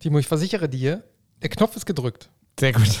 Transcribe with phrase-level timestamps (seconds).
[0.00, 1.02] Timo, ich versichere dir,
[1.42, 2.30] der Knopf ist gedrückt.
[2.58, 2.88] Sehr gut.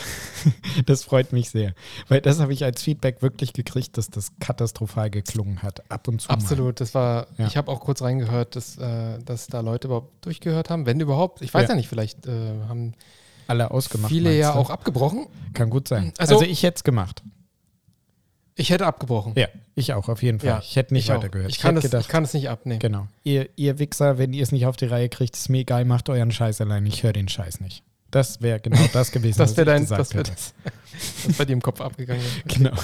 [0.86, 1.74] Das freut mich sehr.
[2.06, 5.90] Weil das habe ich als Feedback wirklich gekriegt, dass das katastrophal geklungen hat.
[5.90, 6.30] Ab und zu.
[6.30, 6.66] Absolut.
[6.66, 6.72] Mal.
[6.74, 7.48] Das war, Ja.
[7.48, 10.86] ich habe auch kurz reingehört, dass, äh, dass da Leute überhaupt durchgehört haben.
[10.86, 11.42] Wenn überhaupt.
[11.42, 11.74] Ich weiß ja, Ja.
[11.74, 12.30] nicht, vielleicht äh,
[12.68, 12.94] haben
[13.48, 14.10] Alle ausgemacht.
[14.12, 14.58] viele ja du?
[14.60, 15.26] auch abgebrochen.
[15.54, 16.12] Kann gut sein.
[16.18, 17.24] Also- Also, ich hätte es gemacht.
[18.60, 19.32] Ich hätte abgebrochen.
[19.36, 19.46] Ja,
[19.76, 20.48] ich auch, auf jeden Fall.
[20.48, 21.50] Ja, ich hätte nicht ich weitergehört.
[21.50, 22.80] Ich kann, hätte das, gedacht, ich kann es nicht abnehmen.
[22.80, 23.06] genau.
[23.22, 26.08] Ihr, ihr Wichser, wenn ihr es nicht auf die Reihe kriegt, ist mir egal, macht
[26.08, 26.84] euren Scheiß allein.
[26.84, 27.82] Ich höre den Scheiß nicht.
[28.10, 30.30] Das wäre genau das gewesen, Das was wäre ich dein, gesagt das hätte.
[30.32, 30.54] das,
[31.26, 32.20] das bei dir im Kopf abgegangen.
[32.22, 32.42] ist.
[32.58, 32.74] Genau.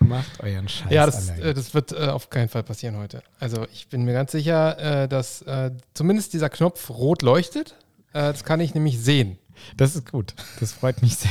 [0.00, 1.42] Macht euren Scheiß Ja, das, allein.
[1.42, 3.22] äh, das wird äh, auf keinen Fall passieren heute.
[3.40, 7.70] Also ich bin mir ganz sicher, äh, dass äh, zumindest dieser Knopf rot leuchtet.
[8.12, 9.38] Äh, das kann ich nämlich sehen.
[9.76, 10.34] das ist gut.
[10.60, 11.30] Das freut mich sehr.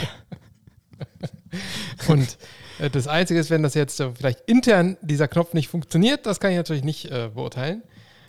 [2.08, 2.38] Und
[2.91, 6.52] das Einzige ist, wenn das jetzt äh, vielleicht intern dieser Knopf nicht funktioniert, das kann
[6.52, 7.83] ich natürlich nicht äh, beurteilen.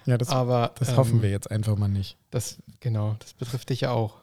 [0.06, 2.16] Ja, das, Aber das ähm, hoffen wir jetzt einfach mal nicht.
[2.30, 4.20] Das, genau, das betrifft dich ja auch.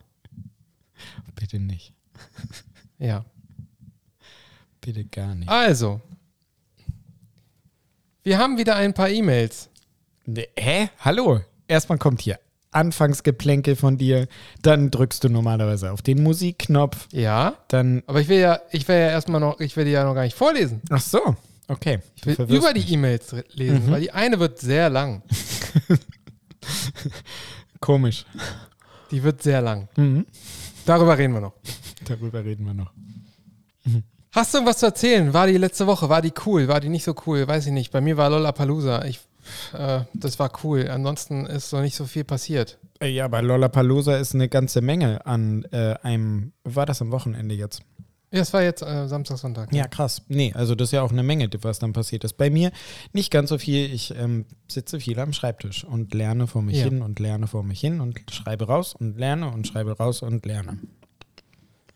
[1.36, 1.94] Bitte nicht.
[3.00, 3.25] Ja.
[4.80, 5.50] Bitte gar nicht.
[5.50, 6.00] Also,
[8.22, 9.70] wir haben wieder ein paar E-Mails.
[10.26, 10.89] Nee, hä?
[11.00, 11.42] Hallo?
[11.67, 12.39] Erstmal kommt hier
[12.74, 14.28] Anfangsgeplänkel von dir,
[14.62, 18.04] dann drückst du normalerweise auf den Musikknopf, Ja, dann.
[18.08, 20.24] aber ich will ja, ich will ja erstmal noch, ich will die ja noch gar
[20.24, 20.82] nicht vorlesen.
[20.90, 21.36] Ach so,
[21.68, 22.00] okay.
[22.16, 22.92] Ich will über die mich.
[22.92, 23.92] E-Mails re- lesen, Mhm.
[23.92, 25.22] weil die eine wird sehr lang.
[27.80, 28.26] Komisch.
[29.12, 29.88] Die wird sehr lang.
[29.96, 30.26] Mhm.
[30.86, 31.54] Darüber reden wir noch.
[32.06, 32.92] Darüber reden wir noch.
[34.32, 35.34] Hast du irgendwas zu erzählen?
[35.34, 36.10] War die letzte Woche?
[36.10, 36.68] War die cool?
[36.68, 37.48] War die nicht so cool?
[37.48, 37.92] Weiß ich nicht.
[37.92, 39.06] Bei mir war Lollapalooza.
[39.06, 39.20] Ich,
[39.73, 40.88] äh, das war cool.
[40.89, 42.77] Ansonsten ist so nicht so viel passiert.
[42.99, 46.53] Äh, Ja, bei Lollapalooza ist eine ganze Menge an äh, einem.
[46.63, 47.81] War das am Wochenende jetzt?
[48.31, 49.71] Ja, es war jetzt äh, Samstag, Sonntag.
[49.73, 50.23] Ja, krass.
[50.27, 52.33] Nee, also das ist ja auch eine Menge, was dann passiert ist.
[52.33, 52.71] Bei mir
[53.11, 53.94] nicht ganz so viel.
[53.94, 56.86] Ich ähm, sitze viel am Schreibtisch und lerne vor mich Ja.
[56.86, 60.47] hin und lerne vor mich hin und schreibe raus und lerne und schreibe raus und
[60.47, 60.80] lerne.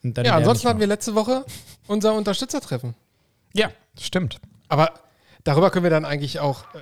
[0.03, 0.93] Und Ja, lerne ansonsten hatten wir noch.
[0.93, 1.43] letzte Woche
[1.87, 2.93] unser Unterstützertreffen.
[3.55, 4.39] Ja, stimmt.
[4.67, 4.91] Aber
[5.43, 6.79] darüber können wir dann eigentlich auch äh,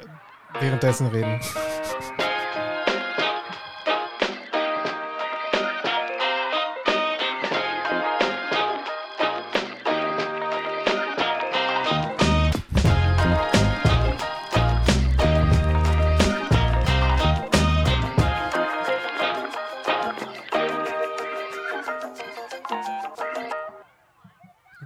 [0.60, 1.40] währenddessen reden.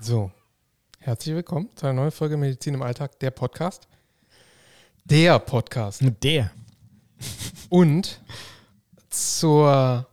[0.01, 0.31] So,
[0.99, 3.87] herzlich willkommen zu einer neuen Folge Medizin im Alltag, der Podcast.
[5.09, 6.01] Der Podcast.
[6.23, 6.51] Der.
[7.69, 8.21] Und
[9.09, 10.05] zur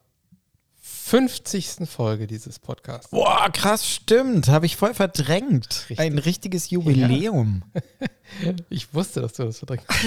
[0.81, 1.89] 50.
[1.89, 3.11] Folge dieses Podcasts.
[3.11, 4.49] Boah, krass, stimmt.
[4.49, 5.85] Habe ich voll verdrängt.
[5.91, 6.01] Richtig.
[6.01, 7.63] Ein richtiges Jubiläum.
[8.71, 10.05] Ich wusste, dass du das verdrängt hast.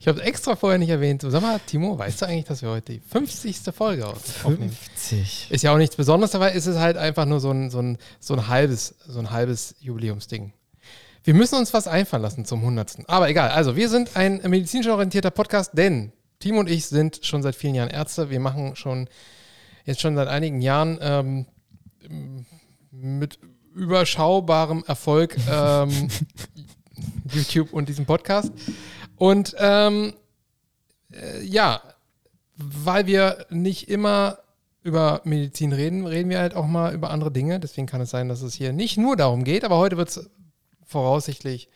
[0.00, 1.22] Ich habe es extra vorher nicht erwähnt.
[1.26, 3.58] Sag mal, Timo, weißt du eigentlich, dass wir heute die 50.
[3.72, 4.70] Folge aus- aufnehmen?
[4.96, 5.50] 50.
[5.50, 7.96] Ist ja auch nichts Besonderes, dabei ist es halt einfach nur so ein, so ein,
[8.20, 10.52] so ein halbes, so ein halbes Jubiläumsding.
[11.24, 13.08] Wir müssen uns was einfallen lassen zum 100.
[13.08, 17.42] Aber egal, also wir sind ein medizinisch orientierter Podcast, denn Timo und ich sind schon
[17.42, 18.28] seit vielen Jahren Ärzte.
[18.28, 19.08] Wir machen schon
[19.84, 21.46] jetzt schon seit einigen Jahren ähm,
[22.90, 23.38] mit
[23.72, 26.08] überschaubarem Erfolg ähm,
[27.32, 28.52] YouTube und diesen Podcast.
[29.16, 30.14] Und ähm,
[31.12, 31.82] äh, ja,
[32.56, 34.38] weil wir nicht immer
[34.82, 37.60] über Medizin reden, reden wir halt auch mal über andere Dinge.
[37.60, 40.28] Deswegen kann es sein, dass es hier nicht nur darum geht, aber heute wird es
[40.92, 41.68] voraussichtlich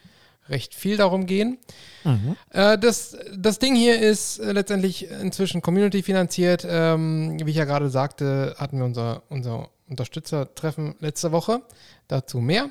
[0.48, 1.58] recht viel darum gehen.
[2.04, 2.36] Mhm.
[2.50, 6.66] Äh, das, das Ding hier ist äh, letztendlich inzwischen Community finanziert.
[6.68, 11.62] Ähm, wie ich ja gerade sagte, hatten wir unser, unser Unterstützertreffen letzte Woche.
[12.08, 12.70] Dazu mehr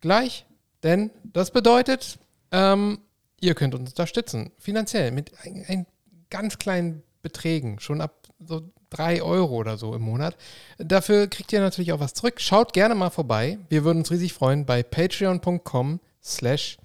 [0.00, 0.44] gleich,
[0.82, 2.18] denn das bedeutet,
[2.52, 2.98] ähm,
[3.40, 5.86] ihr könnt uns unterstützen, finanziell, mit ein, ein
[6.28, 10.36] ganz kleinen Beträgen, schon ab so drei Euro oder so im Monat.
[10.78, 12.40] Dafür kriegt ihr natürlich auch was zurück.
[12.40, 13.58] Schaut gerne mal vorbei.
[13.68, 16.78] Wir würden uns riesig freuen bei patreon.com slash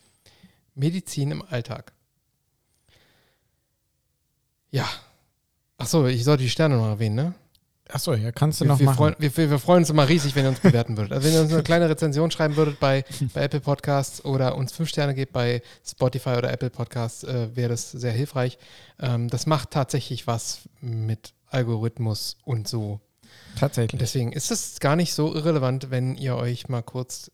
[0.76, 1.94] Medizin im Alltag.
[4.72, 4.88] Ja.
[5.78, 7.34] Achso, ich sollte die Sterne noch erwähnen, ne?
[7.92, 8.98] Achso, ja, kannst du Wir, noch wir, machen.
[8.98, 11.12] freuen, wir, wir wir freuen uns immer riesig, wenn ihr uns bewerten würdet.
[11.12, 13.04] Also wenn ihr uns eine kleine Rezension schreiben würdet bei,
[13.34, 17.70] bei Apple Podcasts oder uns fünf Sterne gebt bei Spotify oder Apple Podcasts, äh, wäre
[17.70, 18.60] das sehr hilfreich.
[19.00, 23.00] Ähm, das macht tatsächlich was mit Algorithmus und so.
[23.58, 24.00] Tatsächlich.
[24.00, 27.32] deswegen ist es gar nicht so irrelevant, wenn ihr euch mal kurz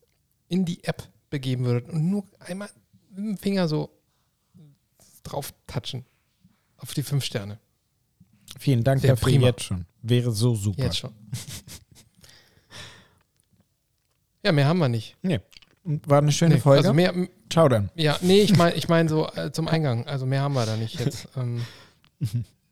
[0.48, 2.70] in die App begeben würdet und nur einmal
[3.10, 3.90] mit dem Finger so
[5.24, 6.06] drauf touchen.
[6.78, 7.60] Auf die fünf Sterne.
[8.60, 9.48] Vielen Dank Sehr dafür prima.
[9.48, 9.86] jetzt schon.
[10.02, 10.84] Wäre so super.
[10.84, 11.14] Jetzt schon.
[14.44, 15.16] ja, mehr haben wir nicht.
[15.22, 15.40] Nee.
[15.84, 16.80] War eine schöne Nee, Folge.
[16.80, 17.14] Also mehr,
[17.50, 17.90] Ciao dann.
[17.96, 20.08] ja, nee, ich meine ich mein so äh, zum Eingang.
[20.08, 21.28] Also mehr haben wir da nicht jetzt.
[21.38, 21.66] Ähm,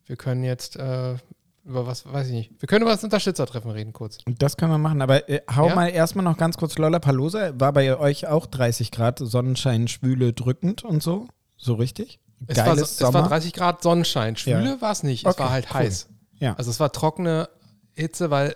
[0.05, 1.15] wir können jetzt äh,
[1.65, 2.51] über was, weiß ich nicht.
[2.59, 4.17] Wir können über das Unterstützertreffen reden, kurz.
[4.25, 5.75] Das können wir machen, aber äh, hau Ja?
[5.75, 7.59] mal erstmal noch ganz kurz Lollapalooza.
[7.59, 11.27] War bei euch auch 30 Grad, Sonnenschein, schwüle, drückend und so?
[11.57, 12.19] So richtig?
[12.47, 13.21] Es war, Geiles es Sommer?
[13.21, 14.35] war 30 Grad Sonnenschein.
[14.35, 14.81] Schwüle Ja.
[14.81, 15.25] war es nicht.
[15.25, 15.79] Okay, es war halt cool.
[15.79, 16.09] heiß.
[16.39, 16.53] ja.
[16.55, 17.47] Also es war trockene
[17.93, 18.49] Hitze, weil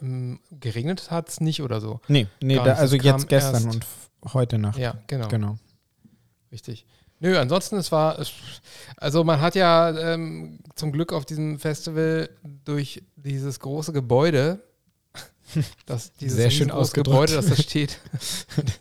[0.00, 2.00] äh, geregnet hat es nicht oder so.
[2.08, 3.86] Nee, nee da, also jetzt gestern und
[4.32, 4.78] heute Nacht.
[4.78, 5.28] Ja, genau.
[5.28, 5.58] Genau.
[6.50, 6.86] Richtig.
[7.20, 8.18] Nö, ansonsten, es war,
[8.96, 12.30] also man hat ja ähm, zum Glück auf diesem Festival
[12.64, 14.62] durch dieses große Gebäude,
[15.86, 16.68] das, dieses Sehr schön.
[16.92, 17.98] Gebäude, das da steht,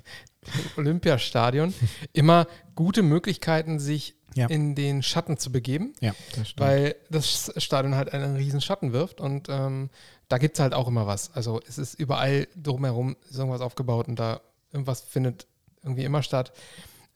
[0.78, 1.74] Olympiastadion,
[2.14, 4.48] immer gute Möglichkeiten, sich Ja.
[4.48, 9.20] in den Schatten zu begeben, Ja, das weil das Stadion halt einen riesen Schatten wirft
[9.20, 9.90] und ähm,
[10.30, 11.32] da gibt es halt auch immer was.
[11.34, 14.42] Also es ist überall drumherum ist irgendwas aufgebaut und da
[14.72, 15.48] irgendwas findet
[15.84, 16.52] irgendwie immer statt.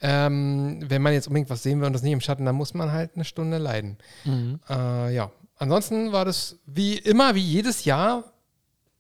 [0.02, 2.74] Ähm, wenn man jetzt unbedingt was sehen will und das nicht im Schatten, dann muss
[2.74, 3.98] man halt eine Stunde leiden.
[4.26, 4.60] Mhm.
[4.70, 8.34] Äh, ja, ansonsten war das wie immer, wie jedes Jahr,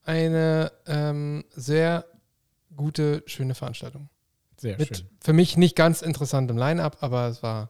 [0.03, 2.06] eine ähm, sehr
[2.75, 4.09] gute, schöne Veranstaltung.
[4.57, 5.07] Sehr Mit schön.
[5.19, 7.69] für mich nicht ganz interessantem Line-Up, aber es war,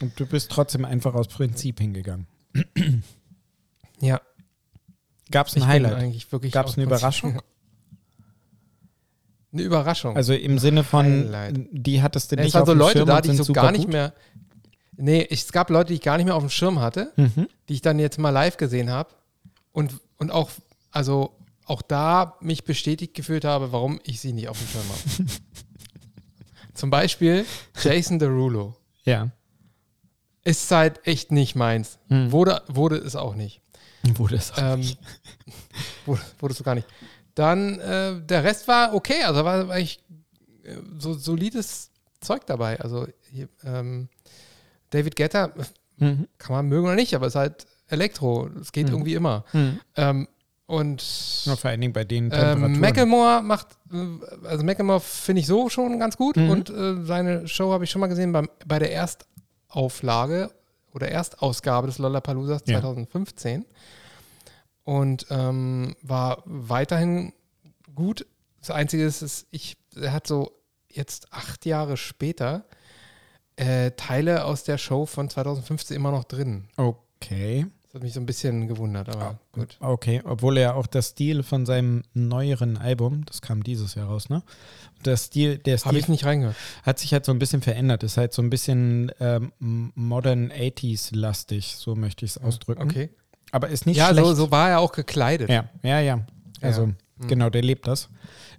[0.00, 2.26] Und du bist trotzdem einfach aus Prinzip hingegangen.
[4.00, 4.20] ja,
[5.30, 6.52] Gab es ein ich Highlight?
[6.52, 7.40] Gab es eine Überraschung?
[9.54, 10.16] Eine Überraschung.
[10.16, 11.60] Also im Sinne von, Highlight.
[11.70, 13.52] die hattest du es nicht waren auf so dem Leute Schirm da, die ich so
[13.52, 13.92] gar nicht gut?
[13.92, 14.12] mehr.
[14.96, 17.48] Nee, ich, es gab Leute, die ich gar nicht mehr auf dem Schirm hatte, Mhm.
[17.68, 19.10] die ich dann jetzt mal live gesehen habe.
[19.72, 20.50] Und, und auch,
[20.90, 21.32] also
[21.66, 25.30] auch da mich bestätigt gefühlt habe, warum ich sie nicht auf dem Schirm habe.
[26.74, 27.44] Zum Beispiel
[27.82, 28.76] Jason Derulo.
[29.04, 29.30] Ja.
[30.42, 31.98] Ist halt echt nicht meins.
[32.08, 32.32] Mhm.
[32.32, 33.60] Wurde, wurde es auch nicht.
[34.02, 34.98] Wurde es auch Ähm, nicht.
[36.06, 36.86] wurde, wurde es so gar nicht.
[37.34, 40.00] Dann, äh, der Rest war okay, also war eigentlich
[40.64, 41.90] äh, so solides
[42.20, 42.78] Zeug dabei.
[42.80, 44.08] Also hier, ähm,
[44.90, 45.52] David Guetta
[45.96, 46.26] Mhm.
[46.38, 48.48] kann man mögen oder nicht, aber es ist halt Elektro.
[48.60, 48.92] Es geht Mhm.
[48.94, 49.44] irgendwie immer.
[49.52, 49.80] Mhm.
[49.96, 50.28] Ähm,
[50.66, 52.74] und Ja, vor allen Dingen bei den Temperaturen.
[52.74, 56.48] ähm, Macklemore macht, äh, also Macklemore finde ich so schon ganz gut Mhm.
[56.50, 60.50] und äh, seine Show habe ich schon mal gesehen beim, bei der Erstauflage
[60.94, 62.80] oder Erstausgabe des Lollapaloozas Ja.
[62.80, 63.64] 2015
[64.84, 67.32] und ähm, war weiterhin
[67.94, 68.26] gut.
[68.60, 70.52] Das Einzige ist, ist ich, er hat so
[70.88, 72.64] jetzt acht Jahre später
[73.56, 76.68] äh, Teile aus der Show von 2015 immer noch drin.
[76.76, 77.66] Okay.
[77.84, 79.76] Das hat mich so ein bisschen gewundert, aber gut.
[79.78, 84.28] Okay, obwohl er auch das Stil von seinem neueren Album, das kam dieses Jahr raus,
[84.28, 84.42] ne?
[85.04, 86.56] Der Stil, der Habe Stil ich nicht reingehört.
[86.82, 88.02] hat sich halt so ein bisschen verändert.
[88.02, 89.52] Ist halt so ein bisschen ähm,
[89.94, 92.82] modern 80s-lastig, so möchte ich es ausdrücken.
[92.82, 93.10] Okay.
[93.54, 94.26] Aber ist nicht Ja, schlecht.
[94.26, 95.48] so, so war er auch gekleidet.
[95.48, 96.26] Ja, ja, ja.
[96.60, 96.86] Also,
[97.20, 97.26] Ja.
[97.28, 98.08] genau, der lebt das.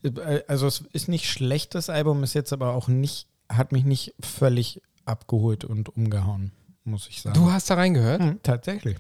[0.04, 3.84] Äh, Also, es ist nicht schlecht, das Album, ist jetzt aber auch nicht, hat mich
[3.84, 6.52] nicht völlig abgeholt und umgehauen,
[6.86, 7.36] muss ich sagen.
[7.36, 8.22] Du hast da reingehört?
[8.22, 8.96] Hm, tatsächlich.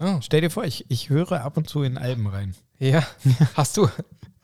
[0.00, 0.18] Oh.
[0.22, 2.54] Stell dir vor, ich, ich höre ab und zu in Alben rein.
[2.80, 3.06] Ja.
[3.54, 3.88] Hast du,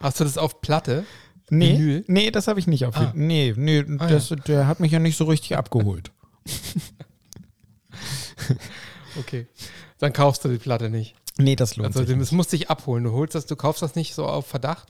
[0.00, 1.05] hast du das auf Platte?
[1.50, 2.05] Nee, Vinyl?
[2.06, 2.97] nee das habe ich nicht auf.
[2.97, 3.12] Ah.
[3.14, 6.11] Nee, nee, Ah, das, der hat mich ja nicht so richtig abgeholt.
[9.19, 9.47] Okay.
[10.02, 11.14] Dann kaufst du die Platte nicht.
[11.38, 12.08] Nee, das lohnt Also sich.
[12.08, 12.32] das nicht.
[12.32, 13.04] musst dich abholen.
[13.04, 14.88] Du holst das, du kaufst das nicht so auf Verdacht.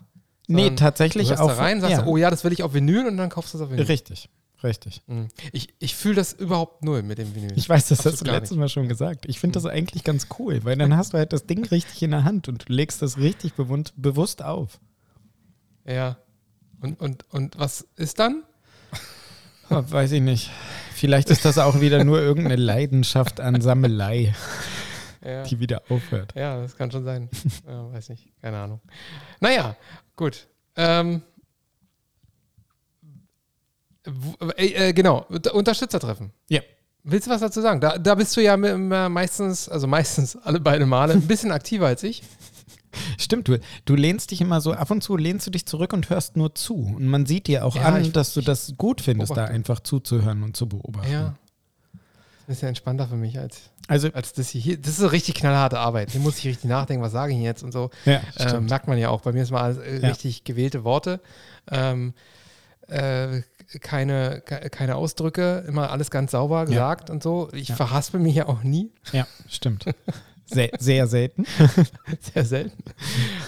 [0.49, 1.49] Nee, tatsächlich Du auch.
[1.49, 3.53] da rein, sagst, ja, du, oh ja, das will ich auf Vinyl und dann kaufst
[3.53, 3.85] du es auf Vinyl.
[3.85, 4.31] Richtig,
[4.62, 5.03] richtig.
[5.06, 5.29] Mhm.
[5.53, 7.53] Ich, ich fühle das überhaupt null mit dem Vinyl.
[7.56, 9.26] Ich weiß, das Absolut hast du letztes Mal schon gesagt.
[9.29, 12.11] Ich finde das eigentlich ganz cool, weil dann hast du halt das Ding richtig in
[12.12, 14.81] der Hand und du legst das richtig bewund, bewusst auf.
[15.85, 16.16] ja.
[16.81, 18.42] Und, und, und was ist dann?
[19.69, 20.50] Weiß ich nicht.
[20.92, 24.35] Vielleicht ist das auch wieder nur irgendeine Leidenschaft an Sammelei,
[25.25, 25.43] Ja.
[25.45, 26.35] die wieder aufhört.
[26.35, 27.29] Ja, das kann schon sein.
[27.67, 28.81] ja, weiß nicht, keine Ahnung.
[29.41, 29.76] Naja,
[30.17, 30.49] gut.
[30.76, 31.23] Ähm,
[34.57, 36.33] äh, äh, genau, Unter- Unterstützertreffen.
[36.49, 36.61] Ja.
[37.05, 37.81] Willst du was dazu sagen?
[37.81, 41.50] Da, da bist du ja me- me- meistens, also meistens alle beide Male, ein bisschen
[41.52, 42.23] aktiver als ich.
[43.19, 46.11] Stimmt, du, du lehnst dich immer so, ab und zu lehnst du dich zurück und
[46.11, 46.75] hörst nur zu.
[46.75, 49.55] Und man sieht dir auch Ja, an, ich- dass du das gut findest, da beobachte.
[49.55, 51.11] einfach zuzuhören und zu beobachten.
[51.11, 51.35] Ja.
[52.52, 54.76] Ist bisschen entspannter für mich als, Also, als das hier.
[54.78, 56.11] Das ist so richtig knallharte Arbeit.
[56.11, 57.90] Hier muss ich richtig nachdenken, was sage ich jetzt und so.
[58.04, 58.68] ja, stimmt.
[58.71, 59.21] merkt man ja auch.
[59.23, 60.09] Bei mir ist mal alles, äh, Ja.
[60.09, 61.21] richtig gewählte Worte.
[61.71, 62.14] Ähm,
[62.88, 63.42] äh,
[63.80, 67.49] keine, ke- keine Ausdrücke, immer alles ganz sauber gesagt und so.
[67.52, 67.76] Ich Ja.
[67.76, 69.85] verhaspel mich ja auch nie, ja, stimmt.
[70.44, 71.47] Sehr, sehr selten.
[72.35, 72.82] sehr selten.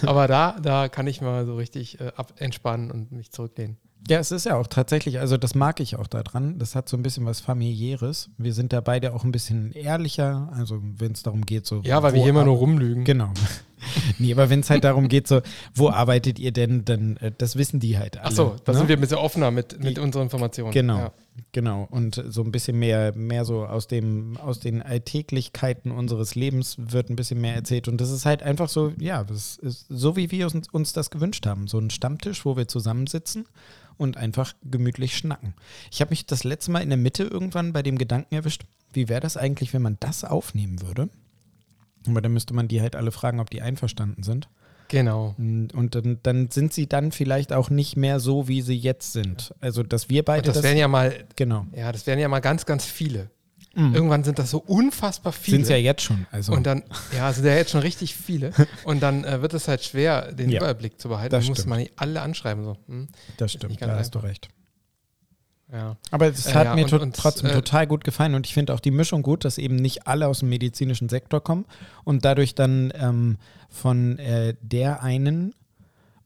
[0.07, 3.77] Aber da, da kann ich mal so richtig äh, ab entspannen und mich zurücklehnen.
[4.07, 6.59] Ja, es ist ja auch tatsächlich, also das mag ich auch daran.
[6.59, 8.29] Das hat so ein bisschen was familiäres.
[8.37, 11.81] Wir sind da beide auch ein bisschen ehrlicher, also wenn es darum geht, so.
[11.83, 13.03] Ja, weil wir hier immer nur rumlügen.
[13.03, 13.31] Genau.
[14.19, 15.41] nee, aber wenn es halt darum geht, so,
[15.73, 18.27] wo arbeitet ihr denn, dann, äh, das wissen die halt alle.
[18.27, 18.77] Ach so, da ne?
[18.79, 20.71] sind wir ein bisschen offener mit, mit unseren Informationen.
[20.71, 21.11] Genau, Ja.
[21.51, 21.87] genau.
[21.89, 27.09] Und so ein bisschen mehr, mehr so aus dem, aus den Alltäglichkeiten unseres Lebens wird
[27.09, 27.87] ein bisschen mehr erzählt.
[27.87, 31.09] Und das ist halt einfach so, ja, das ist so, wie wir uns, uns das
[31.09, 31.67] gewünscht haben.
[31.67, 33.45] So ein Stammtisch, wo wir zusammensitzen
[33.97, 35.53] und einfach gemütlich schnacken.
[35.91, 38.63] Ich habe mich das letzte Mal in der Mitte irgendwann bei dem Gedanken erwischt,
[38.93, 41.09] wie wäre das eigentlich, wenn man das aufnehmen würde?
[42.11, 44.49] Aber dann müsste man die halt alle fragen, ob die einverstanden sind.
[44.87, 45.33] Genau.
[45.37, 49.53] Und dann, dann sind sie dann vielleicht auch nicht mehr so, wie sie jetzt sind.
[49.59, 51.65] Also, dass wir beide Und das wären ja mal, genau.
[51.75, 53.31] ja, das wären ja mal ganz, ganz viele.
[53.73, 53.93] Mhm.
[53.93, 55.57] Irgendwann sind das so unfassbar viele.
[55.57, 56.25] Sind es ja jetzt schon.
[56.31, 56.83] Also, Und dann,
[57.15, 58.51] ja, sind ja jetzt schon richtig viele.
[58.85, 61.31] Und dann äh, wird es halt schwer, den Ja, Überblick zu behalten.
[61.31, 62.63] das Dann muss man die alle anschreiben.
[62.63, 62.77] So.
[62.87, 63.07] Hm?
[63.37, 64.29] das nicht stimmt, da hast du einfach.
[64.29, 64.49] recht.
[65.71, 65.97] Ja.
[66.11, 68.45] Aber es Äh, hat ja, mir und- to und, trotzdem äh, total gut gefallen und
[68.45, 71.65] ich finde auch die Mischung gut, dass eben nicht alle aus dem medizinischen Sektor kommen
[72.03, 73.37] und dadurch dann ähm,
[73.69, 75.53] von äh, der einen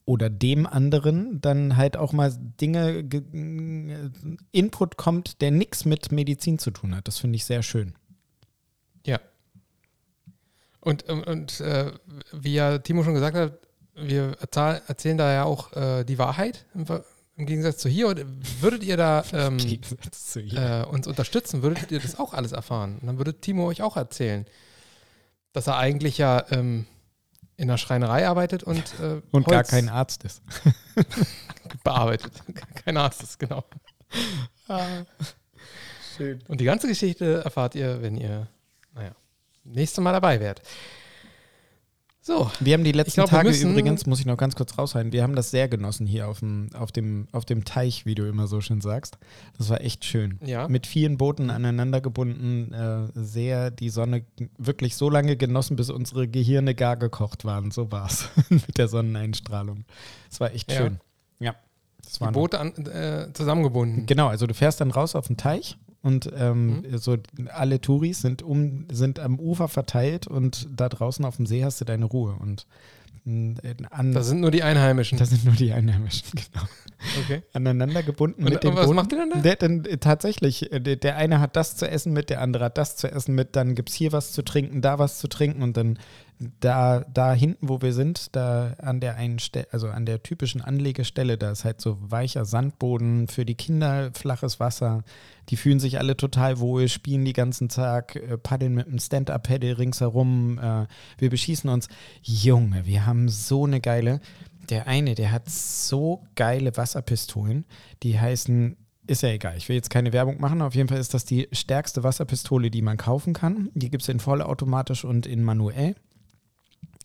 [0.05, 4.09] oder dem anderen dann halt auch mal Dinge, ge- äh,
[4.51, 7.07] Input kommt, der nichts mit Medizin zu tun hat.
[7.07, 7.93] Das finde ich sehr schön.
[9.05, 9.19] Ja.
[10.81, 11.91] Und, und, und äh,
[12.33, 13.53] wie ja Timo schon gesagt hat,
[13.95, 16.65] wir erzähl- erzählen da ja auch äh, die Wahrheit
[17.39, 18.15] im, Gegensatz zu hier.
[18.59, 22.99] Würdet ihr da ähm, äh, uns unterstützen, würdet ihr das auch alles erfahren.
[22.99, 24.45] Und dann würde Timo euch auch erzählen,
[25.53, 26.85] dass er eigentlich ja ähm,
[27.57, 30.41] in der Schreinerei arbeitet und, äh, und gar Holz kein Arzt ist.
[31.83, 32.33] bearbeitet.
[32.83, 33.63] Kein Arzt ist, genau.
[36.15, 36.41] Schön.
[36.47, 38.47] Und die ganze Geschichte erfahrt ihr, wenn ihr,
[38.93, 39.11] naja,
[39.63, 40.61] nächstes Mal dabei wärt.
[42.21, 45.23] So, Wir haben die letzten glaub, Tage übrigens, muss ich noch ganz kurz raushalten, wir
[45.23, 48.45] haben das sehr genossen hier auf dem, auf, dem, auf dem Teich, wie du immer
[48.47, 49.17] so schön sagst.
[49.57, 50.37] Das war echt schön.
[50.45, 50.67] ja.
[50.67, 54.25] Mit vielen Booten aneinander gebunden, äh, sehr die Sonne
[54.57, 57.71] wirklich so lange genossen, bis unsere Gehirne gar gekocht waren.
[57.71, 59.85] So war es mit der Sonneneinstrahlung.
[60.29, 60.77] Es war echt Ja.
[60.77, 60.99] schön.
[61.39, 61.55] Ja.
[62.03, 64.05] Das Die Boote an, äh, zusammengebunden.
[64.07, 66.97] Genau, also du fährst dann raus auf den Teich und ähm, Mhm.
[66.97, 67.17] so
[67.53, 71.81] alle Touris sind um sind am Ufer verteilt und da draußen auf dem See hast
[71.81, 72.65] du deine Ruhe und
[73.25, 73.55] mh,
[73.91, 75.17] an, Das sind nur die Einheimischen.
[75.17, 76.65] das sind nur die Einheimischen, genau.
[77.23, 77.43] okay.
[77.53, 78.95] Aneinander gebunden Und, mit den und was Booten.
[78.95, 79.39] macht ihr dann da?
[79.41, 82.65] Der, dann, äh, tatsächlich, äh, der, der eine hat das zu essen mit, der andere
[82.65, 85.27] hat das zu essen mit, dann gibt es hier was zu trinken, da was zu
[85.27, 85.99] trinken und dann
[86.39, 90.61] da, da hinten, wo wir sind, da an der einen Stelle, also an der typischen
[90.61, 95.03] Anlegestelle, da ist halt so weicher Sandboden für die Kinder, flaches Wasser.
[95.49, 99.77] Die fühlen sich alle total wohl, spielen die ganzen Tag, äh, paddeln mit einem Stand-Up-Paddle
[99.77, 100.59] ringsherum.
[100.59, 101.89] Äh, wir beschießen uns.
[102.21, 104.21] Junge, wir haben so eine geile.
[104.69, 107.65] Der eine, der hat so geile Wasserpistolen,
[108.03, 108.77] die heißen
[109.07, 110.61] ist ja egal, ich will jetzt keine Werbung machen.
[110.61, 113.69] Auf jeden Fall ist das die stärkste Wasserpistole, die man kaufen kann.
[113.73, 115.95] Die gibt es in vollautomatisch und in manuell.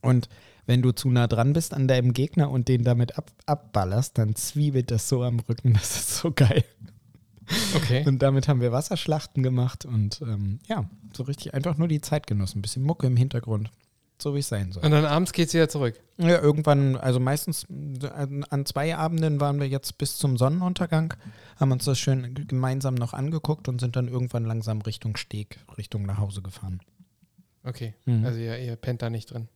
[0.04, 0.28] Und
[0.66, 4.34] wenn du zu nah dran bist an deinem Gegner und den damit ab, abballerst, dann
[4.34, 5.74] zwiebelt das so am Rücken.
[5.74, 6.64] Das ist so geil.
[7.74, 8.04] Okay.
[8.06, 12.26] Und damit haben wir Wasserschlachten gemacht und ähm, ja, so richtig einfach nur die Zeit
[12.26, 12.58] genossen.
[12.58, 13.70] Ein bisschen Mucke im Hintergrund.
[14.18, 14.84] So wie es sein soll.
[14.84, 16.00] Und dann abends geht's wieder zurück.
[16.18, 21.14] Ja, irgendwann, also meistens an, zwei Abenden waren wir jetzt bis zum Sonnenuntergang,
[21.56, 26.06] haben uns das schön gemeinsam noch angeguckt und sind dann irgendwann langsam Richtung Steg, Richtung
[26.06, 26.80] nach Hause gefahren.
[27.64, 27.94] Okay.
[28.04, 28.24] Mhm.
[28.24, 29.48] Also ihr, ihr pennt da nicht drin.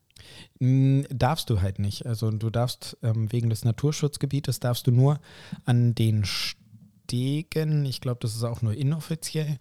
[0.59, 2.07] Mm, Darfst du halt nicht.
[2.07, 5.21] Also du darfst ähm, wegen des Naturschutzgebietes darfst du nur
[5.65, 9.59] an den Stegen, ich glaube, das ist auch nur inoffiziell,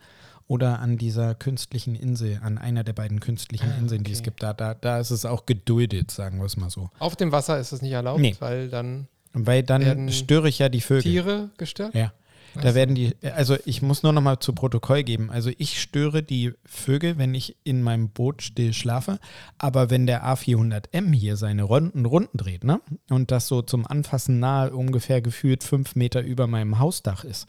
[0.47, 4.25] oder an dieser künstlichen Insel, an einer der beiden künstlichen Ah, Inseln, die es okay.
[4.29, 4.43] gibt.
[4.43, 6.89] Da, da, da ist es auch geduldet, sagen wir es mal so.
[7.00, 8.36] Auf dem Wasser ist es nicht erlaubt, Nee.
[8.39, 11.03] weil dann Weil dann störe ich ja die Vögel.
[11.12, 11.93] Tiere gestört.
[11.95, 12.13] Ja.
[12.61, 15.29] Da werden die, also ich muss nur noch mal zu Protokoll geben.
[15.29, 19.19] Also ich störe die Vögel, wenn ich in meinem Boot still schlafe.
[19.57, 22.81] Aber wenn der A400M hier seine Runden, Runden dreht, ne?
[23.09, 27.47] Und das so zum Anfassen nahe ungefähr gefühlt fünf Meter über meinem Hausdach ist,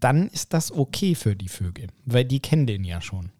[0.00, 1.88] dann ist das okay für die Vögel.
[2.04, 3.30] Weil die kennen den ja schon.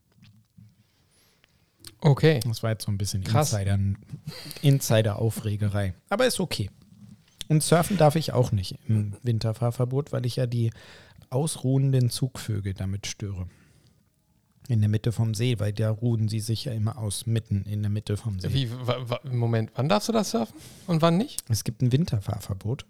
[2.01, 2.41] Okay.
[2.45, 3.53] Das war jetzt so ein bisschen Krass.
[3.53, 3.79] Insider,
[4.63, 5.95] Insider-Aufregerei.
[6.09, 6.71] Aber ist okay.
[7.49, 10.71] Und surfen darf ich auch nicht im Winterfahrverbot, weil ich ja die
[11.31, 13.47] ausruhenden Zugvögel damit störe.
[14.69, 17.83] In der Mitte vom See, weil da ruhen sie sich ja immer aus, mitten in
[17.83, 18.53] der Mitte vom See.
[18.53, 18.69] Wie,
[19.33, 20.55] Moment, wann darfst du das surfen
[20.87, 21.43] und wann nicht?
[21.49, 22.87] Es gibt ein Winterfahrverbot.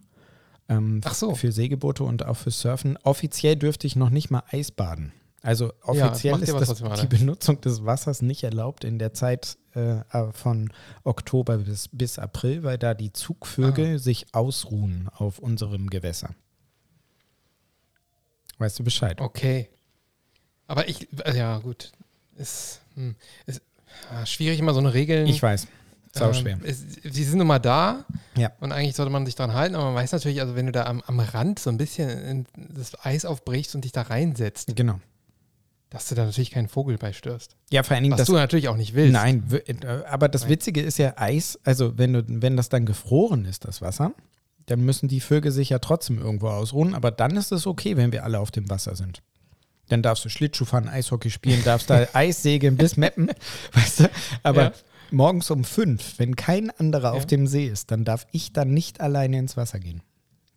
[0.68, 1.35] Ähm, Ach so.
[1.35, 2.99] Für Segelboote und auch für Surfen.
[3.02, 5.12] Offiziell dürfte ich noch nicht mal Eisbaden.
[5.42, 7.06] Also Ja, offiziell ihr ist was, das, die.
[7.06, 10.70] Benutzung des Wassers nicht erlaubt in der Zeit äh, äh, von
[11.02, 13.99] Oktober bis, bis April, weil da die Zugvögel Ah.
[13.99, 16.35] sich ausruhen auf unserem Gewässer.
[18.61, 19.21] Weißt du Bescheid?
[19.21, 19.69] Okay.
[20.67, 21.90] Aber ich, äh, ja gut,
[22.37, 23.62] ist, hm, ist
[24.12, 25.26] ah, schwierig immer so eine Regeln.
[25.26, 25.67] Ich weiß.
[26.12, 26.55] Sau schwer.
[26.55, 28.05] Ähm, es, sie sind nun mal da
[28.37, 28.52] Ja.
[28.61, 30.85] und eigentlich sollte man sich dran halten, aber man weiß natürlich, also wenn du da
[30.87, 35.00] am, am Rand so ein bisschen in das Eis aufbrichst und dich da reinsetzt, Genau.
[35.88, 37.57] dass du da natürlich keinen Vogel beistörst.
[37.71, 38.26] Ja, vor allen Dingen Was das.
[38.26, 39.12] du natürlich auch nicht willst.
[39.12, 40.50] Nein, äh, aber das Nein.
[40.50, 44.12] Witzige ist ja Eis, also wenn du, wenn das dann gefroren ist, das Wasser,
[44.70, 48.12] dann müssen die Vögel sich ja trotzdem irgendwo ausruhen, aber dann ist es okay, wenn
[48.12, 49.22] wir alle auf dem Wasser sind.
[49.88, 53.30] Dann darfst du Schlittschuh fahren, Eishockey spielen, darfst da Eissegeln bis Meppen,
[53.72, 54.10] weißt du?
[54.44, 54.72] Aber Ja.
[55.10, 57.26] morgens um fünf, wenn kein anderer auf Ja.
[57.26, 60.02] dem See ist, dann darf ich dann nicht alleine ins Wasser gehen.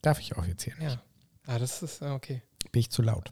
[0.04, 0.92] Darf ich auch jetzt hier nicht.
[0.94, 1.02] Ja.
[1.48, 2.42] Ah, das ist äh, okay.
[2.72, 3.32] Bin ich zu laut.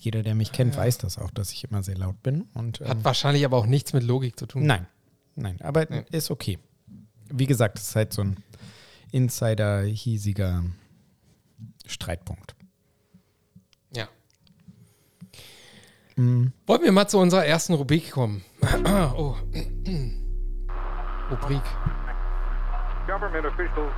[0.00, 2.42] Jeder, der mich kennt, weiß das auch, dass ich immer sehr laut bin.
[2.54, 4.66] Und, Hat ähm, wahrscheinlich aber auch nichts mit Logik zu tun.
[4.66, 4.86] Nein,
[5.36, 6.02] nein, aber Nee.
[6.10, 6.58] ist okay.
[7.30, 8.36] Wie gesagt, es ist halt so ein
[9.12, 10.64] Insider-hiesiger
[11.86, 12.56] Streitpunkt.
[13.94, 14.08] Ja.
[16.16, 16.52] Mhm.
[16.66, 18.44] Wollen wir mal zu unserer ersten Rubrik kommen?
[19.16, 19.36] oh.
[21.30, 21.62] Rubrik.
[23.06, 23.92] Government officials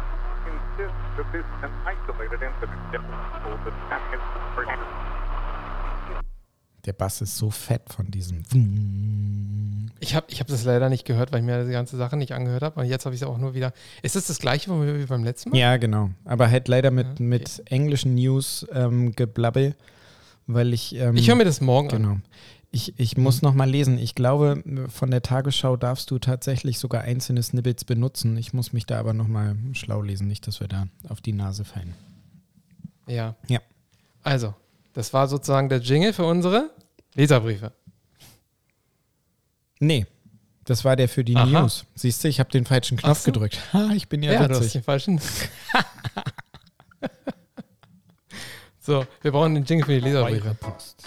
[0.46, 2.74] insist that this is an isolated incident.
[6.86, 8.42] Der Bass ist so fett von diesem.
[10.00, 12.32] Ich habe ich hab das leider nicht gehört, weil ich mir die ganze Sache nicht
[12.32, 12.80] angehört habe.
[12.80, 13.72] Und jetzt habe ich es auch nur wieder.
[14.02, 15.58] Ist das das gleiche wie beim letzten Mal?
[15.58, 16.10] Ja, genau.
[16.24, 17.22] Aber halt leider mit, Ja, okay.
[17.22, 19.74] mit englischen News ähm, geblabbel,
[20.46, 20.94] weil ich.
[20.94, 22.02] Ähm, Ich höre mir das morgen an.
[22.02, 22.16] Genau.
[22.70, 23.98] Ich, ich muss noch mal lesen.
[23.98, 28.36] Ich glaube, von der Tagesschau darfst du tatsächlich sogar einzelne Snippets benutzen.
[28.36, 31.32] Ich muss mich da aber noch mal schlau lesen, nicht, dass wir da auf die
[31.32, 31.94] Nase fallen.
[33.06, 33.36] Ja.
[33.46, 33.60] Ja.
[34.24, 34.54] Also,
[34.92, 36.70] das war sozusagen der Jingle für unsere
[37.14, 37.72] Leserbriefe.
[39.80, 40.06] Nee,
[40.64, 41.46] das war der für die Aha.
[41.62, 41.84] News.
[41.94, 43.32] Siehst du, ich habe den falschen Knopf so.
[43.32, 43.58] gedrückt.
[43.72, 44.72] Ha, ich bin ja, Ja, du hast witzig.
[44.72, 45.20] den falschen.
[48.80, 50.54] so, wir brauchen den Jingle für die Eure Leserbriefe.
[50.54, 51.02] Post.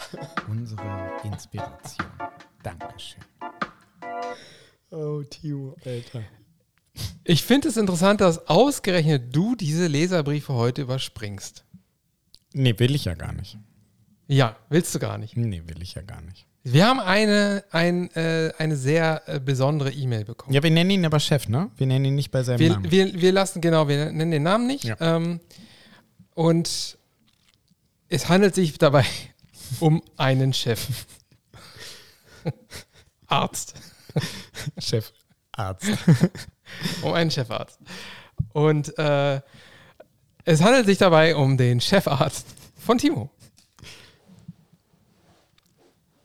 [0.48, 2.08] Unsere Inspiration.
[2.64, 3.22] Dankeschön.
[4.92, 6.24] Oh, Tio, Alter.
[7.24, 11.64] Ich finde es interessant, dass ausgerechnet du diese Leserbriefe heute überspringst.
[12.54, 13.58] Nee, will ich ja gar nicht.
[14.28, 15.38] Ja, willst du gar nicht.
[15.38, 16.46] Nee, will ich ja gar nicht.
[16.64, 20.54] Wir haben eine, ein, äh, eine sehr äh, besondere E-Mail bekommen.
[20.54, 21.72] Ja, wir nennen ihn aber Chef, ne?
[21.78, 22.92] Wir nennen ihn nicht bei seinem wir, Namen.
[22.92, 24.84] wir, wir lassen, genau, wir nennen den Namen nicht.
[24.84, 24.98] Ja.
[25.00, 25.40] Ähm,
[26.34, 26.98] und
[28.10, 29.06] es handelt sich dabei
[29.80, 30.88] um einen Chef.
[33.28, 33.74] Arzt.
[34.78, 35.12] Chef.
[35.52, 35.86] Arzt.
[37.02, 37.80] Um einen Chefarzt.
[38.54, 39.42] Und äh,
[40.46, 42.46] es handelt sich dabei um den Chefarzt
[42.78, 43.30] von Timo.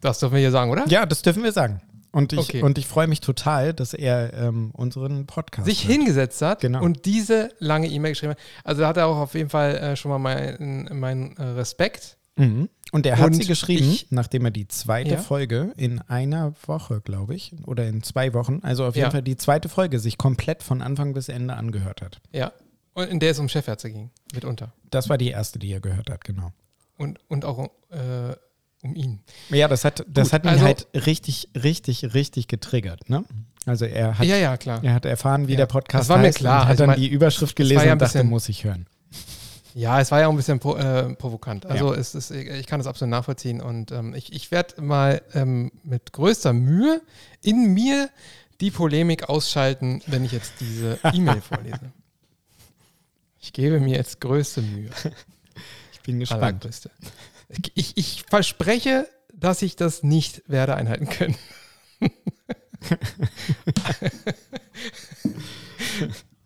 [0.02, 0.86] Das dürfen wir hier sagen, oder?
[0.88, 1.80] Ja, das dürfen wir sagen.
[2.14, 2.62] Und ich, Okay.
[2.62, 5.96] und ich freue mich total, dass er ähm, unseren Podcast sich hört.
[5.96, 6.82] hingesetzt hat Genau.
[6.82, 8.38] und diese lange E-Mail geschrieben hat.
[8.64, 12.18] Also da hat er auch auf jeden Fall äh, schon mal meinen meinen, äh, Respekt.
[12.36, 12.68] Mhm.
[12.92, 15.16] Und er hat Und sie geschrieben, ich- nachdem er die zweite Ja.
[15.18, 19.10] Folge in einer Woche, glaube ich, oder in zwei Wochen, also auf jeden Ja.
[19.10, 22.20] Fall die zweite Folge sich komplett von Anfang bis Ende angehört hat.
[22.32, 22.52] Ja.
[22.94, 24.72] Und in der es um Chefärzte ging, mitunter.
[24.90, 26.52] Das war die erste, die er gehört hat, genau.
[26.98, 28.34] Und, und auch äh,
[28.82, 29.20] um ihn.
[29.50, 33.24] Ja, das hat, das Gut, hat ihn also- halt richtig, richtig, richtig getriggert, ne?
[33.64, 34.82] Also er hat, ja, ja, klar.
[34.82, 35.58] er hat erfahren, wie Ja.
[35.58, 36.56] der Podcast Das war mir heißt klar.
[36.56, 38.86] und hat Also dann mein- die Überschrift gelesen ja und dachte, bisschen- muss ich hören.
[39.74, 41.64] Ja, es war ja auch ein bisschen pro, äh, provokant.
[41.64, 43.62] Also es ist, ich kann das absolut nachvollziehen.
[43.62, 47.00] Und ähm, ich, ich werde mal ähm, mit größter Mühe
[47.40, 48.10] in mir
[48.60, 51.90] die Polemik ausschalten, wenn ich jetzt diese E-Mail vorlese.
[53.40, 54.90] Ich gebe mir jetzt größte Mühe.
[55.94, 56.68] Ich bin gespannt.
[57.74, 61.36] Ich, ich verspreche, dass ich das nicht werde einhalten können.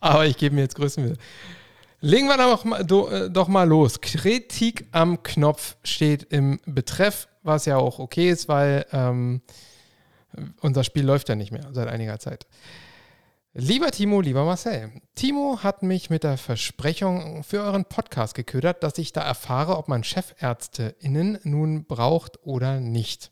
[0.01, 1.17] Aber ich gebe mir jetzt Mühe.
[2.01, 4.01] Legen wir doch mal, do, äh, doch mal los.
[4.01, 9.41] Kritik am Knopf steht im Betreff, was ja auch okay ist, weil ähm,
[10.61, 12.47] unser Spiel läuft ja nicht mehr seit einiger Zeit.
[13.59, 18.99] Lieber Timo, lieber Marcel, Timo hat mich mit der Versprechung für euren Podcast geködert, dass
[18.99, 23.31] ich da erfahre, ob man ChefärztInnen nun braucht oder nicht.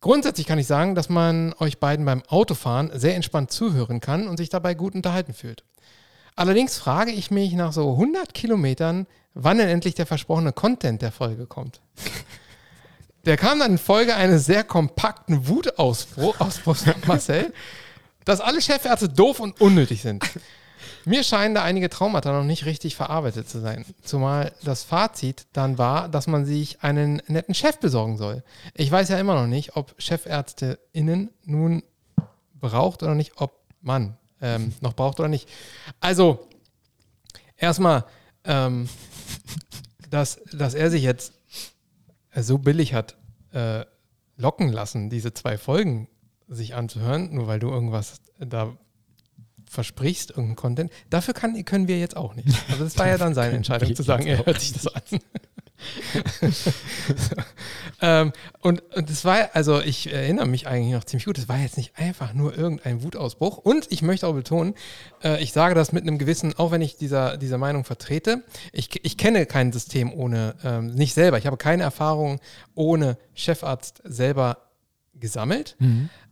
[0.00, 4.36] Grundsätzlich kann ich sagen, dass man euch beiden beim Autofahren sehr entspannt zuhören kann und
[4.36, 5.64] sich dabei gut unterhalten fühlt.
[6.36, 11.10] Allerdings frage ich mich nach so 100 Kilometern, wann denn endlich der versprochene Content der
[11.10, 11.80] Folge kommt.
[13.24, 17.52] Der kam dann in Folge eines sehr kompakten Wutausbruchs Marcel,
[18.28, 20.22] dass alle Chefärzte doof und unnötig sind.
[21.06, 23.86] Mir scheinen da einige Traumata noch nicht richtig verarbeitet zu sein.
[24.02, 28.44] Zumal das Fazit dann war, dass man sich einen netten Chef besorgen soll.
[28.74, 31.82] Ich weiß ja immer noch nicht, ob ChefärzteInnen nun
[32.52, 35.48] braucht oder nicht, ob man ähm, noch braucht oder nicht.
[35.98, 36.46] Also,
[37.56, 38.04] erstmal,
[38.44, 38.90] ähm,
[40.10, 41.32] dass, dass er sich jetzt
[42.36, 43.16] so billig hat
[43.54, 43.86] äh,
[44.36, 46.08] locken lassen, diese zwei Folgen
[46.48, 48.76] sich anzuhören, nur weil du irgendwas da
[49.68, 50.92] versprichst, irgendeinen Content.
[51.10, 52.48] Dafür kann, können wir jetzt auch nicht.
[52.70, 55.02] Also das war ja dann seine Entscheidung zu sagen, er hört sich das an.
[58.02, 61.58] ähm, und, und das war, also ich erinnere mich eigentlich noch ziemlich gut, das war
[61.58, 63.58] jetzt nicht einfach nur irgendein Wutausbruch.
[63.58, 64.74] Und ich möchte auch betonen,
[65.22, 69.04] äh, ich sage das mit einem gewissen, auch wenn ich dieser, dieser Meinung vertrete, ich,
[69.04, 72.40] ich kenne kein System ohne, ähm, nicht selber, ich habe keine Erfahrung
[72.74, 74.68] ohne Chefarzt selber
[75.14, 75.76] gesammelt,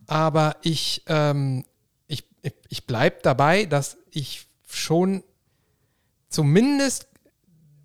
[0.07, 1.65] aber ich, ähm,
[2.07, 2.23] ich,
[2.69, 5.23] ich, bleibe dabei, dass ich schon
[6.29, 7.07] zumindest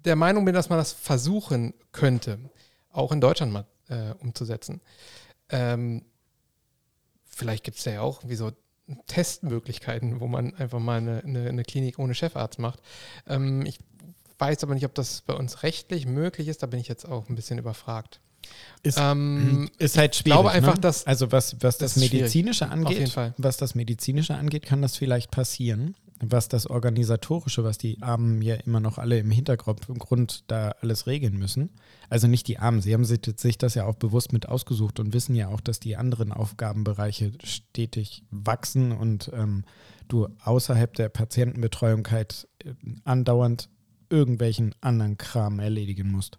[0.05, 2.39] der Meinung bin, dass man das versuchen könnte,
[2.91, 4.81] auch in Deutschland mal äh, umzusetzen.
[5.49, 6.05] Ähm,
[7.25, 8.53] vielleicht gibt es ja auch wie so
[9.07, 12.81] Testmöglichkeiten, wo man einfach mal eine, eine, eine Klinik ohne Chefarzt macht.
[13.27, 13.79] Ähm, ich
[14.39, 16.63] weiß aber nicht, ob das bei uns rechtlich möglich ist.
[16.63, 18.21] Da bin ich jetzt auch ein bisschen überfragt.
[18.83, 20.35] Ist, Ähm, ist halt ich schwierig.
[20.35, 20.81] glaube einfach, ne?
[20.81, 22.03] dass- also was, was das, das.
[22.03, 25.95] Medizinische angeht, was das Medizinische angeht, kann das vielleicht passieren.
[26.25, 31.37] Was das Organisatorische, was die Armen ja immer noch alle im Hintergrund da alles regeln
[31.37, 31.71] müssen.
[32.11, 35.13] Also nicht die Armen, sie haben sich, sich das ja auch bewusst mit ausgesucht und
[35.15, 39.65] wissen ja auch, dass die anderen Aufgabenbereiche stetig wachsen und ähm,
[40.07, 42.73] du außerhalb der Patientenbetreuung halt äh,
[43.05, 43.69] andauernd
[44.09, 46.39] irgendwelchen anderen Kram erledigen musst.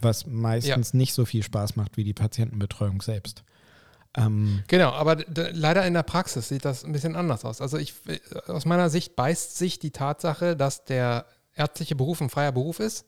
[0.00, 3.44] Was meistens nicht so viel Spaß macht wie die Patientenbetreuung selbst.
[4.16, 5.16] Ähm, Genau, aber
[5.52, 7.60] leider in der Praxis sieht das ein bisschen anders aus.
[7.60, 8.18] Also ich, äh,
[8.50, 13.06] aus meiner Sicht beißt sich die Tatsache, dass der ärztliche Beruf ein freier Beruf ist,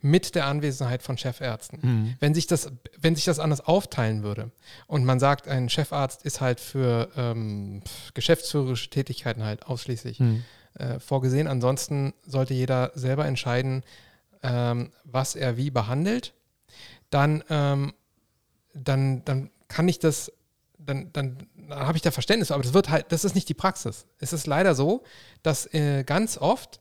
[0.00, 2.16] mit der Anwesenheit von Chefärzten.
[2.20, 2.70] Wenn, sich das,
[3.00, 4.52] wenn sich das anders aufteilen würde
[4.86, 7.82] und man sagt, ein Chefarzt ist halt für ähm,
[8.14, 10.20] geschäftsführerische Tätigkeiten halt ausschließlich
[10.74, 11.48] äh, vorgesehen.
[11.48, 13.82] Ansonsten sollte jeder selber entscheiden,
[14.44, 16.34] ähm, was er wie behandelt.
[17.10, 17.94] Dann, ähm,
[18.74, 20.30] dann, dann kann ich das,
[20.78, 23.54] dann, dann, dann habe ich da Verständnis, aber das wird halt, das ist nicht die
[23.54, 24.06] Praxis.
[24.18, 25.02] Es ist leider so,
[25.42, 26.80] dass äh, ganz oft,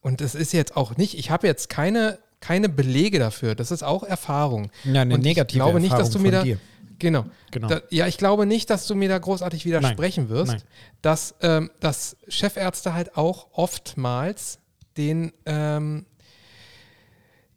[0.00, 3.82] und es ist jetzt auch nicht, ich habe jetzt keine, keine Belege dafür, das ist
[3.82, 4.70] auch Erfahrung.
[4.84, 6.58] ja, eine Und ich negative glaube nicht, dass Erfahrung du mir da, dir.
[6.98, 7.26] Genau.
[7.50, 7.68] Genau.
[7.68, 10.62] Da, ja, ich glaube nicht, dass du mir da großartig widersprechen wirst, Nein.
[11.02, 14.58] dass, ähm, dass Chefärzte halt auch oftmals
[14.96, 16.06] den, ähm,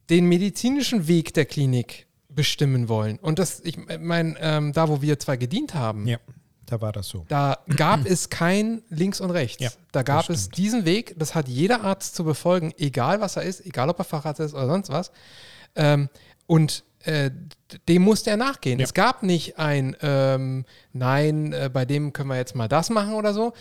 [0.09, 3.17] den medizinischen Weg der Klinik bestimmen wollen.
[3.19, 6.17] Und das, ich meine, ähm, da wo wir zwei gedient haben, Ja,
[6.65, 7.25] da war das so.
[7.29, 9.61] da gab es kein links und rechts.
[9.61, 13.43] Ja, da gab es diesen Weg, das hat jeder Arzt zu befolgen, egal was er
[13.43, 15.11] ist, egal ob er Facharzt ist oder sonst was.
[15.75, 16.09] Ähm,
[16.47, 17.31] und äh,
[17.89, 18.79] dem musste er nachgehen.
[18.79, 18.85] Ja.
[18.85, 23.13] Es gab nicht ein Ähm, Nein, äh, bei dem können wir jetzt mal das machen
[23.13, 23.53] oder so.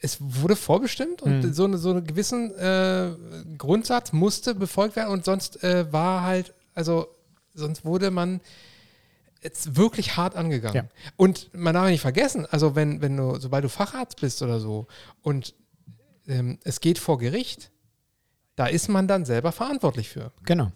[0.00, 1.52] Es wurde vorbestimmt und Hm.
[1.52, 3.12] so, eine, so einen gewissen äh,
[3.58, 7.08] Grundsatz musste befolgt werden und sonst äh, war halt, also
[7.54, 8.40] sonst wurde man
[9.42, 10.88] jetzt wirklich hart angegangen.
[10.90, 11.12] Ja.
[11.16, 14.86] Und man darf nicht vergessen, also wenn, wenn du, sobald du Facharzt bist oder so
[15.22, 15.54] und
[16.28, 17.70] ähm, es geht vor Gericht,
[18.56, 20.32] da ist man dann selber verantwortlich für.
[20.44, 20.72] Genau.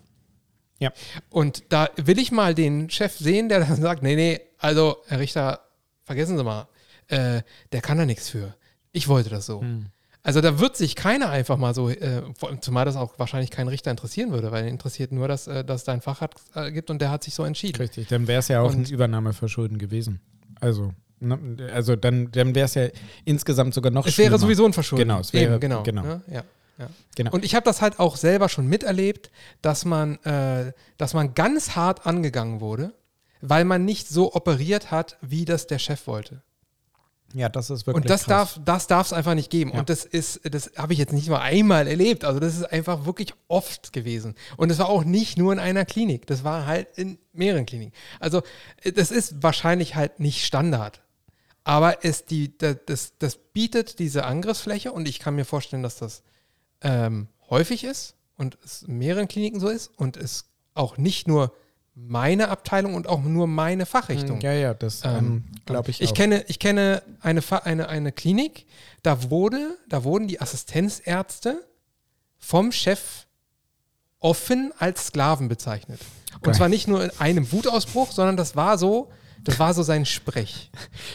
[0.79, 0.93] Ja.
[1.31, 5.19] Und da will ich mal den Chef sehen, der dann sagt, nee, nee, also Herr
[5.21, 5.61] Richter,
[6.03, 6.69] vergessen Sie mal,
[7.09, 8.55] äh, der kann da nichts für.
[8.95, 9.61] Ich wollte das so.
[9.61, 9.87] Hm.
[10.23, 12.23] Also da wird sich keiner einfach mal so, äh,
[12.63, 15.83] zumal das auch wahrscheinlich keinen Richter interessieren würde, weil ihn interessiert nur, dass, äh, dass
[15.83, 17.77] es da einen Facharzt äh, gibt und der hat sich so entschieden.
[17.77, 20.21] Richtig, dann wäre es ja auch ein Und- Übernahmeverschulden gewesen.
[20.61, 21.39] Also, ne,
[21.75, 22.89] also dann, dann wäre es ja
[23.27, 24.39] insgesamt sogar noch Es wäre schlimmer.
[24.39, 25.09] sowieso ein Verschulden.
[25.09, 25.83] Genau, es wäre- Eben, genau.
[25.83, 26.03] genau.
[26.03, 26.23] Ne?
[26.29, 26.45] Ja,
[26.79, 26.87] ja.
[27.17, 27.33] Genau.
[27.33, 29.31] Und ich habe das halt auch selber schon miterlebt,
[29.61, 32.95] dass man, äh, dass man ganz hart angegangen wurde,
[33.43, 36.41] weil man nicht so operiert hat, wie das der Chef wollte.
[37.35, 38.55] Ja, das ist wirklich Und das krass.
[38.55, 39.73] darf, das darf es einfach nicht geben.
[39.73, 39.81] Ja.
[39.81, 42.25] Und das ist, das habe ich jetzt nicht nur einmal erlebt.
[42.25, 44.35] Also das ist einfach wirklich oft gewesen.
[44.57, 46.27] Und es war auch nicht nur in einer Klinik.
[46.27, 47.93] Das war halt in mehreren Kliniken.
[48.21, 48.43] Also
[48.83, 51.03] äh, das ist wahrscheinlich halt nicht Standard.
[51.65, 55.97] Aber es die, da- das, das bietet diese Angriffsfläche und ich kann mir vorstellen, dass
[55.97, 56.23] das
[56.83, 60.45] ähm, häufig ist und es in mehreren Kliniken so ist und es
[60.75, 61.55] auch nicht nur
[61.95, 64.41] meine Abteilung und auch nur meine Fachrichtung.
[64.41, 66.15] Ja, ja, das Ähm, ähm, glaube ich Ich auch.
[66.15, 68.67] kenne, ich kenne eine, eine, eine Klinik,
[69.03, 71.65] da wurde, da wurden die Assistenzärzte
[72.39, 73.27] vom Chef
[74.19, 76.01] offen als Sklaven bezeichnet.
[76.35, 76.55] Und Geil.
[76.55, 79.11] zwar nicht nur in einem Wutausbruch, sondern das war so,
[79.45, 80.71] das war so sein Sprech.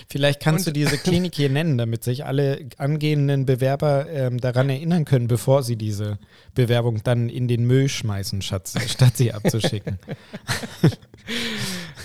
[0.09, 4.69] Vielleicht kannst du Und- diese Klinik hier nennen, damit sich alle angehenden Bewerber ähm, daran
[4.69, 6.19] erinnern können, bevor sie diese
[6.53, 9.99] Bewerbung dann in den Müll schmeißen, statt, statt sie abzuschicken.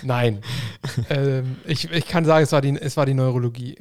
[0.02, 0.40] Nein.
[1.10, 3.76] ähm, ich, ich kann sagen, es war die, es war die Neurologie.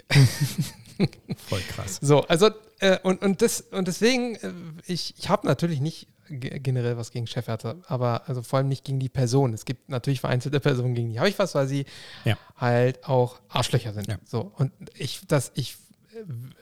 [1.48, 2.00] Voll krass.
[2.02, 4.52] So, also, äh, und, und, das, und deswegen, äh,
[4.86, 6.08] ich, ich habe natürlich nicht
[6.40, 9.54] generell was gegen Chefärzte, aber also vor allem nicht gegen die Person.
[9.54, 11.86] Es gibt natürlich vereinzelte Personen, gegen die habe ich was, weil sie
[12.26, 12.38] Ja.
[12.58, 14.08] halt auch Arschlöcher sind.
[14.08, 14.18] Ja.
[14.26, 15.78] So und ich, das ich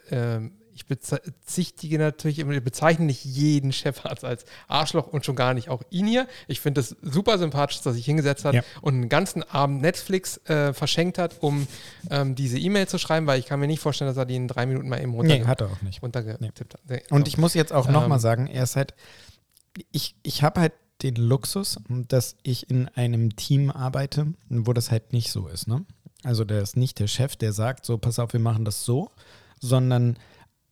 [0.10, 5.36] äh, ähm, ich bezichtige natürlich, immer- ich bezeichne nicht jeden Chefarzt als Arschloch und schon
[5.36, 6.28] gar nicht auch ihn hier.
[6.48, 8.64] Ich finde es super sympathisch, dass er sich hingesetzt hat Ja.
[8.82, 11.68] und einen ganzen Abend Netflix äh, verschenkt hat, um
[12.10, 14.48] ähm, diese E-Mail zu schreiben, weil ich kann mir nicht vorstellen, dass er die in
[14.48, 16.02] drei Minuten mal eben runter Nee, hat er auch nicht.
[16.02, 16.82] runtergetippt hat.
[16.88, 18.22] Nee, Und ich muss jetzt auch nochmal Ähm.
[18.22, 18.94] sagen, er ist halt,
[19.92, 25.14] ich, ich habe halt den Luxus, dass ich in einem Team arbeite, wo das halt
[25.14, 25.68] nicht so ist.
[25.68, 25.86] Ne?
[26.24, 29.10] Also der ist nicht der Chef, der sagt, so, pass auf, wir machen das so,
[29.60, 30.18] sondern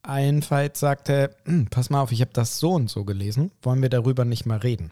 [0.03, 3.81] allenfalls sagt er, "Hm, pass mal auf, ich habe das so und so gelesen, wollen
[3.81, 4.91] wir darüber nicht mal reden.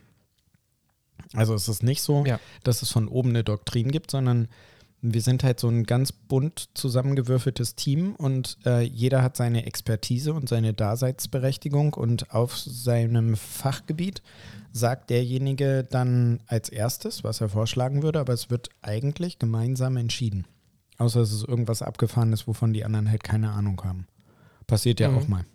[1.34, 2.39] Also es ist nicht so, Ja.
[2.63, 4.48] dass es von oben eine Doktrin gibt, sondern
[5.02, 10.34] wir sind halt so ein ganz bunt zusammengewürfeltes Team und äh, jeder hat seine Expertise
[10.34, 14.22] und seine Daseinsberechtigung und auf seinem Fachgebiet
[14.72, 20.46] sagt derjenige dann als erstes, was er vorschlagen würde, aber es wird eigentlich gemeinsam entschieden.
[20.98, 24.08] Außer es ist irgendwas Abgefahrenes, wovon die anderen halt keine Ahnung haben.
[24.66, 25.18] Passiert ja Mhm.
[25.18, 25.46] auch mal.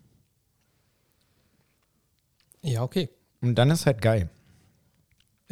[2.62, 3.10] ja, okay.
[3.40, 4.30] Und dann ist halt geil.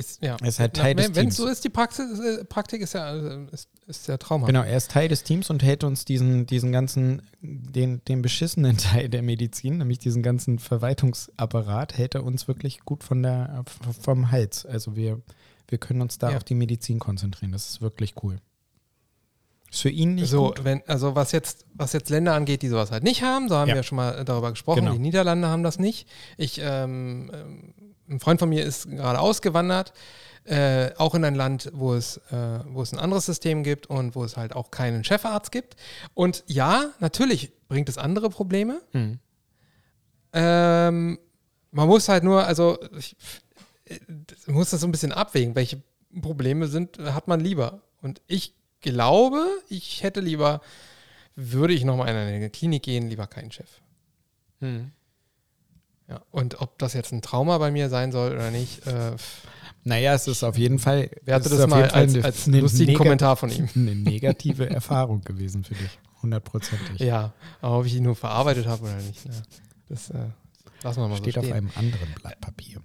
[0.01, 0.37] Ist, ja.
[0.37, 1.37] Ist halt Teil Na, des wenn, wenn Teams.
[1.37, 4.49] so ist, die Praxis, äh, Praktik ist ja, äh, ist, ist ja traumhaft.
[4.49, 8.77] Genau, er ist Teil des Teams und hält uns diesen, diesen ganzen, den, den beschissenen
[8.79, 13.65] Teil der Medizin, nämlich diesen ganzen Verwaltungsapparat, hält er uns wirklich gut von der,
[14.01, 14.65] vom Hals.
[14.67, 15.21] Also wir,
[15.69, 16.37] wir können uns da Ja.
[16.39, 17.53] auf die Medizin konzentrieren.
[17.53, 18.39] Das ist wirklich cool.
[19.71, 20.65] Ist für ihn nicht so, gut.
[20.65, 23.69] wenn, also was jetzt, was jetzt Länder angeht, die sowas halt nicht haben, so haben
[23.69, 23.77] Ja.
[23.77, 24.81] wir schon mal darüber gesprochen.
[24.81, 24.93] Genau.
[24.95, 26.09] Die Niederlande haben das nicht.
[26.37, 27.75] Ich, ähm, ähm,
[28.11, 29.93] ein Freund von mir ist gerade ausgewandert,
[30.45, 34.15] äh, auch in ein Land, wo es, äh, wo es ein anderes System gibt und
[34.15, 35.77] wo es halt auch keinen Chefarzt gibt.
[36.15, 38.81] Und ja, natürlich bringt es andere Probleme.
[38.93, 39.19] Hm.
[40.33, 41.19] Ähm,
[41.71, 43.17] man muss halt nur, also ich,
[43.85, 43.99] äh,
[44.47, 45.83] man muss das so ein bisschen abwägen, welche
[46.21, 47.83] Probleme sind, hat man lieber.
[48.03, 50.61] Und ich glaube, ich hätte lieber,
[51.37, 53.81] würde ich nochmal in eine Klinik gehen, lieber keinen Chef.
[56.11, 59.13] Ja, und ob das jetzt ein Trauma bei mir sein soll oder nicht, äh,
[59.85, 61.09] Naja, es ist auf jeden Fall.
[61.25, 63.69] werte das auf mal als, eine- als eine lustigen Kommentar von ihm.
[63.75, 65.99] Eine negative Erfahrung gewesen für dich.
[66.23, 66.99] Hundertprozentig.
[67.01, 69.33] Ja, aber ob ich ihn nur verarbeitet habe oder nicht, ne?
[69.89, 70.19] das äh,
[70.83, 71.57] lassen wir mal Steht so auf stehen.
[71.57, 72.83] einem anderen Blatt Papier.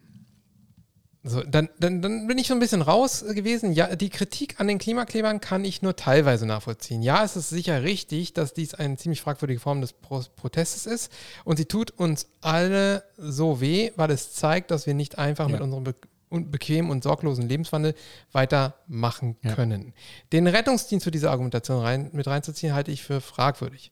[1.27, 3.73] So, dann, dann, dann bin ich so ein bisschen raus gewesen.
[3.73, 7.01] Ja, die Kritik an den Klimaklebern kann ich nur teilweise nachvollziehen.
[7.01, 11.11] Ja, es ist sicher richtig, dass dies eine ziemlich fragwürdige Form des Pro Protestes ist.
[11.43, 15.53] Und sie tut uns alle so weh, weil es zeigt, dass wir nicht einfach Ja.
[15.53, 15.95] mit unserem be
[16.29, 17.95] und bequemen und sorglosen Lebenswandel
[18.31, 19.55] weitermachen Ja.
[19.55, 19.93] können.
[20.31, 23.91] Den Rettungsdienst für diese Argumentation rein, mit reinzuziehen, halte ich für fragwürdig.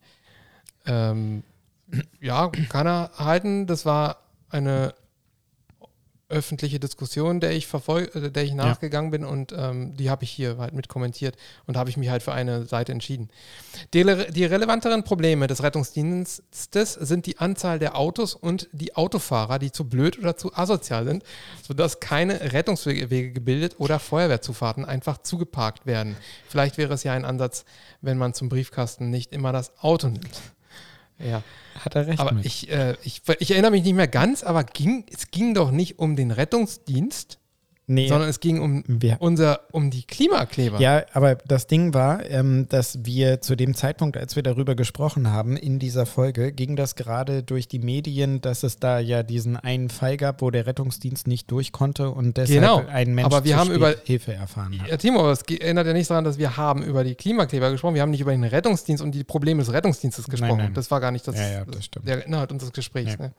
[0.85, 1.43] Ähm,
[2.21, 3.65] ja, kann er halten.
[3.65, 4.17] Das war
[4.49, 4.93] eine
[6.29, 10.31] öffentliche Diskussion, der ich verfolgt, äh, der ich nachgegangen bin und ähm, die habe ich
[10.31, 13.29] hier halt mit kommentiert und habe ich mich halt für eine Seite entschieden.
[13.93, 19.71] Die, die relevanteren Probleme des Rettungsdienstes sind die Anzahl der Autos und die Autofahrer, die
[19.71, 21.23] zu blöd oder zu asozial sind,
[21.65, 26.15] sodass keine Rettungswege gebildet oder Feuerwehrzufahrten einfach zugeparkt werden.
[26.47, 27.65] Vielleicht wäre es ja ein Ansatz,
[28.01, 30.41] wenn man zum Briefkasten nicht immer das Auto nimmt.
[31.19, 31.43] Ja.
[31.80, 35.06] Hat er recht Aber ich, äh, ich, ich erinnere mich nicht mehr ganz, aber ging,
[35.12, 37.39] es ging doch nicht um den Rettungsdienst,
[37.87, 40.79] nee, sondern es ging um wir, unser, um die Klimakleber.
[40.79, 45.31] Ja, aber das Ding war, ähm, dass wir zu dem Zeitpunkt, als wir darüber gesprochen
[45.31, 49.57] haben, in dieser Folge, ging das gerade durch die Medien, dass es da ja diesen
[49.57, 53.43] einen Fall gab, wo der Rettungsdienst nicht durch konnte und deshalb Genau, ein Mensch aber
[53.43, 54.87] wir haben über- Hilfe erfahren hat.
[54.87, 57.95] Ja, Timo, aber es erinnert ja nicht daran, dass wir haben über die Klimakleber gesprochen,
[57.95, 60.57] wir haben nicht über den Rettungsdienst und die Probleme des Rettungsdienstes gesprochen.
[60.57, 60.73] nein.
[60.73, 62.07] Das war gar nicht das, Ja, ja, das stimmt.
[62.07, 63.13] der Inhalt unseres Gesprächs.
[63.19, 63.25] Ja.
[63.27, 63.33] Ne?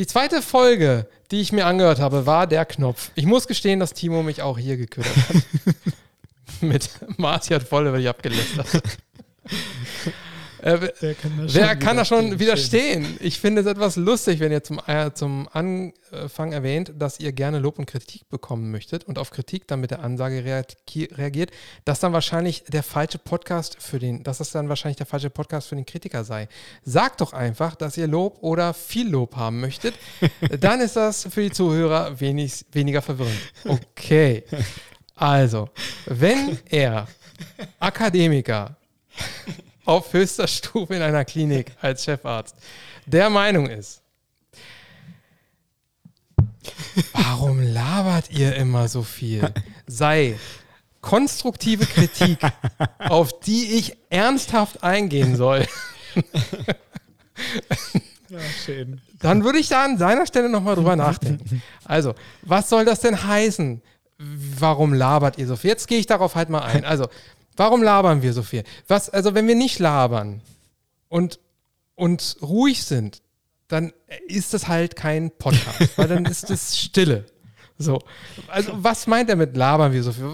[0.00, 3.10] Die zweite Folge, die ich mir angehört habe, war der Knopf.
[3.16, 5.74] Ich muss gestehen, dass Timo mich auch hier geködert hat.
[6.62, 8.80] Mit Marci hat voll über die abgelästert.
[10.62, 13.16] Äh, Wer kann da Wer kann da schon widerstehen?
[13.20, 17.58] Ich finde es etwas lustig, wenn ihr zum, äh, zum Anfang erwähnt, dass ihr gerne
[17.58, 21.50] Lob und Kritik bekommen möchtet und auf Kritik dann mit der Ansage reagi- reagiert,
[21.84, 25.68] dass dann wahrscheinlich der falsche Podcast für den, dass das dann wahrscheinlich der falsche Podcast
[25.68, 26.48] für den Kritiker sei.
[26.84, 29.94] Sagt doch einfach, dass ihr Lob oder viel Lob haben möchtet.
[30.60, 33.38] Dann ist das für die Zuhörer wenig, weniger verwirrend.
[33.66, 34.44] Okay.
[35.14, 35.68] Also,
[36.06, 37.06] wenn er
[37.78, 38.76] Akademiker
[39.90, 42.54] auf höchster Stufe in einer Klinik als Chefarzt
[43.06, 44.02] der Meinung ist,
[47.12, 49.52] warum labert ihr immer so viel?
[49.86, 50.38] Sei
[51.00, 52.38] konstruktive Kritik,
[52.98, 55.66] auf die ich ernsthaft eingehen soll.
[58.64, 59.00] schön.
[59.18, 61.62] Dann würde ich da an seiner Stelle nochmal drüber nachdenken.
[61.84, 63.82] Also, was soll das denn heißen?
[64.18, 65.70] Warum labert ihr so viel?
[65.70, 66.84] Jetzt gehe ich darauf halt mal ein.
[66.84, 67.08] Also,
[67.60, 68.64] warum labern wir so viel?
[68.88, 70.40] Was, also, wenn wir nicht labern
[71.08, 71.38] und,
[71.94, 73.20] und ruhig sind,
[73.68, 73.92] dann
[74.26, 77.26] ist das halt kein Podcast, weil dann ist es Stille.
[77.76, 77.98] So.
[78.48, 80.24] Also, was meint er mit labern wir so viel?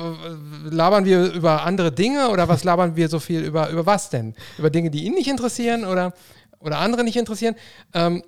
[0.70, 4.34] Labern wir über andere Dinge oder was labern wir so viel über, über was denn?
[4.56, 6.14] Über Dinge, die ihn nicht interessieren oder,
[6.60, 7.56] oder andere nicht interessieren?
[7.92, 8.22] Ähm,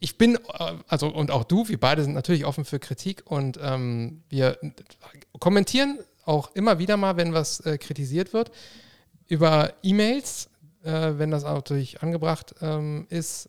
[0.00, 3.58] ich bin, äh, also und auch du, wir beide sind natürlich offen für Kritik und
[3.62, 4.58] ähm, wir
[5.38, 8.50] kommentieren auch immer wieder mal, wenn was äh, kritisiert wird,
[9.26, 10.48] über E-Mails,
[10.84, 13.48] äh, wenn das natürlich angebracht ähm, ist,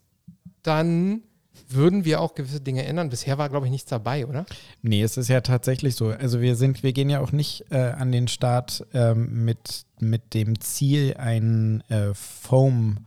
[0.63, 1.23] dann
[1.67, 3.09] würden wir auch gewisse Dinge ändern.
[3.09, 4.45] Bisher war, glaube ich, nichts dabei, oder?
[4.81, 6.07] Nee, es ist ja tatsächlich so.
[6.07, 10.33] Also wir sind, wir gehen ja auch nicht äh, an den Start ähm, mit, mit
[10.33, 13.05] dem Ziel, einen äh, Foam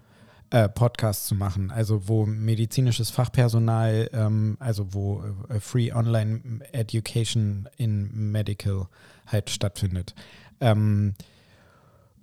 [0.51, 7.69] äh, Podcast zu machen, also wo medizinisches Fachpersonal, ähm, also wo äh, Free Online Education
[7.79, 8.87] in Medical
[9.33, 10.15] halt stattfindet.
[10.61, 11.15] Ähm,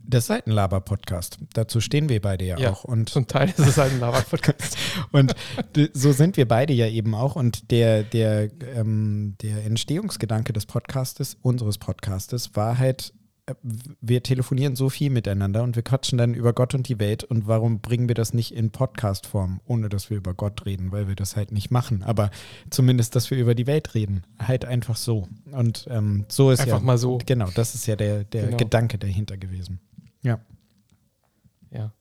[0.09, 1.37] das ist halt ein Laber-Podcast.
[1.53, 2.83] Dazu stehen wir beide ja, Ja, auch.
[2.83, 4.75] Und Zum Teil ist es ein Laber-Podcast.
[5.11, 5.35] und
[5.93, 7.35] so sind wir beide ja eben auch.
[7.35, 13.13] Und der, der, ähm, der Entstehungsgedanke des Podcastes, unseres Podcastes, war halt,
[14.01, 17.23] wir telefonieren so viel miteinander und wir quatschen dann über Gott und die Welt.
[17.23, 21.07] Und warum bringen wir das nicht in Podcast-Form, ohne dass wir über Gott reden, weil
[21.07, 22.03] wir das halt nicht machen.
[22.03, 22.31] Aber
[22.69, 24.23] zumindest, dass wir über die Welt reden.
[24.39, 25.27] Halt einfach so.
[25.51, 26.65] Und ähm, so ist ja.
[26.65, 27.19] Einfach mal so.
[27.25, 28.57] Genau, das ist ja der, der Genau.
[28.57, 29.79] Gedanke dahinter gewesen.
[30.21, 30.39] Ja.
[31.71, 31.91] Ja.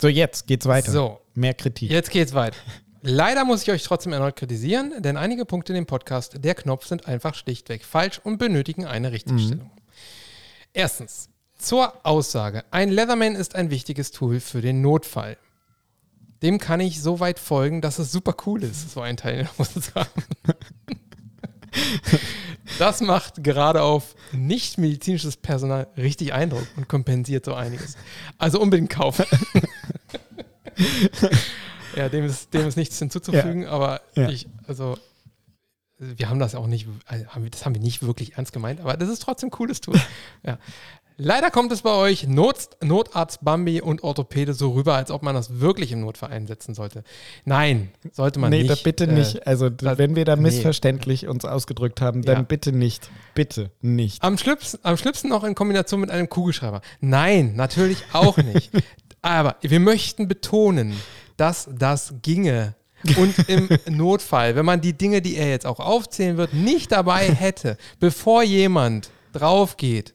[0.00, 0.92] So, jetzt geht's weiter.
[0.92, 1.90] So, Mehr Kritik.
[1.90, 2.56] jetzt geht's weiter.
[3.02, 6.86] Leider muss ich euch trotzdem erneut kritisieren, denn einige Punkte in dem Podcast, der Knopf,
[6.86, 9.70] sind einfach schlichtweg falsch und benötigen eine Richtigstellung.
[10.78, 12.64] Erstens, zur Aussage.
[12.70, 15.36] Ein Leatherman ist ein wichtiges Tool für den Notfall.
[16.40, 19.92] Dem kann ich so weit folgen, dass es super cool ist, so ein Teil zu
[19.96, 20.22] haben.
[22.78, 27.96] Das macht gerade auf nicht medizinisches Personal richtig Eindruck und kompensiert so einiges.
[28.38, 29.26] Also unbedingt kaufen.
[31.96, 34.28] ja, dem ist, dem ist nichts hinzuzufügen, aber Ja.
[34.28, 34.96] ich, also,
[35.98, 36.86] wir haben das auch nicht,
[37.28, 39.80] haben wir, das haben wir nicht wirklich ernst gemeint, aber das ist trotzdem ein cooles
[39.80, 40.00] Tool.
[40.46, 40.58] ja.
[41.20, 45.34] Leider kommt es bei euch Not, Notarzt Bambi und Orthopäde so rüber, als ob man
[45.34, 47.02] das wirklich im Notfall einsetzen sollte.
[47.44, 48.70] Nein, sollte man nee, nicht.
[48.70, 49.44] da bitte Äh, nicht.
[49.44, 50.42] Also, d- da- wenn wir da nee.
[50.42, 52.42] missverständlich uns ausgedrückt haben, dann Ja.
[52.42, 53.10] bitte nicht.
[53.34, 54.22] Bitte nicht.
[54.22, 56.82] Am schlimmsten, am schlimmsten noch in Kombination mit einem Kugelschreiber.
[57.00, 58.70] Nein, natürlich auch nicht.
[59.20, 60.94] Aber wir möchten betonen,
[61.36, 62.76] dass das ginge.
[63.16, 67.32] Und im Notfall, wenn man die Dinge, die er jetzt auch aufzählen wird, nicht dabei
[67.32, 70.14] hätte, bevor jemand drauf geht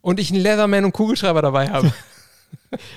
[0.00, 1.92] und ich einen Leatherman und Kugelschreiber dabei habe,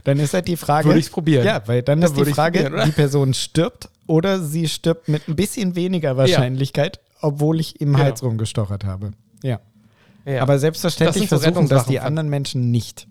[0.04, 0.88] Dann ist halt die Frage.
[0.88, 1.46] Würde ich's probieren.
[1.46, 5.36] Ja, weil dann Dann ist die Frage, die Person stirbt oder sie stirbt mit ein
[5.36, 8.04] bisschen weniger Wahrscheinlichkeit, obwohl ich im Genau.
[8.04, 9.12] Hals rumgestochert habe.
[9.44, 9.60] Ja.
[10.26, 10.42] ja.
[10.42, 13.08] Aber selbstverständlich Das so versuchen das die anderen Menschen nicht.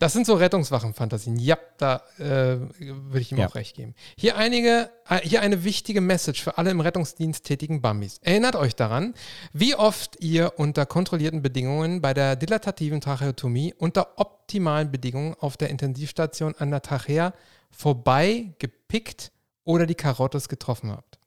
[0.00, 1.38] Das sind so Rettungswachenfantasien.
[1.38, 3.48] Ja, da äh, würde ich ihm Ja.
[3.48, 3.94] auch recht geben.
[4.16, 8.18] Hier, einige, äh, hier eine wichtige Message für alle im Rettungsdienst tätigen Bambis.
[8.22, 9.12] Erinnert euch daran,
[9.52, 15.68] wie oft ihr unter kontrollierten Bedingungen bei der dilatativen Tracheotomie unter optimalen Bedingungen auf der
[15.68, 17.34] Intensivstation an der Trachea
[17.70, 19.32] vorbei gepickt
[19.64, 21.18] oder die Karottes getroffen habt.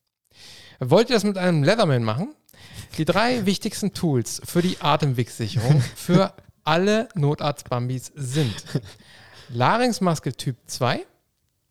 [0.79, 2.33] Wollt ihr das mit einem Leatherman machen?
[2.97, 8.55] Die drei wichtigsten Tools für die Atemwegssicherung für alle Notarzt-Bambis sind
[9.49, 11.05] Larynxmaske Typ 2,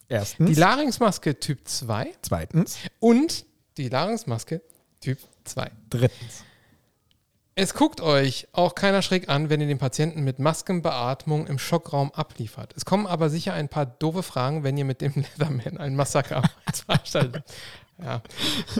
[0.09, 0.51] Erstens.
[0.51, 2.79] die Larynxmaske Typ 2 Zweitens.
[3.01, 3.45] und
[3.77, 4.63] die Larynxmaske
[5.01, 5.71] Typ 2.
[5.91, 6.45] Drittens.
[7.55, 12.11] Es guckt euch auch keiner schräg an, wenn ihr den Patienten mit Maskenbeatmung im Schockraum
[12.13, 12.73] abliefert.
[12.77, 16.43] Es kommen aber sicher ein paar doofe Fragen, wenn ihr mit dem Leatherman ein Massaker
[16.87, 17.45] veranstaltet.
[18.05, 18.23] Ja.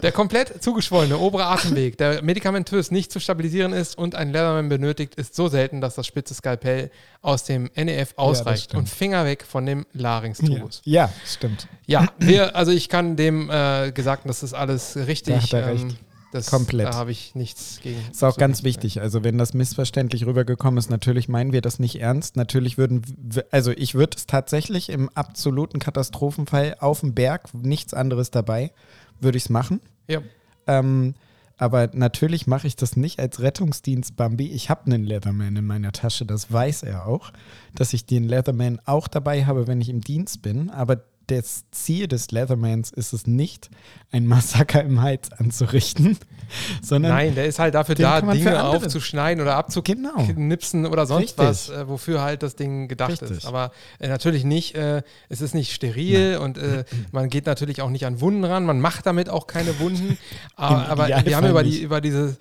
[0.01, 5.15] Der komplett zugeschwollene obere Atemweg, der medikamentös nicht zu stabilisieren ist und ein Leatherman benötigt,
[5.15, 8.79] ist so selten, dass das spitze Skalpell aus dem NEF ausreicht stimmt.
[8.83, 10.81] und Finger weg von dem Larynx-Tubus.
[10.85, 11.67] Ja, stimmt.
[11.85, 15.35] Ja, wir, also ich kann dem äh, gesagt, das ist alles richtig.
[15.35, 15.85] Da hat er recht.
[16.31, 16.87] das, Komplett.
[16.87, 17.99] Da habe ich nichts gegen.
[18.11, 18.99] Ist auch ganz wichtig.
[19.01, 22.35] Also, wenn das missverständlich rübergekommen ist, natürlich meinen wir das nicht ernst.
[22.35, 27.93] Natürlich würden, wir- also ich würde es tatsächlich im absoluten Katastrophenfall auf dem Berg, nichts
[27.93, 28.71] anderes dabei,
[29.19, 29.79] würde ich es machen.
[30.07, 30.21] Ja.
[30.67, 31.15] Ähm,
[31.57, 34.47] aber natürlich mache ich das nicht als Rettungsdienst Bambi.
[34.51, 37.31] Ich habe einen Leatherman in meiner Tasche, das weiß er auch,
[37.75, 40.69] dass ich den Leatherman auch dabei habe, wenn ich im Dienst bin.
[40.69, 43.69] Aber das Ziel des Leathermans ist es nicht,
[44.11, 46.17] ein Massaker im Heiz anzurichten,
[46.81, 50.09] sondern Nein, der ist halt dafür da, Dinge aufzuschneiden oder Genau.
[50.15, 51.45] abzuknipsen oder sonst Richtig.
[51.45, 53.31] was, äh, wofür halt das Ding gedacht Richtig.
[53.31, 53.45] ist.
[53.45, 57.89] Aber äh, natürlich nicht, äh, es ist nicht steril und äh, man geht natürlich auch
[57.89, 60.17] nicht an Wunden ran, man macht damit auch keine Wunden.
[60.55, 62.37] aber aber wir haben über die, über diese,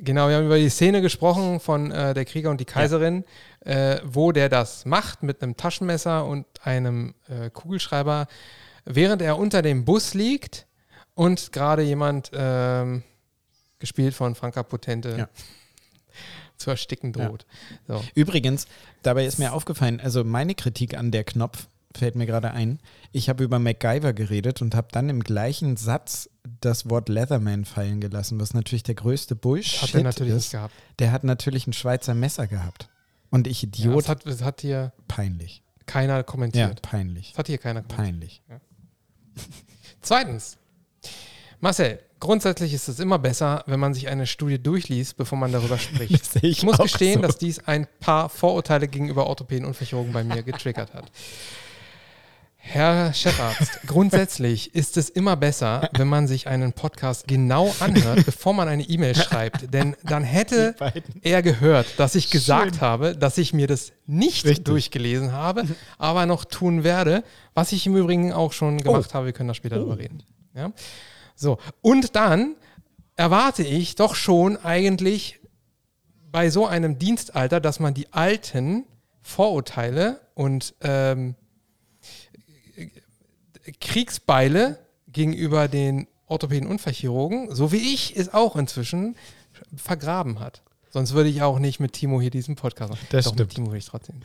[0.00, 3.24] genau, wir haben über die Szene gesprochen von äh, der Krieger und die Kaiserin,
[3.66, 8.28] äh, wo der das macht mit einem Taschenmesser und einem äh, Kugelschreiber,
[8.84, 10.66] während er unter dem Bus liegt
[11.14, 13.02] und gerade jemand ähm,
[13.78, 15.28] gespielt von Franka Potente Ja.
[16.56, 17.44] zu ersticken droht.
[17.86, 18.02] So.
[18.14, 18.66] Übrigens,
[19.02, 22.78] dabei ist mir aufgefallen, also meine Kritik an der Knopf fällt mir gerade ein.
[23.12, 28.00] Ich habe über MacGyver geredet und habe dann im gleichen Satz das Wort Leatherman fallen
[28.00, 30.50] gelassen, was natürlich der größte Bullshit Hat er natürlich nicht ist.
[30.52, 30.74] gehabt.
[30.98, 32.88] Der hat natürlich ein Schweizer Messer gehabt.
[33.30, 35.62] Und ich Ja, Idiot, das, hat, das hat hier peinlich.
[35.86, 36.82] keiner Ja, kommentiert.
[36.82, 37.30] peinlich.
[37.32, 38.06] Das hat hier keiner kommentiert.
[38.06, 38.42] Peinlich.
[40.00, 40.56] Zweitens,
[41.60, 45.78] Marcel, grundsätzlich ist es immer besser, wenn man sich eine Studie durchliest, bevor man darüber
[45.78, 46.36] spricht.
[46.36, 47.26] Ich Ich muss gestehen, so.
[47.26, 51.10] dass dies ein paar Vorurteile gegenüber Orthopäden und Chirurgen bei mir getriggert hat.
[52.68, 58.54] Herr Chefarzt, grundsätzlich ist es immer besser, wenn man sich einen Podcast genau anhört, bevor
[58.54, 59.72] man eine E-Mail schreibt.
[59.72, 60.74] Denn dann hätte
[61.22, 62.80] er gehört, dass ich gesagt Schön.
[62.80, 64.64] habe, dass ich mir das nicht Richtig.
[64.64, 65.64] durchgelesen habe,
[65.96, 67.22] aber noch tun werde,
[67.54, 69.14] was ich im Übrigen auch schon gemacht Oh.
[69.14, 69.26] habe.
[69.26, 70.22] Wir können da später drüber reden.
[70.54, 70.72] Ja?
[71.36, 72.56] So, und dann
[73.14, 75.38] erwarte ich doch schon eigentlich
[76.32, 78.84] bei so einem Dienstalter, dass man die alten
[79.22, 81.36] Vorurteile und ähm,
[83.80, 89.16] Kriegsbeile gegenüber den Orthopäden und Fachchirurgen, so wie ich es auch inzwischen
[89.76, 90.62] vergraben hat.
[90.90, 93.06] Sonst würde ich auch nicht mit Timo hier diesen Podcast machen.
[93.10, 93.48] Das Doch, stimmt.
[93.48, 94.16] mit Timo würde ich trotzdem.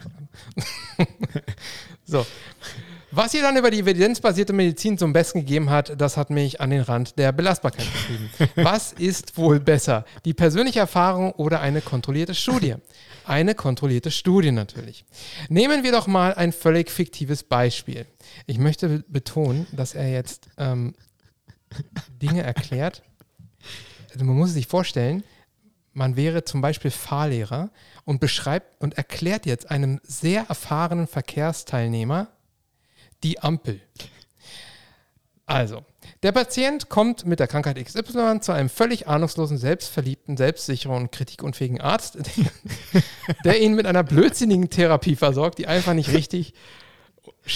[2.06, 2.26] so.
[3.12, 6.70] Was ihr dann über die evidenzbasierte Medizin zum Besten gegeben hat, das hat mich an
[6.70, 8.30] den Rand der Belastbarkeit getrieben.
[8.66, 10.05] Was ist wohl besser?
[10.24, 12.76] Die persönliche Erfahrung oder eine kontrollierte Studie?
[13.26, 15.05] Eine kontrollierte Studie natürlich.
[15.49, 18.05] Nehmen wir doch mal ein völlig fiktives Beispiel.
[18.45, 20.95] Ich möchte be- betonen, dass er jetzt ähm,
[22.22, 23.03] Dinge erklärt.
[24.14, 25.24] Also man muss sich vorstellen,
[25.93, 27.70] man wäre zum Beispiel Fahrlehrer
[28.05, 32.30] und beschreibt und erklärt jetzt einem sehr erfahrenen Verkehrsteilnehmer
[33.24, 33.82] die Ampel.
[35.45, 35.84] Also,
[36.24, 41.82] der Patient kommt mit der Krankheit XY zu einem völlig ahnungslosen, selbstverliebten, selbstsicheren und kritikunfähigen
[41.82, 42.17] Arzt,
[43.43, 46.53] der ihn mit einer blödsinnigen Therapie versorgt, die einfach nicht richtig,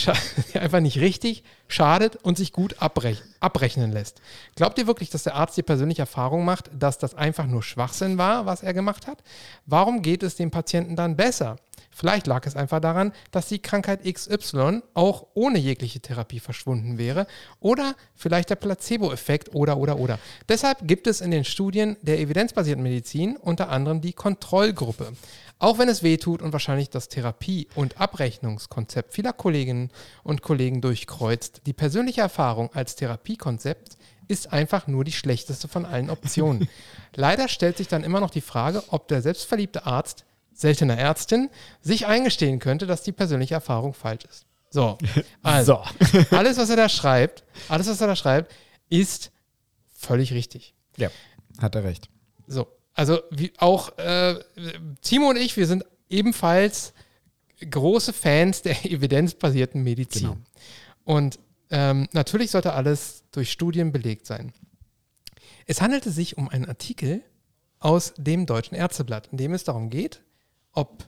[0.53, 4.21] einfach nicht richtig schadet und sich gut abrech abrechnen lässt.
[4.55, 8.17] Glaubt ihr wirklich, dass der Arzt die persönliche Erfahrung macht, dass das einfach nur Schwachsinn
[8.17, 9.23] war, was er gemacht hat?
[9.65, 11.57] Warum geht es dem Patienten dann besser?
[11.97, 17.25] Vielleicht lag es einfach daran, dass die Krankheit XY auch ohne jegliche Therapie verschwunden wäre
[17.61, 20.19] oder vielleicht der Placebo-Effekt oder oder oder.
[20.49, 25.13] Deshalb gibt es in den Studien der evidenzbasierten Medizin unter anderem die Kontrollgruppe.
[25.57, 29.84] Auch wenn es weh tut und wahrscheinlich das Therapie- und Abrechnungskonzept vieler Kolleginnen
[30.23, 36.09] und Kollegen durchkreuzt, die persönliche Erfahrung als Therapiekonzept ist einfach nur die schlechteste von allen
[36.09, 36.67] Optionen.
[37.15, 41.49] Leider stellt sich dann immer noch die Frage, ob der selbstverliebte Arzt, seltener Ärztin,
[41.81, 44.45] sich eingestehen könnte, dass die persönliche Erfahrung falsch ist.
[44.69, 44.97] So,
[45.43, 46.19] also, So.
[46.35, 48.51] alles, was er da schreibt, alles, was er da schreibt,
[48.89, 49.31] ist
[49.93, 50.73] völlig richtig.
[50.97, 51.09] Ja,
[51.59, 52.09] hat er recht.
[52.47, 54.39] So, also wie auch äh,
[55.01, 56.93] Timo und ich, wir sind ebenfalls
[57.69, 60.21] große Fans der evidenzbasierten Medizin.
[60.21, 60.37] Genau.
[61.03, 61.39] Und
[61.69, 64.53] ähm, natürlich sollte alles durch Studien belegt sein.
[65.65, 67.23] Es handelte sich um einen Artikel
[67.79, 70.21] aus dem Deutschen Ärzteblatt, in dem es darum geht,
[70.71, 71.07] ob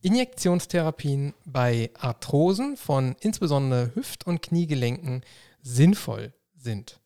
[0.00, 5.22] Injektionstherapien bei Arthrosen von insbesondere Hüft- und Kniegelenken
[5.62, 7.00] sinnvoll sind.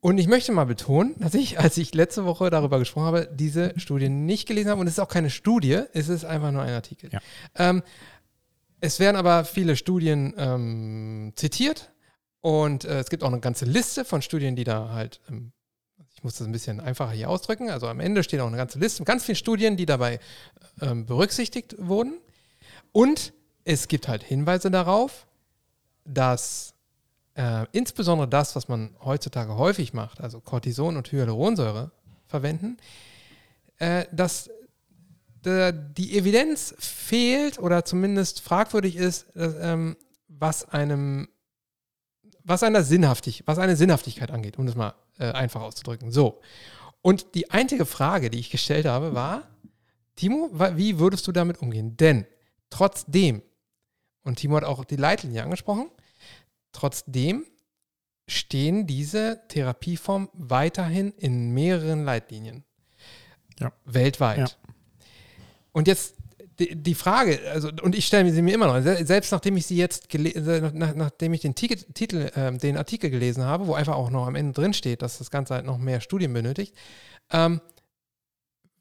[0.00, 3.72] Und ich möchte mal betonen, dass ich, als ich letzte Woche darüber gesprochen habe, diese
[3.78, 4.80] Studie nicht gelesen habe.
[4.80, 7.10] Und es ist auch keine Studie, es ist einfach nur ein Artikel.
[7.12, 7.20] Ja.
[7.56, 7.82] Ähm,
[8.80, 11.90] es werden aber viele Studien ähm, zitiert
[12.40, 15.52] und äh, es gibt auch eine ganze Liste von Studien, die da halt, ähm,
[16.14, 18.78] ich muss das ein bisschen einfacher hier ausdrücken, also am Ende steht auch eine ganze
[18.78, 20.20] Liste mit ganz vielen Studien, die dabei
[20.80, 22.18] ähm, berücksichtigt wurden.
[22.92, 23.32] Und
[23.64, 25.26] es gibt halt Hinweise darauf,
[26.04, 26.74] dass
[27.38, 31.92] äh, insbesondere das, was man heutzutage häufig macht, also Cortison und Hyaluronsäure
[32.26, 32.78] verwenden,
[33.78, 34.50] äh, dass
[35.44, 41.28] der, die Evidenz fehlt oder zumindest fragwürdig ist, dass, ähm, was einem,
[42.42, 46.10] was einer sinnhaftig, was eine Sinnhaftigkeit angeht, um das mal äh, einfach auszudrücken.
[46.10, 46.40] So.
[47.02, 49.44] Und die einzige Frage, die ich gestellt habe, war,
[50.16, 51.96] Timo, wie würdest du damit umgehen?
[51.96, 52.26] Denn
[52.68, 53.42] trotzdem,
[54.24, 55.88] und Timo hat auch die Leitlinie angesprochen,
[56.72, 57.44] trotzdem
[58.26, 62.64] stehen diese Therapieformen weiterhin in mehreren Leitlinien.
[63.58, 63.72] Ja.
[63.84, 64.38] Weltweit.
[64.38, 64.48] Ja.
[65.72, 66.14] Und jetzt
[66.58, 69.76] die, Frage, also, und ich stelle sie mir immer noch, se- selbst nachdem ich sie
[69.76, 73.94] jetzt, äh, nach, nachdem ich den Titel, Titel ähm, den Artikel gelesen habe, wo einfach
[73.94, 76.74] auch noch am Ende drin steht, dass das Ganze halt noch mehr Studien benötigt,
[77.30, 77.60] ähm,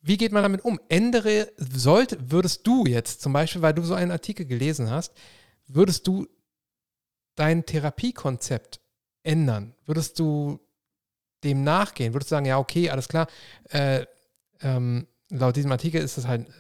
[0.02, 0.80] wie geht man damit um?
[0.90, 5.14] Ändere, sollte, würdest du jetzt zum Beispiel, weil du so einen Artikel gelesen hast,
[5.68, 6.28] würdest du
[7.38, 8.82] dein Therapiekonzept
[9.24, 9.74] ändern?
[9.86, 10.60] Würdest du
[11.44, 12.14] dem nachgehen?
[12.14, 13.28] Würdest du sagen, ja, okay, alles klar,
[13.70, 14.06] äh,
[14.62, 16.52] ähm, laut diesem Artikel ist es halt äh,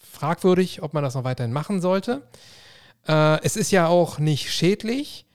[0.00, 2.22] fragwürdig, ob man das noch weiterhin machen sollte.
[3.06, 5.26] Äh, es ist ja auch nicht schädlich,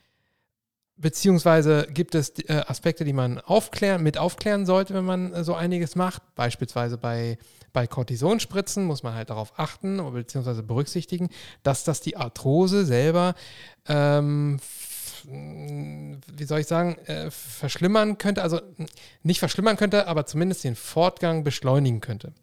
[1.00, 5.56] beziehungsweise gibt es äh, Aspekte, die man aufklären, mit aufklären sollte, wenn man äh, so
[5.56, 6.22] einiges macht.
[6.36, 7.38] Beispielsweise bei,
[7.74, 11.30] bei Cortisonspritzen muss man halt darauf achten, beziehungsweise berücksichtigen,
[11.64, 13.36] dass das die Arthrose selber
[13.88, 14.60] ähm,
[15.28, 18.62] wie soll ich sagen, äh, verschlimmern könnte, also
[19.24, 22.34] nicht verschlimmern könnte, aber zumindest den Fortgang beschleunigen könnte.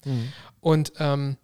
[0.60, 1.36] Und ähm,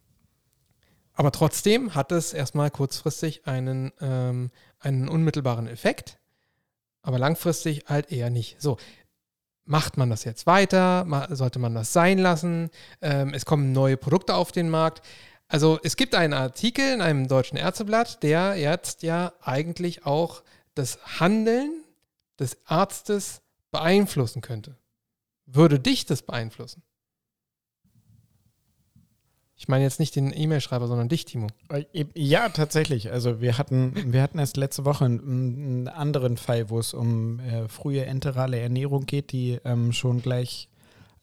[1.15, 6.19] aber trotzdem hat es erstmal kurzfristig einen, ähm, einen unmittelbaren Effekt,
[7.03, 8.61] aber langfristig halt eher nicht.
[8.61, 8.79] So,
[9.65, 11.07] macht man das jetzt weiter?
[11.31, 12.71] Sollte man das sein lassen?
[13.01, 15.03] Ähm, es kommen neue Produkte auf den Markt.
[15.49, 20.43] Also es gibt einen Artikel in einem deutschen Ärzteblatt, der jetzt ja eigentlich auch
[20.75, 21.85] das Handeln
[22.39, 24.77] des Arztes beeinflussen könnte.
[25.47, 26.83] Würde dich das beeinflussen?
[29.63, 31.47] Ich meine jetzt nicht den E-Mail-Schreiber, sondern dich, Timo.
[32.15, 33.13] Ja, tatsächlich.
[33.13, 37.39] Also wir hatten, wir hatten erst letzte Woche einen, einen anderen Fall, wo es um
[37.39, 40.69] äh, frühe enterale Ernährung geht, die ähm, schon gleich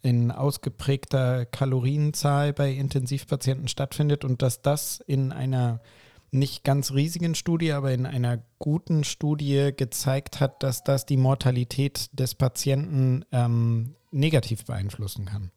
[0.02, 5.82] in ausgeprägter Kalorienzahl bei Intensivpatienten stattfindet und dass das in einer
[6.32, 12.10] nicht ganz riesigen Studie, aber in einer guten Studie gezeigt hat, dass das die Mortalität
[12.14, 15.52] des Patienten ähm, negativ beeinflussen kann.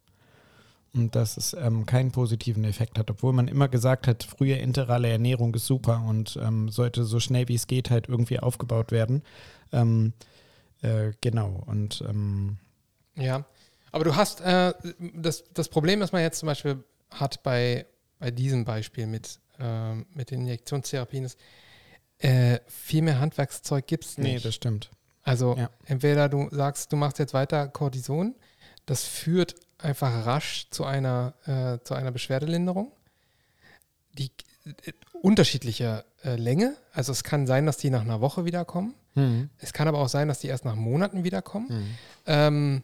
[0.94, 5.08] Und dass es ähm, keinen positiven Effekt hat, obwohl man immer gesagt hat, frühe enterale
[5.08, 9.22] Ernährung ist super und ähm, sollte so schnell wie es geht halt irgendwie aufgebaut werden.
[9.72, 10.12] Ähm,
[10.82, 12.58] äh, genau, und ähm,
[13.16, 13.46] Ja,
[13.90, 14.74] aber du hast äh,
[15.14, 17.86] das, das Problem, das man jetzt zum Beispiel hat bei,
[18.18, 21.38] bei diesem Beispiel mit, ähm, mit den Injektionstherapien, ist,
[22.18, 24.44] äh, viel mehr Handwerkszeug gibt es nee, nicht.
[24.44, 24.90] das stimmt.
[25.22, 25.70] also ja.
[25.86, 28.34] entweder du sagst, du machst jetzt weiter Cortison,
[28.86, 32.92] das führt einfach rasch zu einer, äh, zu einer Beschwerdelinderung,
[34.12, 34.30] die
[34.64, 36.76] äh, unterschiedlicher äh, Länge.
[36.92, 38.94] Also es kann sein, dass die nach einer Woche wiederkommen.
[39.14, 39.50] Hm.
[39.58, 41.68] Es kann aber auch sein, dass die erst nach Monaten wiederkommen.
[41.68, 41.86] Hm.
[42.26, 42.82] Ähm,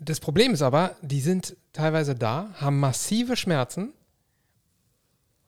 [0.00, 3.92] das Problem ist aber, die sind teilweise da, haben massive Schmerzen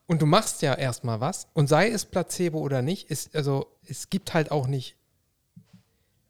[0.07, 4.09] und du machst ja erstmal was und sei es Placebo oder nicht, ist, also es
[4.09, 4.95] gibt halt auch nicht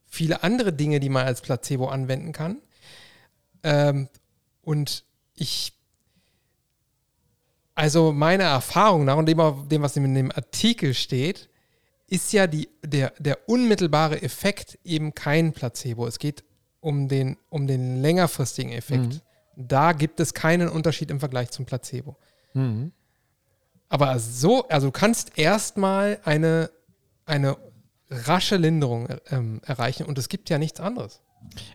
[0.05, 2.61] viele andere Dinge, die man als Placebo anwenden kann.
[3.63, 4.07] Ähm,
[4.61, 5.03] und
[5.35, 5.73] ich,
[7.75, 11.49] also meine Erfahrung nach und dem, dem, was in dem Artikel steht,
[12.07, 16.07] ist ja die, der, der unmittelbare Effekt eben kein Placebo.
[16.07, 16.43] Es geht
[16.79, 19.21] um den, um den längerfristigen Effekt.
[19.55, 22.15] Da gibt es keinen Unterschied im Vergleich zum Placebo.
[22.53, 22.91] Hm.
[23.89, 26.69] Aber so, also du kannst erstmal eine,
[27.25, 27.57] eine
[28.09, 31.21] rasche Linderung ähm, erreichen und es gibt ja nichts anderes.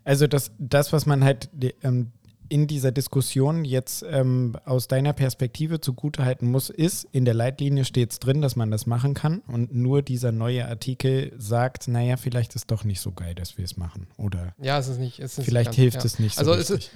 [0.04, 1.48] Also das, das, was man halt
[1.82, 2.12] ähm,
[2.48, 8.10] in dieser Diskussion jetzt ähm, aus deiner Perspektive zugutehalten muss, ist, in der Leitlinie steht
[8.10, 12.56] es drin, dass man das machen kann und nur dieser neue Artikel sagt, naja, vielleicht
[12.56, 14.08] ist doch nicht so geil, dass wir es machen.
[14.16, 15.20] Oder Ja, es ist nicht.
[15.20, 16.04] Es ist vielleicht nicht ganz- hilft ja.
[16.04, 16.90] es nicht so Also es ist,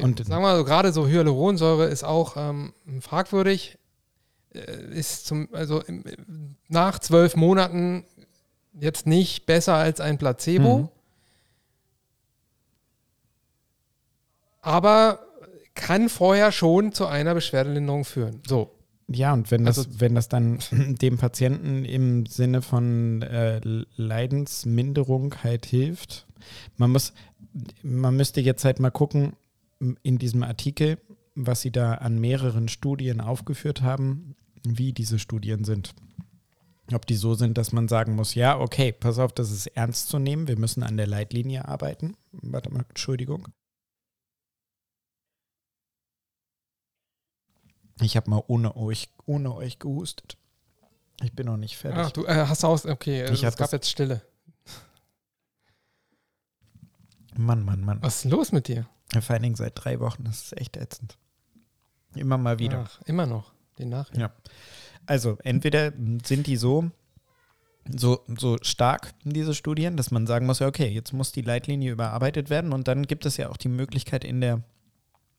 [0.00, 3.76] Und- sagen wir mal so, gerade so Hyaluronsäure ist auch ähm, fragwürdig.
[4.56, 6.04] Äh, Ist zum, also im,
[6.68, 8.04] nach zwölf Monaten
[8.78, 10.78] jetzt nicht besser als ein Placebo.
[10.78, 10.88] Mhm.
[14.60, 15.20] Aber
[15.74, 18.40] kann vorher schon zu einer Beschwerdelinderung führen.
[18.46, 18.72] So.
[19.08, 20.58] Ja, und wenn das, Also- wenn das dann
[21.00, 23.60] dem Patienten im Sinne von äh,
[23.96, 26.26] Leidensminderung halt hilft,
[26.76, 27.12] man muss,
[27.82, 29.34] man müsste jetzt halt mal gucken,
[30.02, 30.98] in diesem Artikel,
[31.34, 34.34] was sie da an mehreren Studien aufgeführt haben,
[34.78, 35.94] wie diese Studien sind.
[36.92, 40.08] Ob die so sind, dass man sagen muss, ja, okay, pass auf, das ist ernst
[40.08, 42.16] zu nehmen, wir müssen an der Leitlinie arbeiten.
[42.32, 43.48] Warte mal, Entschuldigung.
[48.00, 50.36] Ich habe mal ohne euch, ohne euch gehustet.
[51.22, 51.98] Ich bin noch nicht fertig.
[51.98, 52.84] Ach, du äh, hast aus.
[52.84, 54.22] Okay, Ich es gab jetzt Stille.
[57.36, 58.02] Mann, Mann, Mann.
[58.02, 58.86] Was ist los mit dir?
[59.20, 61.18] Vor allen Dingen seit drei Wochen, das ist echt ätzend.
[62.14, 62.86] Immer mal wieder.
[62.86, 63.55] Ach, immer noch.
[63.78, 64.20] Den Nachrichten.
[64.20, 64.32] Ja.
[65.06, 65.92] Also, entweder
[66.24, 66.90] sind die so,
[67.88, 71.92] so, so stark, diese Studien, dass man sagen muss, ja, okay, jetzt muss die Leitlinie
[71.92, 74.62] überarbeitet werden und dann gibt es ja auch die Möglichkeit in der,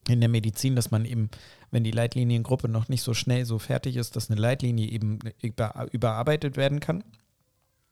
[0.08, 1.30] in der Medizin, dass man eben,
[1.72, 5.88] wenn die Leitliniengruppe noch nicht so schnell so fertig ist, dass eine Leitlinie eben über,
[5.92, 7.04] überarbeitet werden kann.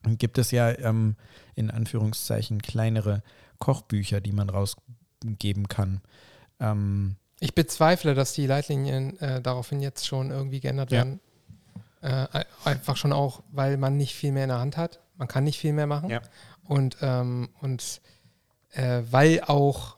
[0.04, 1.16] Dann gibt es ja ähm,
[1.56, 3.24] in Anführungszeichen kleinere
[3.60, 6.02] Kochbücher, die man rausgeben kann.
[6.60, 11.00] Ähm, Ich bezweifle, dass die Leitlinien äh, daraufhin jetzt schon irgendwie geändert Ja.
[11.00, 11.20] werden.
[12.02, 15.00] Äh, ein- einfach schon auch, weil man nicht viel mehr in der Hand hat.
[15.18, 16.10] Man kann nicht viel mehr machen.
[16.10, 16.22] Ja.
[16.64, 18.02] Und, ähm, und
[18.74, 19.98] äh, weil auch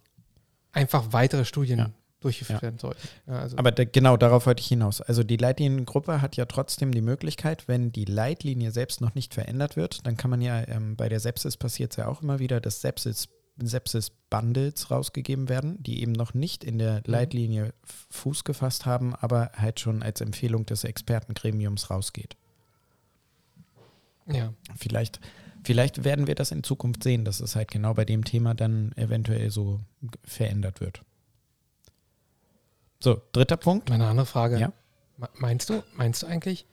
[0.72, 1.90] einfach weitere Studien Ja.
[2.20, 3.08] durchgeführt werden sollten.
[3.28, 5.02] Also, Aber da, genau darauf wollte ich hinaus.
[5.02, 9.76] Also die Leitliniengruppe hat ja trotzdem die Möglichkeit, wenn die Leitlinie selbst noch nicht verändert
[9.76, 12.60] wird, dann kann man ja, ähm, bei der Sepsis passiert es ja auch immer wieder,
[12.62, 13.30] dass Sepsis,
[13.60, 19.52] Sepsis-Bundles rausgegeben werden, die eben noch nicht in der Leitlinie F- Fuß gefasst haben, aber
[19.56, 22.36] halt schon als Empfehlung des Expertengremiums rausgeht.
[24.28, 24.54] ja.
[24.76, 25.20] Vielleicht,
[25.64, 28.92] vielleicht werden wir das in Zukunft sehen, dass es halt genau bei dem Thema dann
[28.96, 29.80] eventuell so
[30.24, 31.02] verändert wird.
[33.00, 33.90] So, dritter Punkt.
[33.90, 34.60] Meine andere Frage.
[34.60, 34.74] Ja.
[35.18, 36.66] Me- Meinst du, meinst du eigentlich,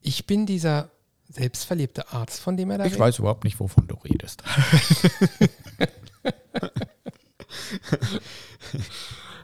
[0.00, 0.90] ich bin dieser
[1.30, 3.00] selbstverliebte Arzt, von dem er da Ich redet?
[3.00, 4.42] weiß überhaupt nicht, wovon du redest.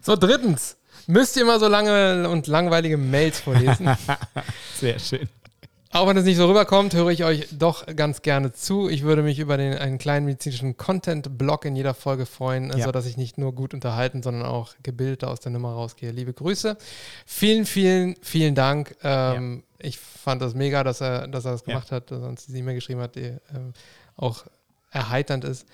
[0.03, 0.77] So, drittens.
[1.07, 3.89] Müsst ihr mal so lange und langweilige Mails vorlesen?
[4.81, 5.29] Sehr schön.
[5.91, 8.89] Auch wenn es nicht so rüberkommt, höre ich euch doch ganz gerne zu.
[8.89, 12.85] Ich würde mich über den, einen kleinen medizinischen Content-Blog in jeder Folge freuen, Ja.
[12.87, 16.11] sodass ich nicht nur gut unterhalten, sondern auch gebildet aus der Nummer rausgehe.
[16.11, 16.79] Liebe Grüße.
[17.27, 18.97] Vielen, vielen, vielen Dank.
[19.03, 21.67] Ähm, Ich fand das mega, dass er, dass er das Ja.
[21.67, 23.73] gemacht hat, dass er uns diese E-Mail geschrieben hat, die ähm,
[24.17, 24.47] auch
[24.91, 25.67] erheiternd ist.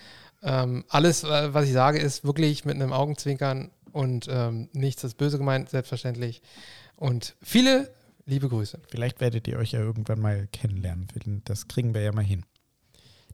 [0.42, 5.16] Ähm, alles, äh, was ich sage, ist wirklich mit einem Augenzwinkern und ähm, nichts ist
[5.16, 6.42] böse gemeint, selbstverständlich.
[6.96, 7.90] Und viele
[8.26, 8.80] liebe Grüße.
[8.88, 11.08] Vielleicht werdet ihr euch ja irgendwann mal kennenlernen.
[11.44, 12.44] Das kriegen wir ja mal hin.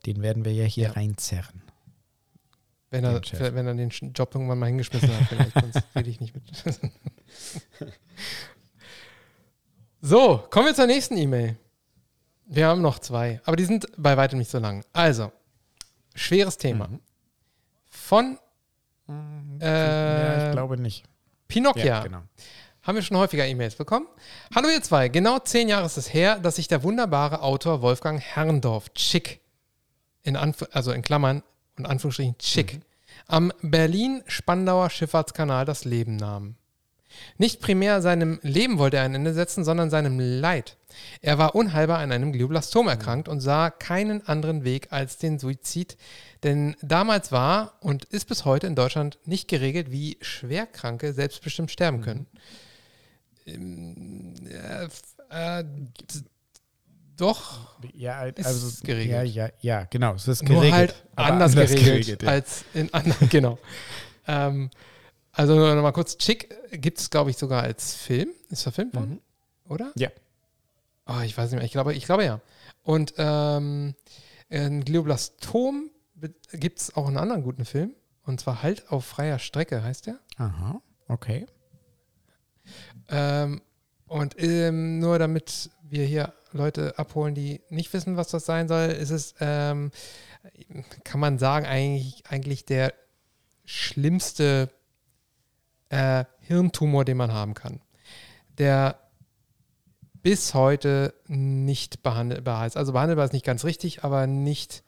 [0.05, 0.91] Den werden wir ja hier Ja.
[0.91, 1.61] reinzerren.
[2.91, 3.21] Wenn er,
[3.53, 6.43] wenn er den Job irgendwann mal hingeschmissen hat, vielleicht, sonst rede ich nicht mit.
[10.07, 11.57] so, kommen wir zur nächsten E-Mail.
[12.45, 14.85] Wir haben noch zwei, aber die sind bei weitem nicht so lang.
[14.93, 15.31] Also,
[16.13, 16.87] schweres Thema.
[16.87, 16.99] Mhm.
[17.89, 18.37] Von
[19.59, 21.03] ja, äh, ich glaube nicht.
[21.47, 22.03] Pinocchia.
[22.03, 22.21] genau.
[22.83, 24.07] Haben wir schon häufiger E-Mails bekommen?
[24.53, 28.21] Hallo ihr zwei, genau zehn Jahre ist es her, dass sich der wunderbare Autor Wolfgang
[28.21, 29.41] Herrndorf, Chick,
[30.21, 31.41] in Anf also in Klammern
[31.77, 32.81] und Anführungsstrichen Chick,
[33.27, 36.57] am Berlin-Spandauer Schifffahrtskanal das Leben nahm.
[37.37, 40.77] Nicht primär seinem Leben wollte er ein Ende setzen, sondern seinem Leid.
[41.21, 45.97] Er war unheilbar an einem Glioblastom erkrankt und sah keinen anderen Weg als den Suizid,
[46.43, 52.01] denn damals war und ist bis heute in Deutschland nicht geregelt, wie Schwerkranke selbstbestimmt sterben
[52.01, 52.27] können.
[53.45, 54.87] Ähm, äh,
[55.59, 55.63] äh,
[57.17, 59.09] doch, Ja, Ist also geregelt.
[59.09, 60.15] Ja, ja, ja, genau.
[60.15, 60.73] Es ist nur geregelt.
[60.73, 62.29] halt aber anders, geregelt, ja.
[62.29, 63.57] als in anderen, genau.
[64.27, 64.69] ähm,
[65.35, 68.29] also nur noch mal kurz, Chick gibt es, glaube ich, sogar als Film.
[68.49, 69.21] Ist verfilmt worden,
[69.67, 69.91] oder?
[69.95, 70.09] Ja.
[71.07, 72.39] Oh, ich weiß nicht mehr, ich glaube, ich glaube ja.
[72.83, 73.95] Und ähm,
[74.49, 75.91] in Glioblastom
[76.53, 77.93] gibt es auch einen anderen guten Film.
[78.23, 80.19] Und zwar Halt auf freier Strecke, heißt der.
[80.37, 81.45] Aha, okay.
[83.09, 83.61] Ähm,
[84.07, 88.85] und ähm, nur damit wir hier Leute abholen, die nicht wissen, was das sein soll,
[88.85, 89.91] ist es, ähm,
[91.03, 92.93] kann man sagen, eigentlich, eigentlich der
[93.65, 94.69] schlimmste
[95.95, 97.79] äh, Hirntumor, den man haben kann.
[98.57, 98.99] Der
[100.21, 102.75] bis heute nicht behandelbar ist.
[102.75, 104.83] Also behandelbar ist nicht ganz richtig, aber nicht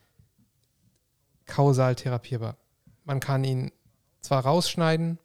[1.45, 2.57] kausal therapierbar.
[3.05, 3.71] Man kann ihn
[4.21, 5.17] zwar rausschneiden,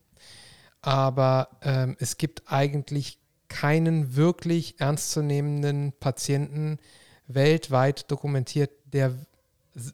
[0.82, 3.18] aber ähm, es gibt eigentlich
[3.48, 6.78] keinen wirklich ernstzunehmenden Patienten
[7.26, 9.14] weltweit dokumentiert, der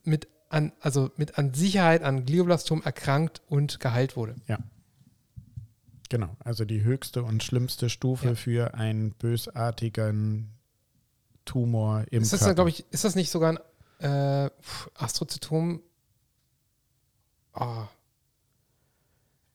[0.04, 4.34] mit an, also mit an Sicherheit an Glioblastom erkrankt und geheilt wurde.
[6.08, 6.36] Genau.
[6.40, 8.34] Also die höchste und schlimmste Stufe Ja.
[8.34, 10.50] für einen bösartigen
[11.44, 12.54] Tumor im Ist das, Körper.
[12.54, 13.58] glaube ich, ist das nicht sogar
[14.00, 14.50] ein äh,
[14.94, 15.82] Astrozytom?
[17.54, 17.84] Oh,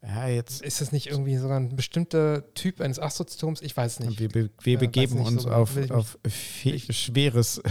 [0.06, 3.62] ja, jetzt ist das nicht irgendwie sogar ein bestimmter Typ eines Astrozytoms?
[3.62, 4.20] Ich weiß nicht.
[4.20, 6.18] wir, be wir Äh, begeben nicht uns so, auf, auf
[6.90, 7.62] schweres,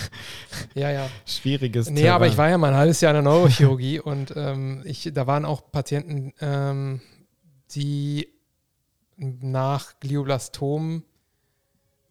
[0.74, 1.10] Ja, ja.
[1.26, 4.82] schwieriges Nee, aber ich war ja mal ein halbes Jahr in der Neurochirurgie und ähm,
[4.86, 7.02] ich, da waren auch Patienten, ähm,
[7.74, 8.28] die
[9.16, 11.02] nach Glioblastom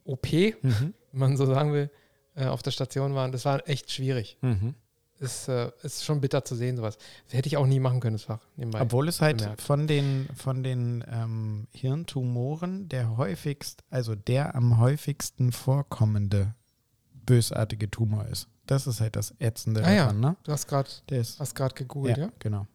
[0.04, 0.94] OP, wenn Mhm.
[1.12, 1.90] man so sagen will,
[2.36, 3.32] äh, auf der Station waren.
[3.32, 4.38] Das war echt schwierig.
[4.42, 4.76] Mhm.
[5.20, 6.98] Ist, äh, ist schon bitter zu sehen, sowas.
[7.26, 8.42] Das hätte ich auch nie machen können, das Fach.
[8.58, 8.82] Nebenbei.
[8.82, 9.62] Obwohl es halt bemerkt.
[9.62, 16.54] von den, von den ähm, Hirntumoren der häufigst, also der am häufigsten vorkommende
[17.26, 18.50] bösartige Tumor ist.
[18.68, 20.36] Das ist halt das Ätzende Ah ja, daran, ne?
[20.44, 20.90] du hast gerade
[21.76, 22.30] gegoogelt, ja?
[22.40, 22.68] genau.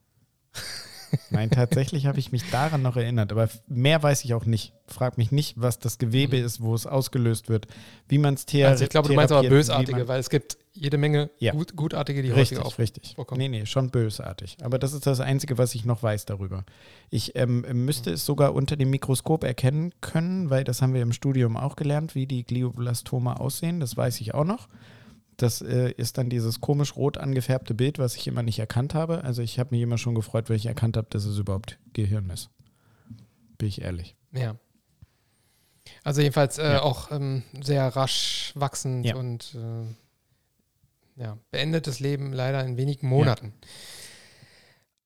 [1.30, 4.72] Nein, tatsächlich habe ich mich daran noch erinnert, aber mehr weiß ich auch nicht.
[4.86, 7.66] Frag mich nicht, was das Gewebe ist, wo es ausgelöst wird,
[8.08, 8.70] wie man es therapiert.
[8.72, 11.52] Also ich glaube, du meinst aber bösartige, weil es gibt jede Menge Ja.
[11.52, 12.78] gut, gutartige, die Richtig, häufiger auf.
[12.78, 13.12] richtig.
[13.14, 13.38] vorkommen.
[13.40, 14.56] Nee, nee, schon bösartig.
[14.62, 16.64] Aber das ist das Einzige, was ich noch weiß darüber.
[17.11, 21.12] Ich ähm, müsste es sogar unter dem Mikroskop erkennen können, weil das haben wir im
[21.12, 23.80] Studium auch gelernt, wie die Glioblastome aussehen.
[23.80, 24.68] Das weiß ich auch noch.
[25.43, 29.24] Das äh, ist dann dieses komisch rot angefärbte Bild, was ich immer nicht erkannt habe.
[29.24, 32.28] Also ich habe mich immer schon gefreut, weil ich erkannt habe, dass es überhaupt Gehirn
[32.28, 32.51] ist.
[33.57, 34.16] Bin ich ehrlich.
[34.32, 34.57] Ja.
[36.05, 36.82] Also jedenfalls äh, Ja.
[36.82, 39.16] auch ähm, sehr rasch wachsend Ja.
[39.16, 43.55] und äh, ja, beendetes Leben leider in wenigen Monaten.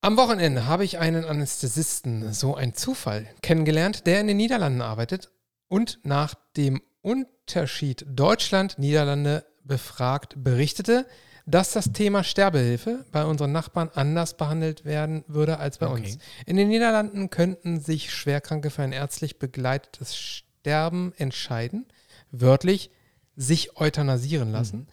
[0.00, 5.30] Am Wochenende habe ich einen Anästhesisten, so ein Zufall, kennengelernt, der in den Niederlanden arbeitet
[5.68, 11.06] und nach dem Unterschied Deutschland-Niederlande befragt berichtete,
[11.46, 16.02] dass das Thema Sterbehilfe bei unseren Nachbarn anders behandelt werden würde als bei Okay.
[16.02, 16.18] uns.
[16.46, 21.86] In den Niederlanden könnten sich Schwerkranke für ein ärztlich begleitetes Sterben entscheiden,
[22.30, 22.90] wörtlich
[23.36, 24.86] sich euthanasieren lassen.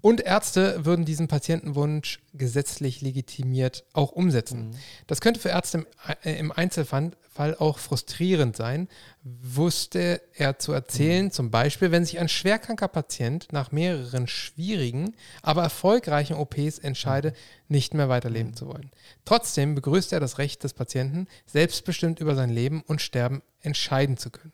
[0.00, 4.76] Und Ärzte würden diesen Patientenwunsch gesetzlich legitimiert auch umsetzen.
[5.08, 5.86] Das könnte für Ärzte im,
[6.22, 8.88] äh, im Einzelfall Fall auch frustrierend sein,
[9.22, 15.62] wusste er zu erzählen, zum Beispiel, wenn sich ein schwerkranker Patient nach mehreren schwierigen, aber
[15.62, 17.32] erfolgreichen OPs entscheide,
[17.68, 18.90] nicht mehr weiterleben zu wollen.
[19.24, 24.30] Trotzdem begrüßt er das Recht des Patienten, selbstbestimmt über sein Leben und Sterben entscheiden zu
[24.30, 24.52] können.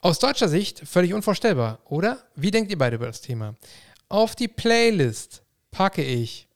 [0.00, 2.22] Aus deutscher Sicht völlig unvorstellbar, oder?
[2.36, 3.56] Wie denkt ihr beide über das Thema?
[4.08, 6.48] Auf die Playlist packe ich.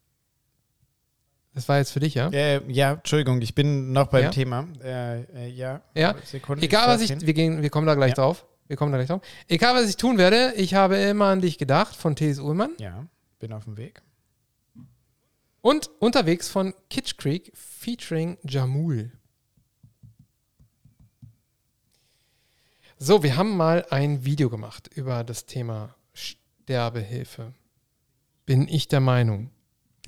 [1.54, 2.28] Das war jetzt für dich, ja?
[2.30, 4.30] Äh, ja, Entschuldigung, ich bin noch beim Ja?
[4.30, 4.66] Thema.
[4.82, 6.14] Äh, äh, ja, Ja.
[6.24, 7.26] Sekunde, Egal, was schreib ich, hin.
[7.26, 8.14] wir, gehen, wir kommen da gleich Ja.
[8.16, 8.46] drauf.
[8.68, 9.20] Wir kommen da gleich drauf.
[9.48, 12.38] Egal, was ich tun werde, ich habe immer an dich gedacht von T.S.
[12.38, 13.06] Ullmann Ja,
[13.38, 14.00] bin auf dem Weg.
[15.60, 19.12] und unterwegs von Kitsch Creek featuring Jamul.
[22.98, 25.94] So, wir haben mal ein Video gemacht über das Thema
[26.72, 27.52] Sterbehilfe.
[28.46, 29.50] Bin ich der Meinung.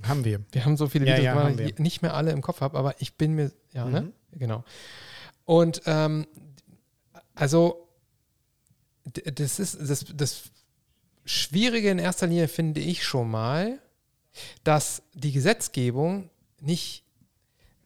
[0.03, 0.41] Haben wir.
[0.51, 2.79] Wir haben so viele Ja, Videos ja, gemacht, ich nicht mehr alle im Kopf habe,
[2.79, 4.01] aber ich bin mir, ja, ne?
[4.03, 4.39] Mhm.
[4.39, 4.65] Genau.
[5.45, 6.27] Und ähm,
[7.35, 7.89] also
[9.05, 10.45] das ist das, das
[11.27, 13.79] Schwierige in erster Linie finde ich schon mal,
[14.65, 17.05] dass die Gesetzgebung nicht,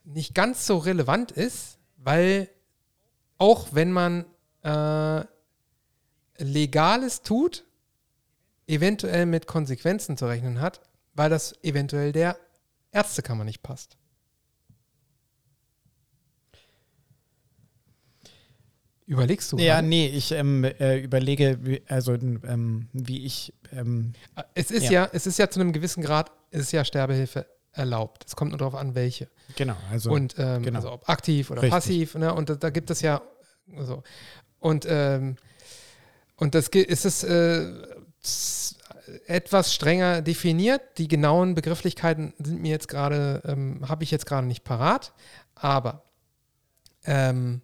[0.05, 2.49] nicht ganz so relevant ist, weil
[3.39, 4.24] auch wenn man
[4.62, 5.24] äh,
[6.39, 7.64] Legales tut,
[8.68, 10.80] eventuell mit Konsequenzen zu rechnen hat,
[11.14, 12.36] weil das eventuell der
[12.92, 13.96] Ärztekammer nicht passt.
[19.06, 19.56] Überlegst du?
[19.56, 19.88] Ja, gerade?
[19.88, 23.54] nee, ich ähm, äh, überlege, wie, also ähm, wie ich.
[23.72, 24.12] Ähm,
[24.54, 24.90] Es ist ja.
[25.04, 25.10] Ja.
[25.12, 28.24] es ist ja zu einem gewissen Grad, es ist ja Sterbehilfe erlaubt.
[28.26, 29.28] Es kommt nur darauf an, welche.
[29.56, 30.10] genau, also.
[30.10, 30.76] und ähm, genau.
[30.76, 31.72] also ob aktiv oder Richtig.
[31.72, 32.34] passiv, ne?
[32.34, 33.22] Und da, da gibt es ja
[33.78, 34.02] so.
[34.58, 35.36] Und, ähm,
[36.36, 37.64] und das ist es äh,
[39.26, 40.98] etwas strenger definiert.
[40.98, 45.12] Die genauen Begrifflichkeiten sind mir jetzt gerade, ähm, habe ich jetzt gerade nicht parat.
[45.54, 46.04] Aber
[47.04, 47.62] ähm,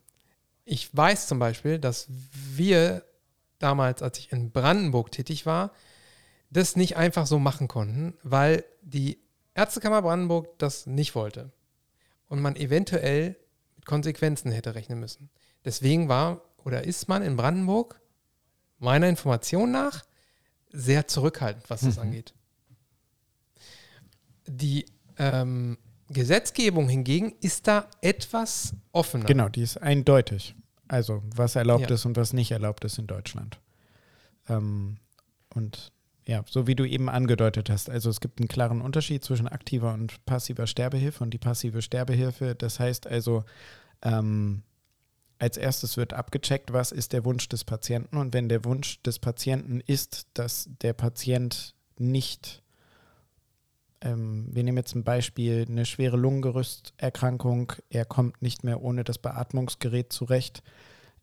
[0.65, 3.05] ich weiß zum Beispiel, dass wir
[3.59, 5.73] damals, als ich in Brandenburg tätig war,
[6.51, 9.19] das nicht einfach so machen konnten, weil die
[9.55, 11.53] Ärztekammer Brandenburg das nicht wollte
[12.29, 13.37] und man eventuell
[13.77, 15.31] mit Konsequenzen hätte rechnen müssen.
[15.65, 18.01] Deswegen war oder ist man in Brandenburg
[18.79, 20.05] meiner Information nach
[20.75, 22.03] sehr zurückhaltend, was das Mhm.
[22.03, 22.35] angeht.
[24.47, 24.85] Die
[25.19, 25.79] ähm,
[26.11, 29.25] Gesetzgebung hingegen ist da etwas offener.
[29.25, 30.55] Genau, die ist eindeutig.
[30.89, 31.95] Also, was erlaubt Ja.
[31.95, 33.59] ist und was nicht erlaubt ist in Deutschland.
[34.49, 34.99] Ähm,
[35.55, 35.93] und
[36.27, 39.95] ja, so wie du eben angedeutet hast, also es gibt einen klaren Unterschied zwischen aktiver
[39.95, 42.55] und passiver Sterbehilfe und die passive Sterbehilfe.
[42.55, 43.45] Das heißt also,
[44.03, 44.63] ähm,
[45.45, 49.19] als erstes wird abgecheckt, was ist der Wunsch des Patienten und wenn der Wunsch des
[49.19, 52.63] Patienten ist, dass der Patient nicht
[54.01, 57.73] ähm, wir nehmen jetzt ein Beispiel, eine schwere Lungengerüsterkrankung.
[57.89, 60.63] Er kommt nicht mehr ohne das Beatmungsgerät zurecht.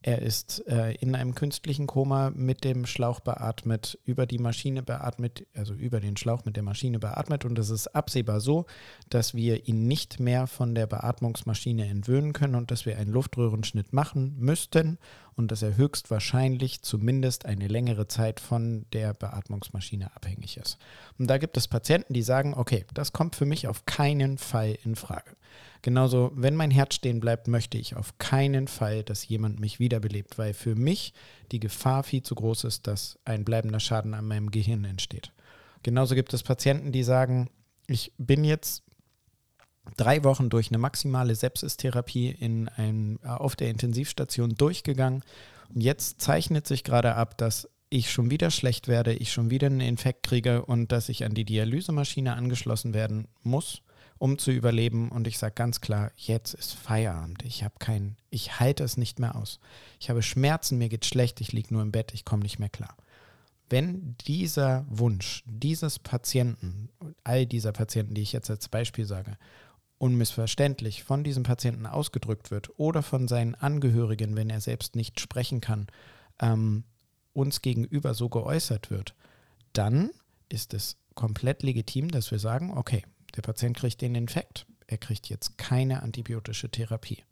[0.03, 5.45] Er ist äh, in einem künstlichen Koma mit dem Schlauch beatmet, über die Maschine beatmet,
[5.53, 7.45] also über den Schlauch mit der Maschine beatmet.
[7.45, 8.65] Und es ist absehbar so,
[9.09, 13.93] dass wir ihn nicht mehr von der Beatmungsmaschine entwöhnen können und dass wir einen Luftröhrenschnitt
[13.93, 14.97] machen müssten
[15.35, 20.79] und dass er höchstwahrscheinlich zumindest eine längere Zeit von der Beatmungsmaschine abhängig ist.
[21.19, 24.77] Und da gibt es Patienten, die sagen, okay, das kommt für mich auf keinen Fall
[24.83, 25.35] in Frage.
[25.81, 30.37] Genauso, wenn mein Herz stehen bleibt, möchte ich auf keinen Fall, dass jemand mich wiederbelebt,
[30.37, 31.13] weil für mich
[31.51, 35.31] die Gefahr viel zu groß ist, dass ein bleibender Schaden an meinem Gehirn entsteht.
[35.83, 37.49] Genauso gibt es Patienten, die sagen,
[37.87, 38.83] ich bin jetzt
[39.97, 45.23] drei Wochen durch eine maximale Sepsistherapie in ein, auf der Intensivstation durchgegangen.
[45.73, 49.67] Und jetzt zeichnet sich gerade ab, dass ich schon wieder schlecht werde, ich schon wieder
[49.67, 53.81] einen Infekt kriege und dass ich an die Dialysemaschine angeschlossen werden muss,
[54.21, 55.09] um zu überleben.
[55.09, 57.43] Und ich sage ganz klar, jetzt ist Feierabend.
[57.43, 59.59] Ich habe keinen, ich halte es nicht mehr aus.
[59.99, 62.69] Ich habe Schmerzen, mir geht schlecht, ich liege nur im Bett, ich komme nicht mehr
[62.69, 62.95] klar.
[63.67, 66.89] Wenn dieser Wunsch dieses Patienten,
[67.23, 69.39] all dieser Patienten, die ich jetzt als Beispiel sage,
[69.97, 75.61] unmissverständlich von diesem Patienten ausgedrückt wird oder von seinen Angehörigen, wenn er selbst nicht sprechen
[75.61, 75.87] kann,
[76.39, 76.83] ähm,
[77.33, 79.15] uns gegenüber so geäußert wird,
[79.73, 80.11] dann
[80.47, 83.03] ist es komplett legitim, dass wir sagen, okay,
[83.35, 87.23] der Patient kriegt den Infekt, er kriegt jetzt keine antibiotische Therapie.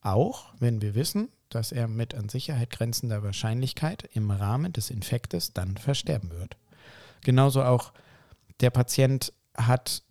[0.00, 5.52] Auch wenn wir wissen, dass er mit an Sicherheit grenzender Wahrscheinlichkeit im Rahmen des Infektes
[5.52, 6.56] dann versterben wird.
[7.22, 7.92] Genauso auch
[8.60, 10.02] der Patient hat,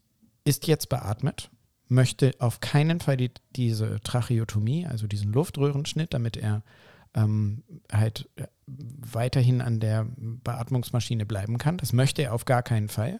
[0.44, 1.50] ist jetzt beatmet
[1.88, 6.64] möchte auf keinen Fall die, diese Tracheotomie, also diesen Luftröhrenschnitt, damit er
[7.14, 11.78] ähm, halt äh, weiterhin an der Beatmungsmaschine bleiben kann.
[11.78, 13.20] Das möchte er auf gar keinen Fall.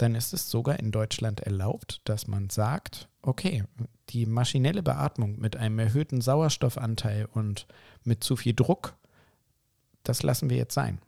[0.00, 3.64] Dann ist es sogar in Deutschland erlaubt, dass man sagt, okay,
[4.08, 7.66] die maschinelle Beatmung mit einem erhöhten Sauerstoffanteil und
[8.02, 8.96] mit zu viel Druck,
[10.02, 11.02] das lassen wir jetzt sein.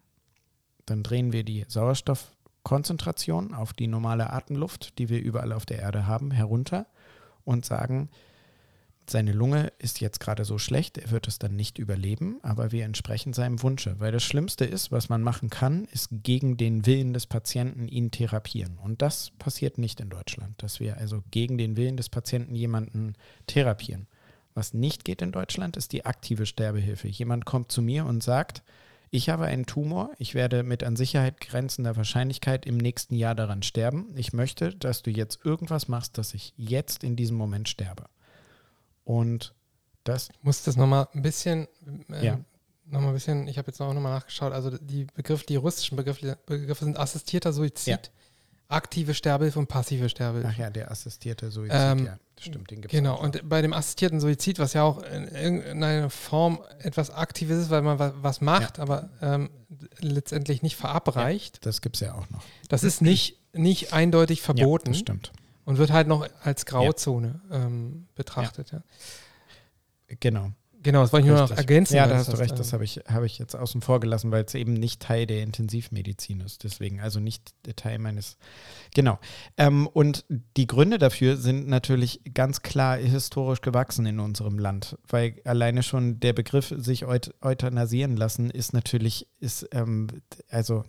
[0.84, 5.78] Dann drehen wir die Sauerstoff Konzentration auf die normale Atemluft, die wir überall auf der
[5.78, 6.84] Erde haben, herunter
[7.46, 8.10] und sagen,
[9.10, 12.84] seine Lunge ist jetzt gerade so schlecht, er wird es dann nicht überleben, aber wir
[12.84, 13.96] entsprechen seinem Wunsche.
[13.98, 18.10] Weil das Schlimmste ist, was man machen kann, ist gegen den Willen des Patienten ihn
[18.10, 18.78] therapieren.
[18.78, 23.14] Und das passiert nicht in Deutschland, dass wir also gegen den Willen des Patienten jemanden
[23.46, 24.06] therapieren.
[24.54, 27.08] Was nicht geht in Deutschland, ist die aktive Sterbehilfe.
[27.08, 28.62] Jemand kommt zu mir und sagt,
[29.10, 33.62] ich habe einen Tumor, ich werde mit an Sicherheit grenzender Wahrscheinlichkeit im nächsten Jahr daran
[33.62, 34.14] sterben.
[34.16, 38.04] Ich möchte, dass du jetzt irgendwas machst, dass ich jetzt in diesem Moment sterbe.
[39.04, 39.54] Und
[40.04, 40.30] das.
[40.30, 41.68] Ich muss das nochmal ein bisschen,
[42.10, 42.40] äh, ja.
[42.86, 46.38] nochmal ein bisschen, ich habe jetzt auch nochmal nachgeschaut, also die Begriffe, die russischen Begriffe,
[46.46, 47.98] Begriffe sind assistierter Suizid, ja.
[48.68, 50.50] aktive Sterbehilfe und passive Sterbehilfe.
[50.52, 53.72] Ach ja, der assistierte Suizid, ähm, ja, stimmt, den gibt es Genau, und bei dem
[53.72, 58.78] assistierten Suizid, was ja auch in irgendeiner Form etwas Aktives ist, weil man was macht,
[58.78, 58.82] ja.
[58.82, 59.50] aber ähm,
[59.98, 61.64] letztendlich nicht verabreicht.
[61.64, 62.42] das gibt es ja auch noch.
[62.68, 64.86] Das ist nicht, nicht eindeutig verboten.
[64.86, 65.32] Ja, das stimmt.
[65.64, 68.82] Und wird halt noch als Grauzone ähm, betrachtet, ja.
[70.20, 70.50] Genau.
[70.82, 71.94] Genau, das wollte ich nur noch ergänzen.
[71.94, 74.44] Ja, da hast du recht, das habe ich, hab ich jetzt außen vor gelassen, weil
[74.44, 76.64] es eben nicht Teil der Intensivmedizin ist.
[76.64, 78.36] Deswegen, also nicht Teil meines.
[78.94, 79.20] Genau.
[79.56, 80.24] Ähm, und
[80.56, 86.18] die Gründe dafür sind natürlich ganz klar historisch gewachsen in unserem Land, weil alleine schon
[86.18, 90.08] der Begriff sich eut euthanasieren lassen ist natürlich, ist, ähm,
[90.50, 90.84] also.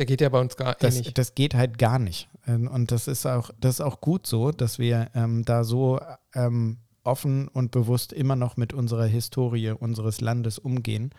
[0.00, 1.18] Der geht ja bei uns gar das, nicht.
[1.18, 2.30] Das geht halt gar nicht.
[2.46, 6.00] Ähm, und das ist auch, das ist auch gut so, dass wir ähm, da so
[6.34, 11.10] ähm, offen und bewusst immer noch mit unserer Historie unseres Landes umgehen.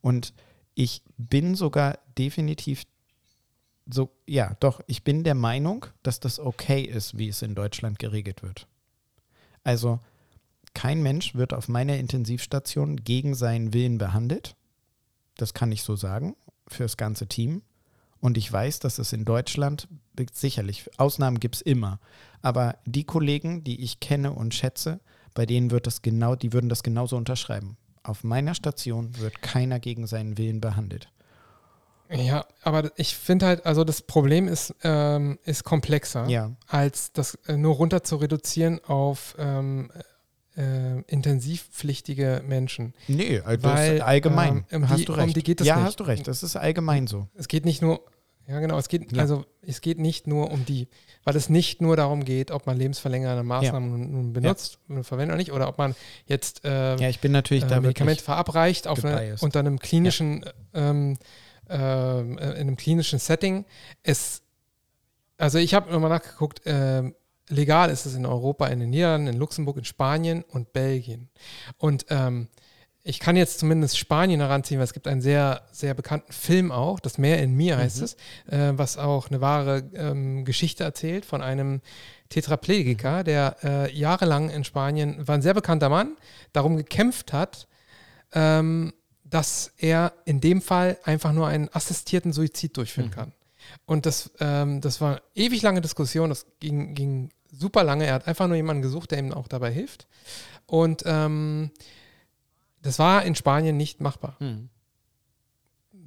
[0.00, 0.32] Und
[0.76, 2.84] ich bin sogar definitiv
[3.92, 7.98] so, ja, doch, ich bin der Meinung, dass das okay ist, wie es in Deutschland
[7.98, 8.68] geregelt wird.
[9.64, 9.98] Also,
[10.72, 14.54] kein Mensch wird auf meiner Intensivstation gegen seinen Willen behandelt.
[15.36, 16.36] Das kann ich so sagen,
[16.68, 17.62] für das ganze Team.
[18.20, 19.88] Und ich weiß, dass es in Deutschland
[20.32, 21.98] sicherlich, Ausnahmen gibt es immer,
[22.42, 25.00] aber die Kollegen, die ich kenne und schätze,
[25.34, 27.76] bei denen wird das genau, die würden das genauso unterschreiben.
[28.02, 31.08] Auf meiner Station wird keiner gegen seinen Willen behandelt.
[32.10, 36.50] Ja, aber ich finde halt, also das Problem ist, ähm, ist komplexer, ja.
[36.66, 39.92] als das äh, nur runter zu reduzieren auf ähm,
[40.60, 42.94] äh, intensivpflichtige Menschen.
[43.08, 44.64] Nee, also Weil, allgemein.
[44.70, 45.28] Ähm, hast die, du recht.
[45.28, 45.84] Um die geht es ja, nicht.
[45.86, 46.28] hast du recht.
[46.28, 47.28] Das ist allgemein so.
[47.34, 48.00] Es geht nicht nur,
[48.46, 49.22] ja genau, es geht, ja.
[49.22, 50.88] also es geht nicht nur um die
[51.24, 54.06] weil es nicht nur darum geht, ob man lebensverlängernde Maßnahmen ja.
[54.06, 54.96] nun benutzt ja.
[54.96, 55.94] und verwendet oder nicht, oder ob man
[56.26, 61.18] jetzt äh, ja, ich bin natürlich äh, Medikamente verabreicht auf eine, unter einem klinischen, ähm,
[61.68, 63.64] äh, in einem klinischen Setting.
[64.02, 64.42] Es,
[65.36, 67.14] also ich habe nochmal nachgeguckt, ähm,
[67.50, 71.28] legal ist es in Europa, in den Niederlanden, in Luxemburg, in Spanien und Belgien.
[71.78, 72.48] Und ähm,
[73.02, 77.00] ich kann jetzt zumindest Spanien heranziehen, weil es gibt einen sehr, sehr bekannten Film auch,
[77.00, 78.04] Das Meer in mir heißt mhm.
[78.04, 78.14] es,
[78.46, 81.80] äh, was auch eine wahre ähm, Geschichte erzählt von einem
[82.28, 86.16] Tetraplegiker, der äh, jahrelang in Spanien, war ein sehr bekannter Mann,
[86.52, 87.68] darum gekämpft hat,
[88.32, 88.92] ähm,
[89.24, 93.14] dass er in dem Fall einfach nur einen assistierten Suizid durchführen mhm.
[93.14, 93.32] kann.
[93.86, 98.06] Und das, ähm, das war eine ewig lange Diskussion, das ging, ging super lange.
[98.06, 100.06] Er hat einfach nur jemanden gesucht, der ihm auch dabei hilft.
[100.66, 101.70] Und ähm,
[102.82, 104.36] das war in Spanien nicht machbar.
[104.38, 104.68] Hm.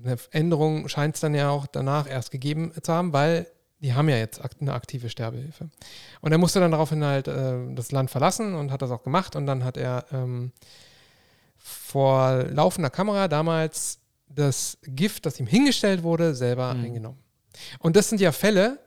[0.04, 3.48] Eine Änderung scheint es dann ja auch danach erst gegeben zu haben, weil
[3.80, 5.70] die haben ja jetzt eine aktive Sterbehilfe.
[6.22, 9.36] Und er musste dann daraufhin halt äh, das Land verlassen und hat das auch gemacht.
[9.36, 10.52] Und dann hat er ähm,
[11.58, 16.84] vor laufender Kamera damals das Gift, das ihm hingestellt wurde, selber Mhm.
[16.86, 17.20] eingenommen.
[17.80, 18.80] Und das sind ja Fälle,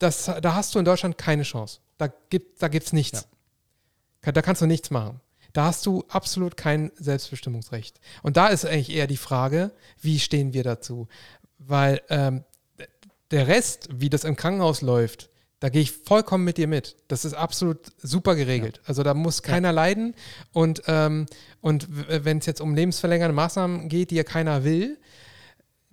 [0.00, 1.78] das, da hast du in Deutschland keine Chance.
[1.98, 3.28] Da gibt es da nichts.
[4.22, 5.20] Ka- Da kannst du nichts machen.
[5.52, 8.00] Da hast du absolut kein Selbstbestimmungsrecht.
[8.22, 11.08] Und da ist eigentlich eher die Frage, wie stehen wir dazu?
[11.58, 12.44] Weil ähm,
[13.30, 15.28] der Rest, wie das im Krankenhaus läuft,
[15.58, 16.96] da gehe ich vollkommen mit dir mit.
[17.08, 18.80] Das ist absolut super geregelt.
[18.86, 20.14] Also da muss keiner leiden.
[20.52, 21.26] Und, ähm,
[21.60, 24.98] und wenn es jetzt um lebensverlängernde Maßnahmen geht, die ja keiner will,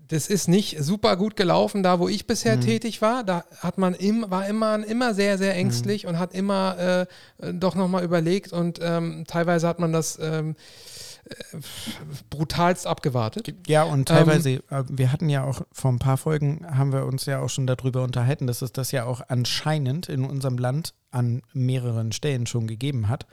[0.07, 3.23] das ist nicht super gut gelaufen, da wo ich bisher tätig war.
[3.23, 7.01] Da hat man im, war immer, immer sehr, sehr ängstlich und hat immer äh,
[7.45, 10.55] äh, doch nochmal überlegt und ähm, teilweise hat man das ähm,
[11.25, 11.57] äh,
[12.29, 13.53] brutalst abgewartet.
[13.67, 17.25] Ja, und teilweise, äh, wir hatten ja auch vor ein paar Folgen, haben wir uns
[17.25, 21.41] ja auch schon darüber unterhalten, dass es das ja auch anscheinend in unserem Land an
[21.53, 23.25] mehreren Stellen schon gegeben hat,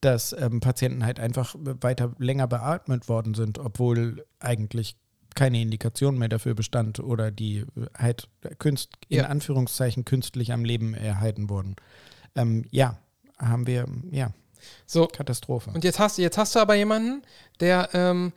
[0.00, 4.96] dass ähm, Patienten halt einfach weiter länger beatmet worden sind, obwohl eigentlich
[5.34, 7.64] keine Indikation mehr dafür bestand oder die
[7.96, 8.28] halt
[8.58, 9.24] künst, in Ja.
[9.26, 11.76] Anführungszeichen künstlich am Leben erhalten wurden.
[12.34, 12.98] Ähm, ja,
[13.38, 14.32] haben wir, ja,
[14.86, 15.70] So, Katastrophe.
[15.70, 17.22] Und jetzt hast, jetzt hast du aber jemanden,
[17.60, 18.32] der ähm,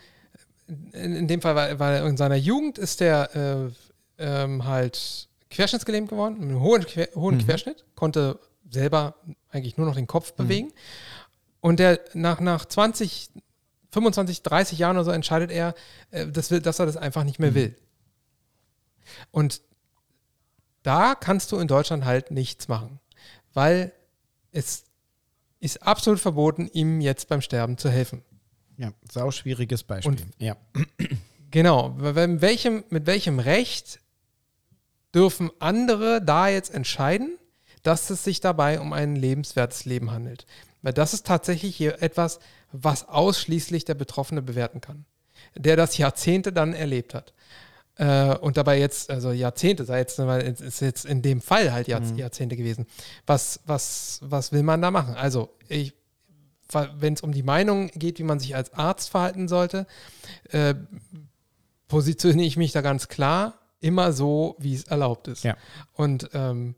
[0.93, 3.71] in, dem Fall, weil, weil in seiner Jugend ist der äh,
[4.17, 7.45] ähm, halt querschnittsgelähmt geworden, mit einem hohen, Quer, hohen Mhm.
[7.45, 8.39] Querschnitt, konnte
[8.69, 9.15] selber
[9.51, 10.73] eigentlich nur noch den Kopf bewegen.
[11.61, 13.29] Und der nach, nach 20,
[13.95, 15.73] 25, 30 Jahren oder so entscheidet er,
[16.11, 17.55] äh, das will, dass er das einfach nicht mehr Mhm.
[17.55, 17.75] will.
[19.31, 19.61] Und
[20.83, 22.99] da kannst du in Deutschland halt nichts machen,
[23.53, 23.91] weil
[24.51, 24.83] es
[25.59, 28.21] ist absolut verboten, ihm jetzt beim Sterben zu helfen.
[28.77, 30.11] Ja, sauschwieriges Beispiel.
[30.11, 30.55] Und- ja.
[31.51, 31.89] Genau.
[31.91, 34.01] Mit welchem, mit welchem Recht
[35.13, 37.37] dürfen andere da jetzt entscheiden,
[37.81, 40.45] dass es sich dabei um ein lebenswertes Leben handelt?
[40.85, 42.37] Weil das ist tatsächlich hier etwas,
[42.71, 45.05] was ausschließlich der Betroffene bewerten kann,
[45.55, 47.33] der das Jahrzehnte dann erlebt hat.
[47.95, 52.13] Äh, und dabei jetzt, also Jahrzehnte, sei jetzt, ist jetzt in dem Fall halt Jahrz
[52.15, 52.85] Jahrzehnte gewesen.
[53.25, 55.15] Was, was, was will man da machen?
[55.15, 55.95] Also, ich,
[56.99, 59.87] wenn es um die Meinung geht, wie man sich als Arzt verhalten sollte,
[60.51, 60.75] äh,
[61.87, 65.45] positioniere ich mich da ganz klar immer so, wie es erlaubt ist.
[65.45, 65.57] Ja.
[65.93, 66.75] Und, ähm,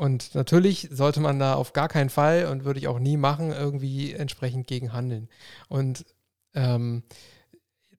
[0.00, 3.52] und natürlich sollte man da auf gar keinen Fall und würde ich auch nie machen,
[3.52, 5.28] irgendwie entsprechend gegen handeln.
[5.68, 6.06] Und
[6.54, 7.02] ähm,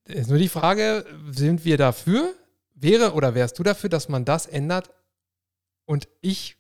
[0.05, 2.33] ist nur die Frage, sind wir dafür?
[2.73, 4.89] Wäre oder wärst du dafür, dass man das ändert?
[5.85, 6.57] Und ich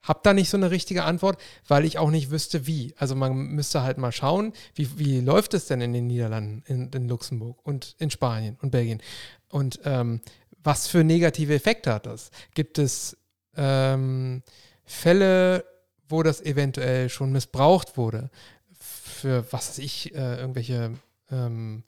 [0.00, 1.38] habe da nicht so eine richtige Antwort,
[1.68, 2.94] weil ich auch nicht wüsste, wie.
[2.96, 6.88] Also man müsste halt mal schauen, wie, wie läuft es denn in den Niederlanden, in,
[6.88, 9.02] in Luxemburg und in Spanien und Belgien.
[9.50, 10.22] Und ähm,
[10.62, 12.30] was für negative Effekte hat das?
[12.54, 13.18] Gibt es
[13.56, 14.42] ähm,
[14.84, 15.64] Fälle,
[16.08, 18.30] wo das eventuell schon missbraucht wurde?
[18.78, 20.92] Für, was weiß ich, äh, irgendwelche
[21.30, 21.82] ähm,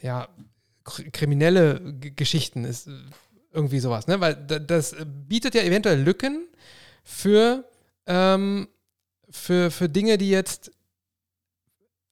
[0.00, 0.28] ja,
[0.84, 2.92] kr- kriminelle G Geschichten ist äh,
[3.52, 4.20] irgendwie sowas, ne?
[4.20, 4.94] Weil da- das
[5.28, 6.46] bietet ja eventuell Lücken
[7.02, 7.64] für,
[8.06, 8.68] ähm,
[9.30, 10.70] für, für Dinge, die jetzt,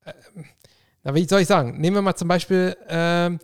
[0.05, 0.12] äh,
[1.05, 1.81] na, wie soll ich sagen?
[1.81, 3.39] Nehmen wir mal zum Beispiel, ähm,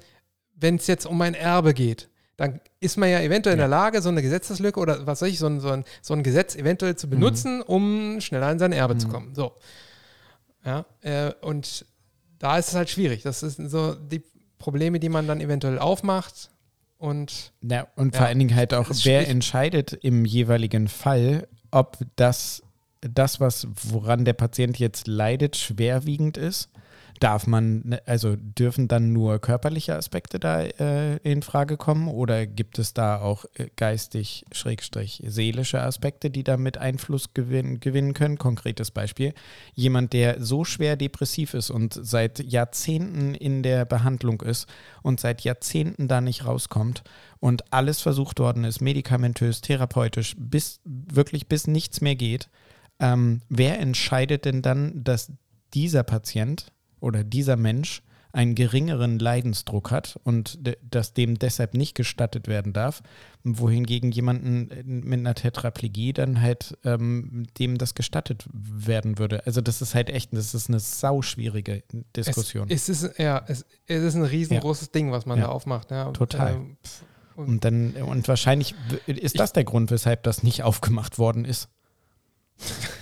[0.55, 2.09] wenn es jetzt um ein Erbe geht,
[2.43, 5.39] dann ist man ja eventuell in der Lage, so eine Gesetzeslücke oder was weiß ich,
[5.39, 8.97] so ein, so ein, so ein Gesetz eventuell zu benutzen, um schneller in sein Erbe
[8.97, 9.33] zu kommen.
[9.37, 9.53] So.
[10.65, 11.87] Ja, äh, und
[12.41, 13.23] da ist es halt schwierig.
[13.23, 14.25] Das sind so die
[14.59, 16.51] Probleme, die man dann eventuell aufmacht.
[16.99, 21.99] Und Ja, und Ja, vor allen Dingen halt auch, wer entscheidet im jeweiligen Fall, ob
[22.17, 22.65] das,
[23.03, 26.71] das, was, woran der Patient jetzt leidet, schwerwiegend ist.
[27.23, 32.49] Darf man, ne, also dürfen dann nur körperliche Aspekte da äh, in Frage kommen oder
[32.49, 38.13] gibt es da auch äh, geistig, schrägstrich, seelische Aspekte, die da mit Einfluss gewinnen, gewinnen
[38.13, 38.39] können?
[38.39, 39.35] Konkretes Beispiel.
[39.73, 44.67] Jemand, der so schwer depressiv ist und seit Jahrzehnten in der Behandlung ist
[45.03, 47.05] und seit Jahrzehnten da nicht rauskommt
[47.39, 52.49] und alles versucht worden ist, medikamentös, therapeutisch, bis wirklich bis nichts mehr geht.
[52.99, 55.31] Ähm, wer entscheidet denn dann, dass
[55.73, 58.03] dieser Patient oder dieser Mensch
[58.35, 63.03] einen geringeren Leidensdruck hat und de- dass dem deshalb nicht gestattet werden darf,
[63.45, 69.45] wohingegen jemanden äh, mit einer Tetraplegie dann halt ähm, dem das gestattet werden würde.
[69.45, 71.83] Also das ist halt echt, das ist eine sauschwierige
[72.17, 72.71] Diskussion.
[72.71, 75.49] Es, es, ist, ja, es, es ist ein riesengroßes Ding, was man Ja.
[75.49, 75.91] da aufmacht.
[75.91, 76.11] Ja.
[76.13, 76.55] Total.
[76.55, 76.77] ähm,
[77.37, 78.75] und, und dann, und wahrscheinlich
[79.07, 81.69] ist das der Grund, weshalb das nicht aufgemacht worden ist.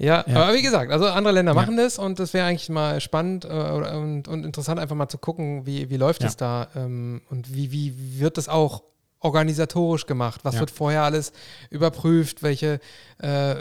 [0.00, 0.42] Ja, Ja.
[0.44, 1.60] aber wie gesagt, also andere Länder Ja.
[1.60, 5.18] machen das und das wäre eigentlich mal spannend äh, und, und interessant, einfach mal zu
[5.18, 6.28] gucken, wie, wie läuft Ja.
[6.28, 8.84] es da ähm, und wie, wie wird das auch
[9.20, 10.42] organisatorisch gemacht?
[10.44, 10.60] Was Ja.
[10.60, 11.32] wird vorher alles
[11.70, 12.44] überprüft?
[12.44, 12.78] Welche,
[13.20, 13.56] äh,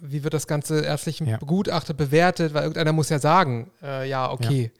[0.00, 1.36] wie wird das Ganze ärztlich Ja.
[1.36, 2.54] begutachtet, bewertet?
[2.54, 4.72] Weil irgendeiner muss ja sagen, äh, ja, okay.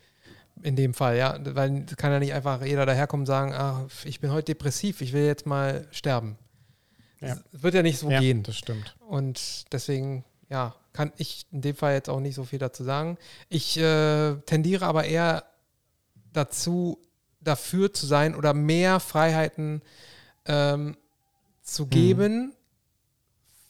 [0.62, 1.36] In dem Fall, ja.
[1.44, 5.12] Weil kann ja nicht einfach jeder daherkommen und sagen, ah, ich bin heute depressiv, ich
[5.12, 6.38] will jetzt mal sterben.
[7.20, 7.36] Ja.
[7.52, 8.42] Es wird ja nicht so ja, gehen.
[8.44, 8.94] das stimmt.
[9.06, 13.16] Und deswegen, ja, kann ich in dem Fall jetzt auch nicht so viel dazu sagen.
[13.48, 15.44] Ich äh, tendiere aber eher
[16.32, 16.98] dazu,
[17.40, 19.82] dafür zu sein oder mehr Freiheiten
[20.46, 20.96] ähm,
[21.62, 22.52] zu geben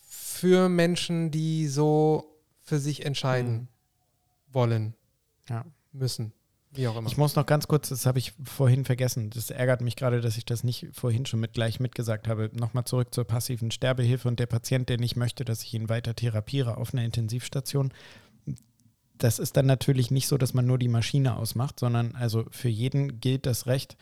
[0.08, 3.68] für Menschen, die so für sich entscheiden Mhm.
[4.52, 4.94] wollen,
[5.48, 5.64] Ja.
[5.92, 6.32] müssen,
[6.74, 7.08] wie auch immer.
[7.08, 9.30] Ich muss noch ganz kurz, das habe ich vorhin vergessen.
[9.30, 12.50] Das ärgert mich gerade, dass ich das nicht vorhin schon mit gleich mitgesagt habe.
[12.54, 16.14] Nochmal zurück zur passiven Sterbehilfe und der Patient, der nicht möchte, dass ich ihn weiter
[16.14, 17.92] therapiere auf einer Intensivstation.
[19.18, 22.68] Das ist dann natürlich nicht so, dass man nur die Maschine ausmacht, sondern also für
[22.68, 23.96] jeden gilt das Recht,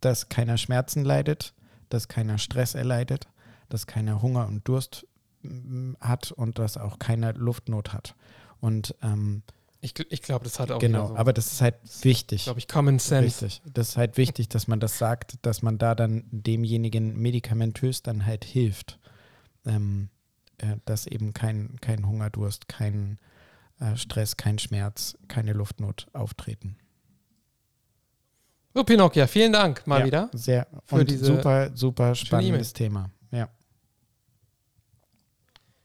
[0.00, 1.54] dass keiner Schmerzen leidet,
[1.88, 3.28] dass keiner Stress erleidet,
[3.68, 5.06] dass keiner Hunger und Durst
[5.42, 8.14] mm, hat und dass auch keiner Luftnot hat.
[8.60, 9.42] Und ähm,
[9.86, 12.44] ich ich glaube, das hat auch genau, so, aber das ist halt wichtig.
[12.44, 13.44] glaube ich, Common Sense.
[13.46, 13.62] Richtig.
[13.72, 18.26] Das ist halt wichtig, dass man das sagt, dass man da dann demjenigen medikamentös dann
[18.26, 18.98] halt hilft.
[19.64, 20.10] Ähm,
[20.58, 23.18] äh, dass eben kein, kein Hungerdurst, kein
[23.78, 26.76] äh, Stress, kein Schmerz, keine Luftnot auftreten.
[28.72, 30.30] So, Pinocchio, vielen Dank mal ja, wieder.
[30.32, 33.10] Sehr für und diese super, super spannendes Thema.
[33.30, 33.48] Ja.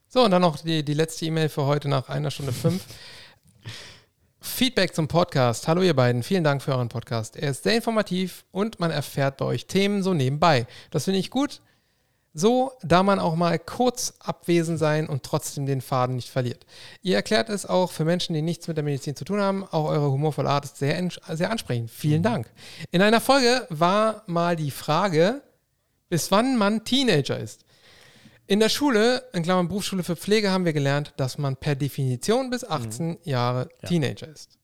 [0.07, 2.85] So, und dann noch die, die letzte E-Mail für heute nach einer Stunde fünf.
[4.43, 5.67] Feedback zum Podcast.
[5.67, 7.37] Hallo ihr beiden, vielen Dank für euren Podcast.
[7.37, 10.65] Er ist sehr informativ und man erfährt bei euch Themen so nebenbei.
[10.89, 11.61] Das finde ich gut.
[12.33, 16.65] So, da man auch mal kurz abwesend sein und trotzdem den Faden nicht verliert.
[17.03, 19.63] Ihr erklärt es auch für Menschen, die nichts mit der Medizin zu tun haben.
[19.63, 21.91] Auch eure humorvolle Art ist sehr, sehr ansprechend.
[21.91, 22.49] Vielen Dank.
[22.89, 25.43] In einer Folge war mal die Frage,
[26.09, 27.63] bis wann man Teenager ist.
[28.51, 32.49] In der Schule, in Klammern Berufsschule für Pflege, haben wir gelernt, dass man per Definition
[32.49, 33.87] bis 18 Jahre Ja.
[33.87, 34.59] Teenager ist.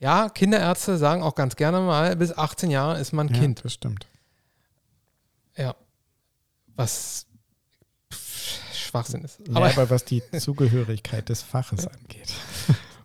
[0.00, 3.64] Ja, Kinderärzte sagen auch ganz gerne mal, bis 18 Jahre ist man ja, Kind.
[3.64, 4.08] das stimmt.
[5.56, 5.76] Ja.
[6.74, 7.26] Was
[8.74, 9.38] Schwachsinn ist.
[9.50, 12.32] Aber, Aber ja, aber was die Zugehörigkeit des Faches angeht.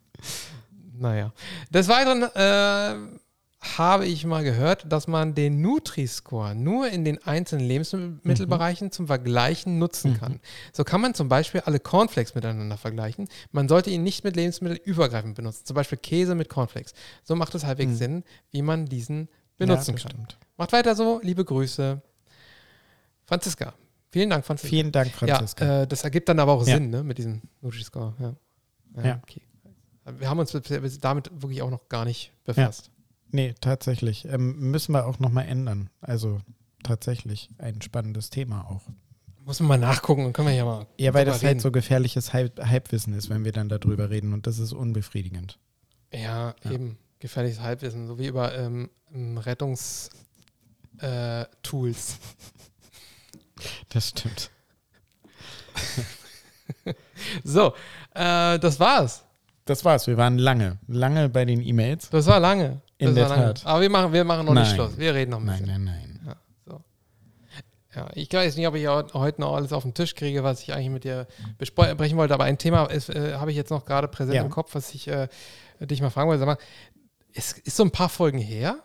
[0.93, 1.31] naja.
[1.69, 3.19] Des Weiteren äh,
[3.77, 9.79] habe ich mal gehört, dass man den Nutri-Score nur in den einzelnen Lebensmittelbereichen zum Vergleichen
[9.79, 10.39] nutzen kann.
[10.73, 13.29] So kann man zum Beispiel alle Cornflakes miteinander vergleichen.
[13.51, 15.65] Man sollte ihn nicht mit Lebensmitteln übergreifend benutzen.
[15.65, 16.93] Zum Beispiel Käse mit Cornflakes.
[17.23, 20.11] So macht es halbwegs Sinn, wie man diesen benutzen ja, kann.
[20.11, 20.37] stimmt.
[20.57, 21.19] Macht weiter so.
[21.23, 22.01] Liebe Grüße.
[23.25, 23.73] Franziska.
[24.11, 24.69] Vielen Dank, Franziska.
[24.69, 25.65] Vielen Dank, Franziska.
[25.65, 26.75] Ja, äh, das ergibt dann aber auch Ja.
[26.75, 28.13] Sinn, ne, mit diesem Nutri-Score.
[28.19, 28.33] Ja.
[29.03, 29.19] Ja.
[29.23, 29.41] Okay.
[30.19, 32.91] Wir haben uns mit- damit wirklich auch noch gar nicht befasst.
[33.33, 34.25] Nee, tatsächlich.
[34.25, 35.89] Ähm, müssen wir auch nochmal ändern.
[36.01, 36.39] Also
[36.83, 38.83] tatsächlich ein spannendes Thema auch.
[39.43, 40.85] Muss man mal nachgucken, dann können wir ja mal.
[40.99, 41.59] Ja, weil das halt reden.
[41.59, 45.57] so gefährliches Halb Halbwissen ist, wenn wir dann darüber reden und das ist unbefriedigend.
[46.13, 46.71] Ja, Ja.
[46.71, 46.97] eben.
[47.19, 50.09] Gefährliches Halbwissen, so wie über ähm, Rettungstools.
[50.99, 51.45] Äh.
[53.89, 54.51] Das stimmt.
[57.43, 57.73] so,
[58.13, 59.23] äh, das war's.
[59.65, 60.05] Das war's.
[60.05, 62.09] Wir waren lange, lange bei den E-Mails.
[62.11, 62.81] Das war lange.
[62.97, 63.37] In das der.
[63.37, 63.65] Tat.
[63.65, 64.75] Aber wir machen, wir machen noch nicht Nein.
[64.75, 64.97] Schluss.
[64.97, 65.83] Wir reden noch ein Nein, bisschen.
[65.83, 66.35] nein, nein.
[67.95, 70.73] Ja, ich weiß nicht, ob ich heute noch alles auf den Tisch kriege, was ich
[70.73, 71.27] eigentlich mit dir
[71.59, 74.41] besprechen wollte, aber ein Thema äh, habe ich jetzt noch gerade präsent Ja.
[74.41, 75.27] im Kopf, was ich äh,
[75.79, 76.39] dich mal fragen wollte.
[76.39, 76.57] Sag mal,
[77.35, 78.79] es ist so ein paar Folgen her.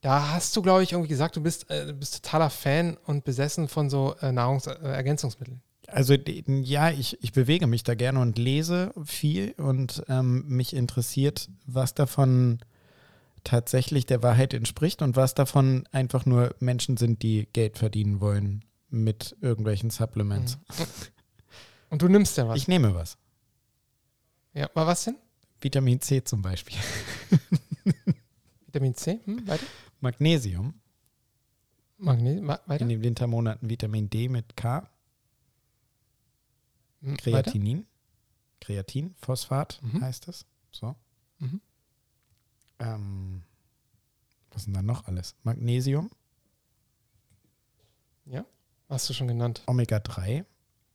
[0.00, 3.68] Da hast du, glaube ich, irgendwie gesagt, du bist, äh, bist totaler Fan und besessen
[3.68, 5.60] von so äh, Nahrungsergänzungsmitteln.
[5.88, 10.74] Also die- ja, ich, ich bewege mich da gerne und lese viel und ähm, mich
[10.74, 12.60] interessiert, was davon
[13.44, 18.64] tatsächlich der Wahrheit entspricht und was davon einfach nur Menschen sind, die Geld verdienen wollen
[18.88, 20.58] mit irgendwelchen Supplements.
[21.90, 22.56] Und du nimmst ja was.
[22.58, 23.18] Ich nehme was.
[24.54, 25.16] ja, mal was denn?
[25.60, 26.76] Vitamin C zum Beispiel.
[28.66, 29.20] Vitamin C?
[29.24, 29.64] Hm, weiter?
[30.00, 30.74] Magnesium.
[31.98, 32.46] Magnesium?
[32.46, 32.82] ma- Weiter?
[32.82, 34.88] In den Wintermonaten Vitamin D mit K.
[37.02, 37.22] Hm, weiter?
[37.22, 37.86] Kreatinin.
[38.60, 40.00] Kreatin, Phosphat Mhm.
[40.02, 40.46] heißt es.
[40.70, 40.94] So.
[41.38, 41.60] Mhm.
[42.82, 43.42] Ähm,
[44.50, 45.34] was ist denn da noch alles?
[45.44, 46.10] Magnesium,
[48.26, 48.44] Ja,
[48.88, 49.62] hast du schon genannt.
[49.66, 50.44] Omega-3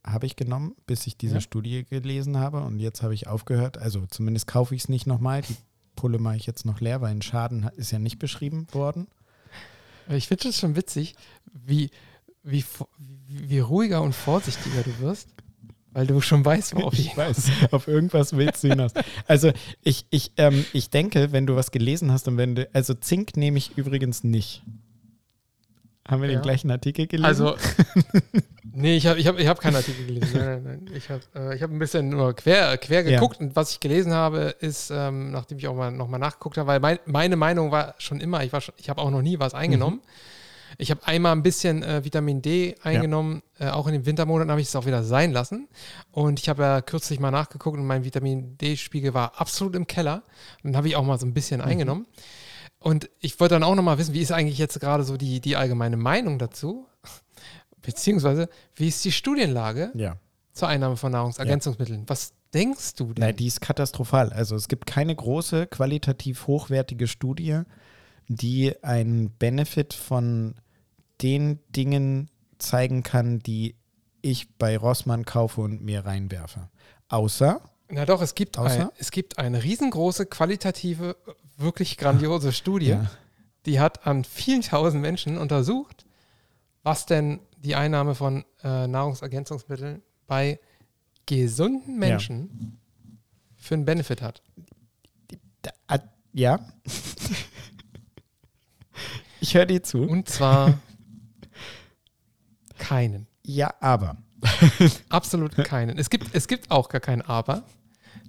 [0.05, 1.41] habe ich genommen, bis ich diese Ja.
[1.41, 2.61] Studie gelesen habe.
[2.61, 3.77] Und jetzt habe ich aufgehört.
[3.77, 5.41] Also zumindest kaufe ich es nicht nochmal.
[5.41, 5.55] Die
[5.95, 9.07] Pulle mache ich jetzt noch leer, weil ein Schaden ist ja nicht beschrieben worden.
[10.09, 11.15] Ich finde es schon witzig,
[11.51, 11.89] wie,
[12.43, 12.63] wie,
[13.27, 15.27] wie ruhiger und vorsichtiger du wirst.
[15.97, 17.07] Weil du schon weißt, worauf ich.
[17.07, 18.91] Ich weiß, auf irgendwas willst du hinaus.
[19.25, 19.51] Also
[19.81, 23.35] ich, ich, ähm, ich denke, wenn du was gelesen hast und wenn du, also Zink
[23.35, 24.61] nehme ich übrigens nicht.
[26.07, 26.37] Haben wir Ja.
[26.37, 27.25] den gleichen Artikel gelesen?
[27.25, 27.55] Also,
[28.73, 30.37] nee, ich habe ich hab, ich hab keinen Artikel gelesen.
[30.37, 30.95] Nein, nein, nein.
[30.95, 33.19] Ich habe äh, ich hab ein bisschen nur quer, quer Ja.
[33.19, 36.67] geguckt und was ich gelesen habe, ist, ähm, nachdem ich auch mal nochmal nachgeguckt habe,
[36.67, 39.39] weil mein, meine Meinung war schon immer, ich, war schon- ich habe auch noch nie
[39.39, 40.01] was eingenommen.
[40.77, 44.61] Ich habe einmal ein bisschen äh, Vitamin D eingenommen, äh, auch in den Wintermonaten habe
[44.61, 45.67] ich es auch wieder sein lassen.
[46.11, 50.23] Und ich habe ja kürzlich mal nachgeguckt und mein Vitamin D-Spiegel war absolut im Keller.
[50.63, 52.05] Und dann habe ich auch mal so ein bisschen eingenommen.
[52.79, 55.55] Und ich wollte dann auch nochmal wissen, wie ist eigentlich jetzt gerade so die, die
[55.55, 56.87] allgemeine Meinung dazu?
[57.81, 60.17] Beziehungsweise, wie ist die Studienlage ja.
[60.53, 62.03] zur Einnahme von Nahrungsergänzungsmitteln?
[62.07, 63.25] Was denkst du denn?
[63.25, 64.31] Nein, die ist katastrophal.
[64.31, 67.61] Also es gibt keine große, qualitativ hochwertige Studie,
[68.27, 70.55] die einen Benefit von
[71.21, 73.75] den Dingen zeigen kann, die
[74.21, 76.69] ich bei Rossmann kaufe und mir reinwerfe.
[77.07, 78.91] Außer, Na doch, es gibt, ein, Außer?
[78.97, 81.15] es gibt eine riesengroße, qualitative,
[81.57, 83.09] wirklich grandiose Studie, Ja.
[83.65, 86.05] die hat an vielen tausend Menschen untersucht,
[86.83, 90.59] was denn die Einnahme von äh, Nahrungsergänzungsmitteln bei
[91.25, 92.79] gesunden Menschen
[93.55, 94.41] für einen Benefit hat.
[96.33, 96.59] ja,
[99.39, 100.01] ich höre dir zu.
[100.03, 100.79] Und zwar
[102.77, 103.27] keinen.
[103.43, 104.17] Ja, aber.
[105.09, 105.97] Absolut keinen.
[105.97, 107.63] Es gibt, es gibt auch gar kein Aber.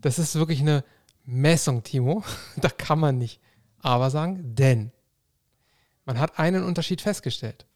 [0.00, 0.84] Das ist wirklich eine
[1.24, 2.24] Messung, Timo.
[2.56, 3.40] Da kann man nicht
[3.80, 4.92] Aber sagen, denn
[6.04, 7.66] man hat einen Unterschied festgestellt.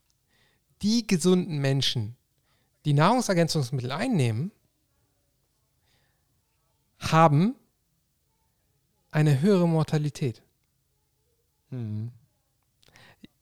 [0.80, 2.16] Die gesunden Menschen,
[2.84, 4.52] die Nahrungsergänzungsmittel einnehmen,
[6.98, 7.56] haben
[9.10, 10.42] eine höhere Mortalität.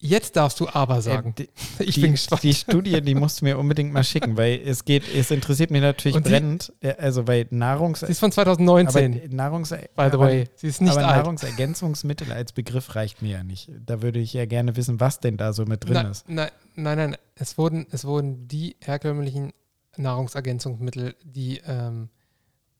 [0.02, 1.34] Jetzt darfst du aber sagen.
[1.38, 1.48] Äh, die,
[1.84, 2.42] ich bin gespannt.
[2.42, 5.82] Die Studie, die musst du mir unbedingt mal schicken, weil es geht, es interessiert mich
[5.82, 6.72] natürlich sie- brennend.
[6.80, 8.00] äh, Also weil Nahrungs...
[8.00, 10.48] Sie ist von aber 2019, Nahrungs by the aber, way.
[10.54, 11.16] Sie ist nicht aber alt.
[11.18, 13.70] Nahrungsergänzungsmittel als Begriff reicht mir ja nicht.
[13.84, 16.28] Da würde ich ja gerne wissen, was denn da so mit drin Nein, ist.
[16.30, 17.16] nein, nein, nein.
[17.34, 19.52] Es wurden, es wurden die herkömmlichen
[19.98, 22.08] Nahrungsergänzungsmittel, die, ähm,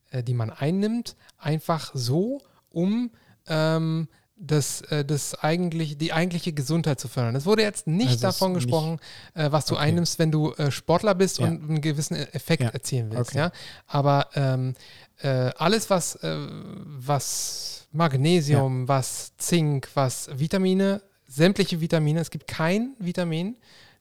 [0.09, 3.11] äh, die man einnimmt, einfach so, um
[3.47, 4.07] ähm,
[4.43, 7.35] das, äh, das eigentlich, die eigentliche Gesundheit zu fördern.
[7.35, 8.99] Es wurde jetzt nicht Also davon gesprochen,
[9.35, 9.83] äh, was du Okay.
[9.83, 11.47] einnimmst, wenn du äh, Sportler bist Ja.
[11.47, 12.69] und einen gewissen Effekt Ja.
[12.69, 13.31] erzielen willst.
[13.31, 13.37] Okay.
[13.37, 13.51] Ja?
[13.85, 14.73] Aber ähm,
[15.21, 22.95] äh, alles, was, äh, was Magnesium, was Zink, was Vitamine, sämtliche Vitamine, es gibt kein
[22.97, 23.57] Vitamin,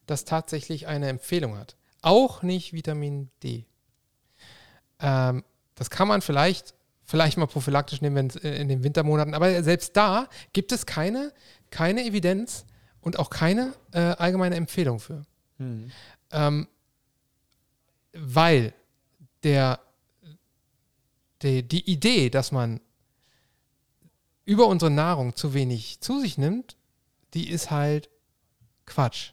[0.07, 1.77] das tatsächlich eine Empfehlung hat.
[2.03, 3.67] Auch nicht Vitamin D.
[5.01, 5.45] Ähm,
[5.75, 6.75] das kann man vielleicht,
[7.11, 10.87] vielleicht mal prophylaktisch nehmen wenn es, äh, in den Wintermonaten, aber selbst da gibt es
[10.87, 11.33] keine,
[11.71, 12.65] keine Evidenz
[13.01, 15.27] und auch keine äh, allgemeine Empfehlung für.
[16.31, 16.69] Ähm,
[18.13, 18.73] weil
[19.43, 19.81] der,
[21.43, 22.81] die, die Idee, dass man
[24.45, 26.77] über unsere Nahrung zu wenig zu sich nimmt,
[27.35, 28.09] die ist halt
[28.87, 29.33] Quatsch.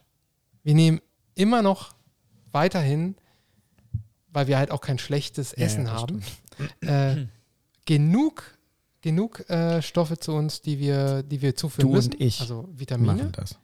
[0.62, 1.00] Wir nehmen
[1.34, 1.94] immer noch
[2.52, 3.16] weiterhin,
[4.28, 6.22] weil wir halt auch kein schlechtes Ja, Essen ja, das haben,
[6.82, 7.26] äh,
[7.88, 8.42] genug,
[9.00, 12.12] genug äh, Stoffe zu uns, die wir, die wir zuführen Du müssen.
[12.12, 13.14] und ich Also Vitamine.
[13.14, 13.56] Machen das.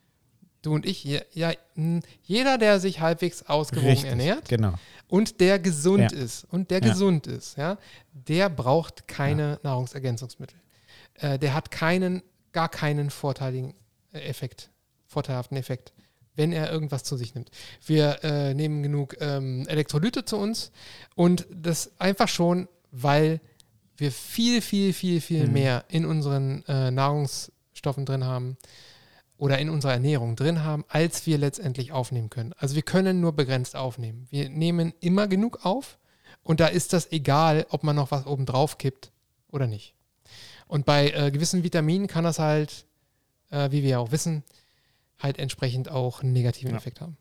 [0.62, 1.52] Du und ich, ja, ja,
[2.22, 4.72] jeder, der sich halbwegs ausgewogen Richtig, ernährt genau.
[5.08, 6.18] und der gesund Ja.
[6.18, 6.88] ist und der Ja.
[6.90, 7.76] gesund ist, ja,
[8.14, 10.58] der braucht keine Nahrungsergänzungsmittel.
[11.16, 12.22] Äh, der hat keinen,
[12.52, 13.74] gar keinen vorteiligen
[14.14, 14.70] äh, Effekt,
[15.06, 15.92] vorteilhaften Effekt,
[16.34, 17.50] wenn er irgendwas zu sich nimmt.
[17.84, 20.72] Wir äh, nehmen genug ähm, Elektrolyte zu uns
[21.14, 23.38] und das einfach schon, weil
[23.96, 25.52] wir viel, viel, viel, viel Mhm.
[25.52, 28.56] mehr in unseren äh, Nahrungsstoffen drin haben
[29.36, 32.52] oder in unserer Ernährung drin haben, als wir letztendlich aufnehmen können.
[32.56, 34.26] Also wir können nur begrenzt aufnehmen.
[34.30, 35.98] Wir nehmen immer genug auf
[36.42, 39.10] und da ist das egal, ob man noch was oben drauf kippt
[39.50, 39.94] oder nicht.
[40.66, 42.86] Und bei äh, gewissen Vitaminen kann das halt,
[43.50, 44.42] äh, wie wir ja auch wissen,
[45.18, 46.76] halt entsprechend auch einen negativen Ja.
[46.76, 47.16] Effekt haben.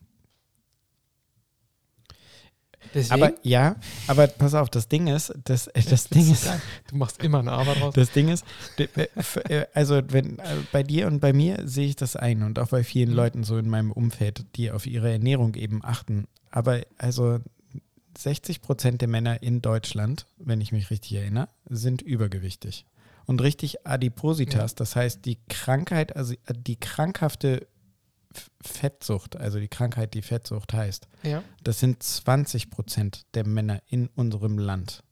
[2.94, 3.76] Deswegen, Aber ja,
[4.08, 6.48] aber pass auf, das Ding ist, das, äh, das Ding ist,
[6.90, 7.94] du machst immer ein Aber draus.
[7.94, 8.46] Das Ding ist,
[8.78, 8.88] äh,
[9.50, 10.38] äh, also wenn
[10.72, 13.16] bei dir und bei mir sehe ich das ein und auch bei vielen Mhm.
[13.16, 16.28] Leuten so in meinem Umfeld, die auf ihre Ernährung eben achten.
[16.52, 17.40] Aber also
[18.18, 22.86] 60 Prozent der Männer in Deutschland, wenn ich mich richtig erinnere, sind übergewichtig.
[23.26, 24.76] Und richtig Adipositas, Ja.
[24.76, 27.66] das heißt die Krankheit, also die krankhafte
[28.62, 31.44] Fettsucht, also die Krankheit, die Fettsucht heißt, ja.
[31.64, 35.04] das sind 20 Prozent der Männer in unserem Land.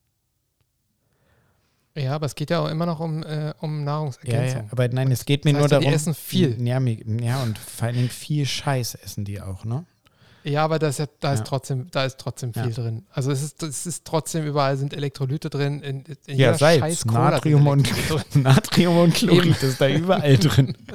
[1.95, 4.61] ja, aber es geht ja auch immer noch um, äh, um Ja, Nahrungsergänzung.
[4.63, 5.95] ja, aber nein, es geht mir Das nur heißt ja, die darum.
[5.95, 6.67] essen viel.
[6.67, 9.85] Ja, ja, und vor allen Dingen viel Scheiß essen die auch, ne?
[10.43, 11.45] Ja, aber da ist ja, da ist Ja.
[11.45, 12.69] trotzdem, da ist trotzdem viel Ja.
[12.69, 13.05] drin.
[13.11, 15.81] Also es ist, es ist trotzdem überall sind Elektrolyte drin.
[15.81, 17.87] In, in Ja, Salz, Natrium und.
[18.35, 20.75] Natrium und Chlorid ist da überall drin.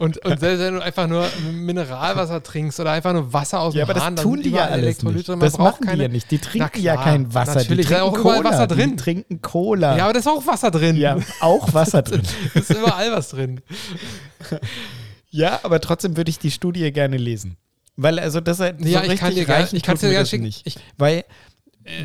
[0.00, 3.84] Und, und selbst wenn du einfach nur Mineralwasser trinkst oder einfach nur Wasser aus Ja,
[3.84, 5.28] dem aber Hahn, das tun die ja alles nicht.
[5.28, 6.30] Das machen die keine, ja nicht.
[6.30, 7.56] Die trinken klar, ja kein Wasser.
[7.56, 8.44] natürlich, die da ist trinken auch Cola.
[8.50, 8.90] Wasser drin.
[8.90, 9.96] Die trinken Cola.
[9.98, 10.96] Ja, aber da ist auch Wasser drin.
[10.96, 12.22] Ja, auch Wasser drin.
[12.54, 13.60] Da ist überall was drin.
[15.30, 17.56] Ja, aber trotzdem würde ich die Studie gerne lesen.
[18.02, 20.10] Weil also das halt Ja, so ich kann richtig dir gerne- reichen ich kann's tut
[20.10, 20.44] dir das schicken.
[20.44, 20.66] nicht.
[20.66, 21.24] Ich- weil,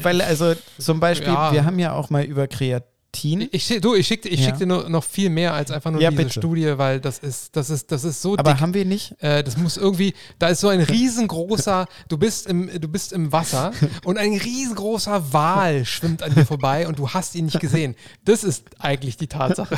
[0.01, 1.53] weil also zum Beispiel, Ja.
[1.53, 3.47] wir haben ja auch mal über Kreatin.
[3.51, 4.47] Ich, schick- du, ich schicke ich Ja.
[4.47, 6.39] schick dir nur, noch viel mehr als einfach nur Ja, diese bitte.
[6.39, 8.61] Studie, weil das ist, das ist, das ist so aber dick.
[8.61, 9.15] haben wir nicht?
[9.23, 13.31] Äh, das muss irgendwie, da ist so ein riesengroßer, du bist im, du bist im
[13.31, 13.71] Wasser
[14.03, 17.95] und ein riesengroßer Wal schwimmt an dir vorbei und du hast ihn nicht gesehen.
[18.25, 19.77] Das ist eigentlich die Tatsache.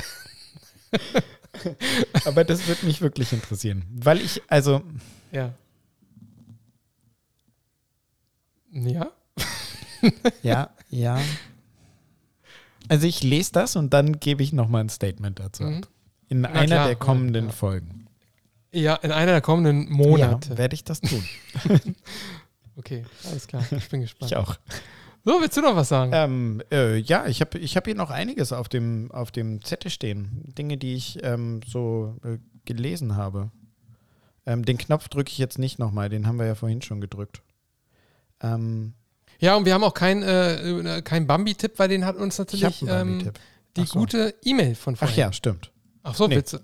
[2.25, 3.83] Aber das würde mich wirklich interessieren.
[3.93, 4.81] Weil ich, also,
[5.31, 5.53] Ja.
[8.85, 9.11] Ja?
[10.43, 11.19] ja, ja.
[12.89, 15.81] Also ich lese das und dann gebe ich nochmal ein Statement dazu Mhm.
[16.29, 17.51] In Na einer klar, der kommenden ja.
[17.51, 18.07] Folgen.
[18.73, 20.49] Ja, in einer der kommenden Monate.
[20.49, 21.23] Ja, werde ich das tun.
[22.77, 23.65] Okay, alles klar.
[23.71, 24.31] Ich bin gespannt.
[24.31, 24.55] Ich auch.
[25.25, 26.11] So, willst du noch was sagen?
[26.13, 29.89] Ähm, äh, ja, ich habe ich hab hier noch einiges auf dem, auf dem Zettel
[29.89, 30.43] stehen.
[30.57, 33.49] Dinge, die ich ähm, so äh, gelesen habe.
[34.45, 37.41] Ähm, den Knopf drücke ich jetzt nicht nochmal, den haben wir ja vorhin schon gedrückt.
[38.41, 38.93] Ähm,
[39.39, 42.81] Ja, und wir haben auch keinen äh, kein Bambi-Tipp, weil den hat uns ich natürlich
[42.87, 43.31] ähm,
[43.75, 43.99] die Ach so.
[43.99, 45.17] gute E-Mail von Ach vorhin.
[45.19, 45.71] ja, stimmt.
[46.03, 46.41] Ach so, Nee.
[46.41, 46.57] du?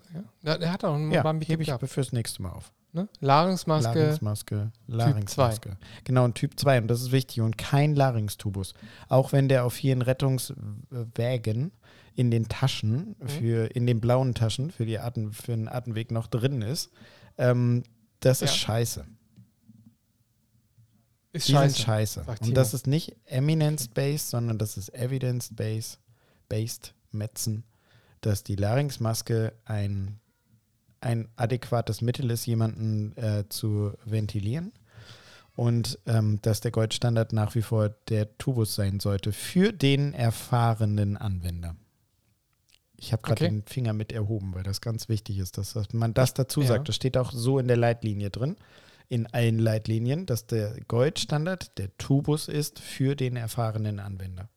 [0.44, 0.58] Ja.
[0.58, 1.88] Der hat auch einen Ja, Bambi-Tipp hebe ich gehabt.
[1.90, 2.72] fürs nächste Mal auf.
[2.96, 3.08] Ne?
[3.22, 4.00] Larynxmaske.
[4.00, 5.78] Larynxmaske, Larynxmaske.
[6.04, 8.74] Genau, ein Typ 2 und das ist wichtig und kein Larynxtubus.
[9.10, 11.72] Auch wenn der auf vielen Rettungswägen
[12.16, 13.28] in den Taschen, Mhm.
[13.28, 16.92] für, in den blauen Taschen für, die Atem, für den Atemweg noch drin ist,
[17.38, 17.84] ähm,
[18.20, 18.58] das ist Ja.
[18.58, 19.06] scheiße.
[21.34, 21.76] Ist Die scheiße.
[21.76, 22.26] sind scheiße.
[22.42, 26.00] Und das ist nicht eminence-based, sondern das ist evidence-based,
[26.48, 27.64] based Metzen,
[28.22, 30.20] dass die Larynxmaske ein,
[31.02, 34.72] ein adäquates Mittel ist, jemanden äh, zu ventilieren.
[35.56, 41.16] Und ähm, dass der Goldstandard nach wie vor der Tubus sein sollte für den erfahrenen
[41.18, 41.76] Anwender.
[42.98, 43.50] Ich habe gerade Okay.
[43.54, 46.68] den Finger mit erhoben, weil das ganz wichtig ist, dass, dass man das dazu Ja.
[46.68, 46.88] sagt.
[46.90, 48.56] Das steht auch so in der Leitlinie drin
[49.14, 54.50] in allen Leitlinien, dass der Goldstandard der Tubus ist für den erfahrenen Anwender.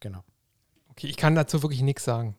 [0.00, 0.24] Genau.
[0.90, 2.34] Okay, ich kann dazu wirklich nichts sagen.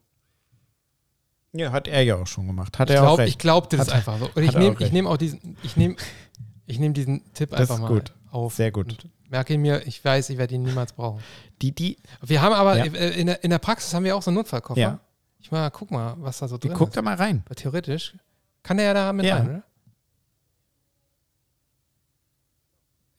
[1.53, 2.79] Ja, hat er ja auch schon gemacht.
[2.79, 3.29] Hat ich er auch glaub, recht.
[3.29, 4.29] ich glaubte das Hat- einfach so.
[4.33, 5.95] Und ich nehme auch ich nehm auch diesen, ich nehme
[6.65, 8.13] ich nehm diesen Tipp Das einfach mal gut.
[8.31, 8.55] auf.
[8.55, 9.07] Sehr gut.
[9.29, 11.21] Merke ihn mir, ich weiß, ich werde ihn niemals brauchen.
[11.61, 12.85] Die, die, Wir haben aber Ja.
[12.85, 14.79] äh, in, der, in der Praxis haben wir auch so einen Notfallkoffer.
[14.81, 14.99] Ja.
[15.39, 16.97] Ich mal, guck mal, was da so die drin guckt ist.
[16.97, 17.43] da mal rein.
[17.45, 18.15] Aber theoretisch
[18.63, 19.37] kann der ja da mit Ja.
[19.37, 19.63] rein, oder?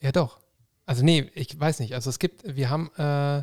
[0.06, 0.38] Ja, doch.
[0.84, 1.94] Also nee, ich weiß nicht.
[1.94, 3.42] Also es gibt, wir haben, äh,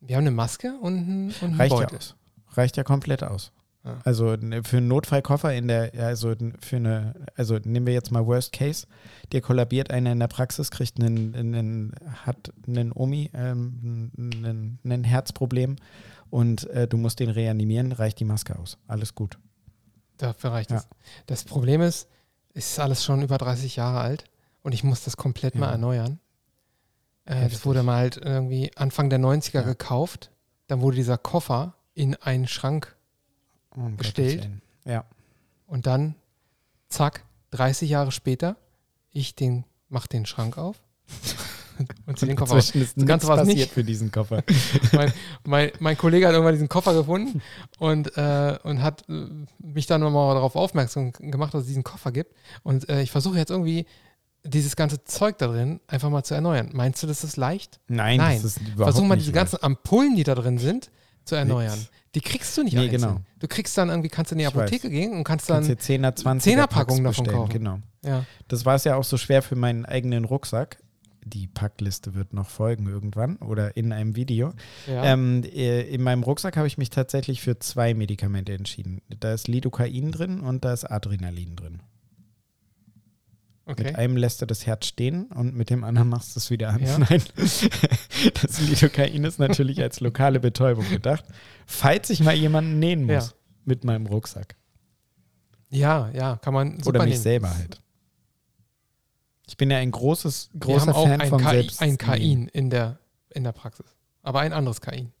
[0.00, 1.98] wir haben eine Maske und ein, und Reicht ja Beutel.
[1.98, 2.16] aus.
[2.54, 3.52] Reicht ja komplett aus.
[3.84, 4.00] Ja.
[4.02, 8.10] Also ne, für einen Notfallkoffer in der, ja, also für eine, also nehmen wir jetzt
[8.10, 8.88] mal Worst Case,
[9.30, 11.92] der kollabiert einer in der Praxis, kriegt einen, einen
[12.26, 15.76] hat einen Omi, ähm, einen, einen Herzproblem
[16.28, 18.78] und äh, du musst den reanimieren, reicht die Maske aus.
[18.88, 19.38] Alles gut.
[20.16, 20.78] Dafür reicht Ja.
[20.78, 20.88] es.
[21.26, 22.08] Das Problem ist,
[22.52, 24.24] ist alles schon über 30 Jahre alt
[24.68, 25.72] und ich muss das komplett mal Ja.
[25.72, 26.20] erneuern.
[27.24, 29.62] Äh, das wurde mal halt irgendwie Anfang der 90er Ja.
[29.62, 30.30] gekauft.
[30.66, 32.94] Dann wurde dieser Koffer in einen Schrank
[33.74, 34.46] Um Gestellt.
[34.84, 35.04] Ja.
[35.66, 36.16] und dann,
[36.90, 38.56] zack, 30 Jahre später,
[39.10, 40.76] ich den, mach den Schrank auf
[42.06, 43.72] und zieh den Koffer ist Das Ganze passiert nicht.
[43.72, 44.44] für diesen Koffer.
[44.92, 45.10] mein,
[45.46, 47.40] mein, mein Kollege hat irgendwann diesen Koffer gefunden
[47.78, 49.26] und, äh, und hat äh,
[49.60, 52.34] mich dann nochmal darauf aufmerksam gemacht, dass es diesen Koffer gibt.
[52.64, 53.86] Und äh, ich versuche jetzt irgendwie
[54.44, 56.70] dieses ganze Zeug da drin einfach mal zu erneuern.
[56.72, 57.80] Meinst du, das ist leicht?
[57.88, 58.36] Nein, Nein.
[58.42, 59.34] das ist überhaupt Versuch mal diese leicht.
[59.52, 60.90] ganzen Ampullen, die da drin sind,
[61.24, 61.78] zu erneuern.
[62.14, 63.00] Die kriegst du nicht Nee, einzeln.
[63.02, 63.20] genau.
[63.38, 65.82] Du kriegst dann irgendwie, kannst du in die Apotheke gehen und kannst Kannst dann, dir
[65.82, 67.52] 10er, 20er Zehnerpackungen Packs davon bestellen, kaufen.
[67.52, 67.78] Genau.
[68.04, 70.78] ja, Das war es ja auch so schwer für meinen eigenen Rucksack.
[71.24, 74.54] Die Packliste wird noch folgen irgendwann oder in einem Video.
[74.86, 75.04] ja.
[75.04, 79.02] Ähm, äh, in meinem Rucksack habe ich mich tatsächlich für zwei Medikamente entschieden.
[79.20, 81.82] Da ist Lidocain drin und da ist Adrenalin drin.
[83.68, 83.84] Okay.
[83.84, 86.70] Mit einem lässt du das Herz stehen und mit dem anderen machst du es wieder
[86.70, 86.80] an.
[86.82, 86.98] Ja.
[87.10, 91.24] Nein, das Lidocain ist natürlich als lokale Betäubung gedacht.
[91.66, 93.32] Falls ich mal jemanden nähen muss Ja.
[93.64, 94.56] mit meinem Rucksack.
[95.70, 97.22] Ja, ja, kann man Oder mich nehmen.
[97.22, 97.80] selber halt.
[99.46, 101.80] Ich bin ja ein großes, Wir großer haben auch Fan ein, von Kai, selbst.
[101.82, 102.98] ein Kain in der,
[103.30, 103.86] in der Praxis.
[104.22, 105.12] Aber ein anderes Kain.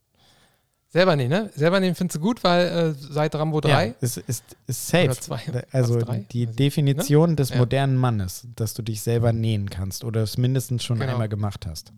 [0.90, 1.50] Selber nehmen, ne?
[1.54, 3.68] Selber nehmen findest du gut, weil äh, seit Rambo 3.
[3.88, 5.04] Ja, ist, ist, ist safe.
[5.04, 5.40] Oder zwei.
[5.70, 6.00] Also
[6.32, 7.58] die Definition des Ja.
[7.58, 11.12] modernen Mannes, dass du dich selber nähen kannst oder es mindestens schon Genau.
[11.12, 11.92] einmal gemacht hast.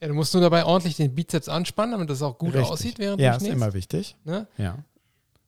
[0.00, 2.72] Ja, du musst nur dabei ordentlich den Bizeps anspannen, damit das auch gut Richtig.
[2.72, 3.54] aussieht, während Ja, du ist nähst.
[3.54, 4.16] immer wichtig.
[4.24, 4.48] Ne?
[4.58, 4.78] Ja,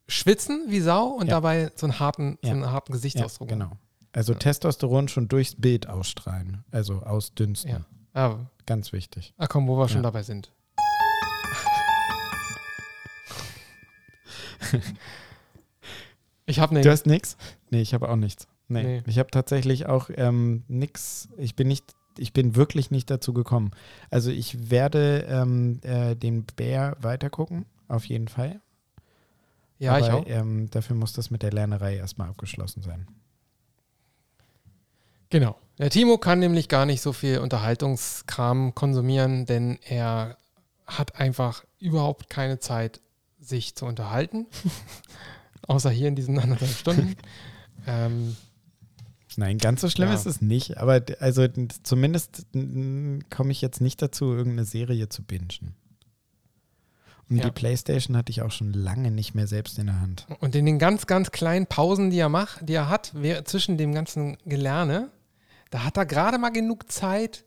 [0.07, 1.35] Schwitzen wie Sau und Ja.
[1.35, 2.55] dabei so einen harten, so Ja.
[2.55, 3.49] einen harten ja Gesichtsausdruck.
[3.49, 3.73] genau.
[4.13, 4.39] Also Ja.
[4.39, 7.71] Testosteron schon durchs Bild ausstrahlen, also ausdünsten.
[7.71, 7.81] Ja.
[8.13, 8.37] Ah,
[8.67, 9.35] Ganz wichtig.
[9.39, 10.03] ah, komm, wo wir schon Ja.
[10.03, 10.53] dabei sind.
[16.47, 16.91] ich habe Du eine.
[16.91, 17.37] hast nichts?
[17.71, 18.49] Nee, ich habe auch nichts.
[18.69, 18.83] Nee.
[18.83, 19.03] Nee.
[19.07, 21.29] Ich habe tatsächlich auch ähm, nichts.
[21.37, 21.85] Ich bin nicht,
[22.19, 23.73] ich bin wirklich nicht dazu gekommen.
[24.11, 28.61] Also ich werde ähm, äh, den Bär weitergucken, auf jeden Fall.
[29.79, 30.25] Ja, ich Aber, auch.
[30.27, 33.07] Ähm, dafür muss das mit der Lernerei erstmal abgeschlossen sein.
[35.31, 35.59] Genau.
[35.79, 40.37] Der Timo kann nämlich gar nicht so viel Unterhaltungskram konsumieren, denn er
[40.87, 43.01] hat einfach überhaupt keine Zeit,
[43.49, 44.47] sich zu unterhalten.
[45.67, 47.17] Außer hier in diesen anderthalb Stunden.
[47.87, 48.37] ähm,
[49.37, 50.15] Nein, ganz so schlimm Ja.
[50.15, 50.79] ist es nicht.
[50.79, 51.47] Aber also
[51.83, 52.47] zumindest
[53.31, 55.75] komme ich jetzt nicht dazu, irgendeine Serie zu bingen.
[57.29, 57.45] Und Ja.
[57.45, 60.27] die Playstation hatte ich auch schon lange nicht mehr selbst in der Hand.
[60.41, 63.13] und in den ganz, ganz kleinen Pausen, die er macht, die er hat,
[63.45, 65.11] zwischen dem ganzen Gelerne,
[65.71, 67.45] da hat er gerade mal genug Zeit,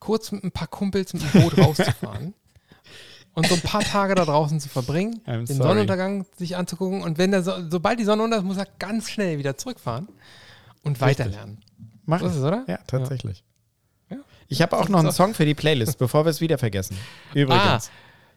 [0.00, 2.34] kurz mit ein paar Kumpels mit dem Boot rauszufahren.
[3.34, 5.62] Und so ein paar Tage da draußen zu verbringen, I'm den sorry.
[5.68, 7.02] Sonnenuntergang sich anzugucken.
[7.02, 10.08] Und wenn der so, sobald die Sonne unter ist, muss er ganz schnell wieder zurückfahren
[10.82, 11.58] und weiterlernen.
[12.04, 12.38] Mach So ist ich.
[12.38, 12.64] es, oder?
[12.68, 13.42] Ja, tatsächlich.
[14.10, 14.18] Ja.
[14.48, 16.96] Ich habe auch noch einen Song für die Playlist, bevor wir es wieder vergessen.
[17.32, 17.90] Übrigens.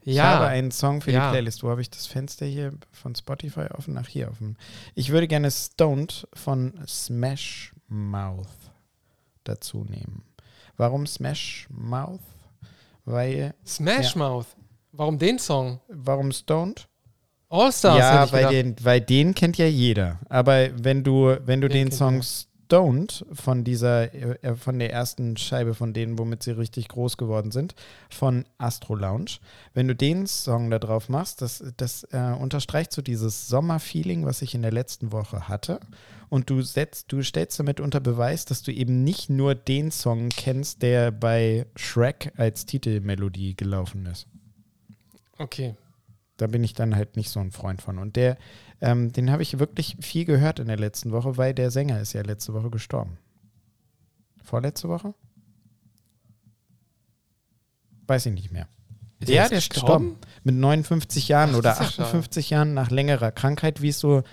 [0.08, 0.26] Ich Ja.
[0.26, 1.26] habe einen Song für Ja.
[1.28, 1.64] die Playlist.
[1.64, 3.98] Wo habe ich das Fenster hier von Spotify offen?
[3.98, 4.56] Ach, hier offen.
[4.94, 8.48] Ich würde gerne Stoned von Smash Mouth
[9.44, 10.24] dazu nehmen.
[10.78, 12.22] Warum Smash Mouth?
[13.04, 14.46] Weil, Smash Mouth.
[14.98, 15.80] Warum den Song?
[15.90, 16.88] warum Stoned?
[17.50, 18.00] All Stars.
[18.00, 20.20] ja, weil den, weil den kennt ja jeder.
[20.30, 22.22] Aber wenn du, wenn du Den den Song.
[22.22, 27.52] Stoned von dieser, äh, von der ersten Scheibe von denen, womit sie richtig groß geworden
[27.52, 27.76] sind,
[28.10, 29.38] von Astro Lounge,
[29.76, 34.42] wenn du den Song da drauf machst, das, das äh, unterstreicht so dieses Sommerfeeling, was
[34.42, 35.80] ich in der letzten Woche hatte.
[36.30, 40.30] Und du setzt, du stellst damit unter Beweis, dass du eben nicht nur den Song
[40.30, 44.28] kennst, der bei Shrek als Titelmelodie gelaufen ist.
[45.38, 45.76] Okay.
[46.38, 47.98] Da bin ich dann halt nicht so ein Freund von.
[47.98, 48.38] Und der,
[48.82, 52.14] ähm, den habe ich wirklich viel gehört in der letzten Woche, weil der Sänger ist
[52.14, 53.18] ja letzte Woche gestorben.
[54.44, 55.14] Vorletzte Woche?
[58.08, 58.68] Weiß ich nicht mehr.
[59.20, 60.18] Ist ja, der ist gestorben.
[60.44, 64.00] Mit 59 Jahren Ach, oder das ist ja 58 Jahren nach längerer Krankheit, wie es
[64.00, 64.24] so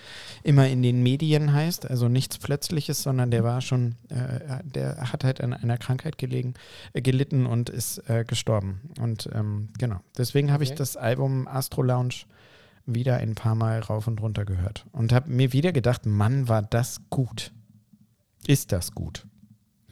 [0.43, 1.89] immer in den Medien heißt.
[1.89, 6.53] Also nichts Plötzliches, sondern der war schon, äh, der hat halt an einer Krankheit gelegen,
[6.91, 8.81] äh, gelitten und ist äh, gestorben.
[8.99, 10.77] Und ähm, genau, deswegen habe ich Okay.
[10.79, 12.25] das Album Astro Lounge
[12.85, 16.61] wieder ein paar Mal rauf und runter gehört und habe mir wieder gedacht, Mann, war
[16.61, 17.53] das gut.
[18.45, 19.25] Ist das gut?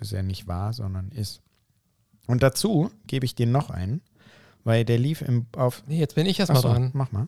[0.02, 1.42] Ist ja nicht wahr, sondern ist.
[2.28, 4.02] Und dazu gebe ich dir noch einen,
[4.64, 6.92] weil der lief im, auf Nee, jetzt bin ich erstmal Achso, dran.
[6.94, 7.28] Mach mal.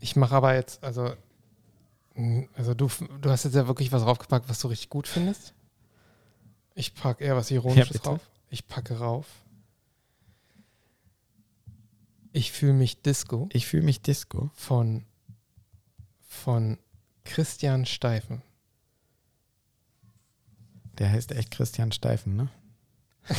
[0.00, 1.12] Ich mache aber jetzt, also,
[2.54, 2.88] also du,
[3.20, 5.54] du hast jetzt ja wirklich was raufgepackt, was du richtig gut findest.
[6.74, 8.04] Ich packe eher was Ironisches bitte.
[8.04, 8.20] drauf.
[8.50, 9.26] Ich packe rauf.
[12.32, 14.50] Ich fühle mich Disco Ich fühle mich Disco.
[14.54, 15.04] von,
[16.28, 16.78] von
[17.24, 18.42] Christian Steifen.
[20.98, 22.48] Der heißt echt Christian Steifen, ne?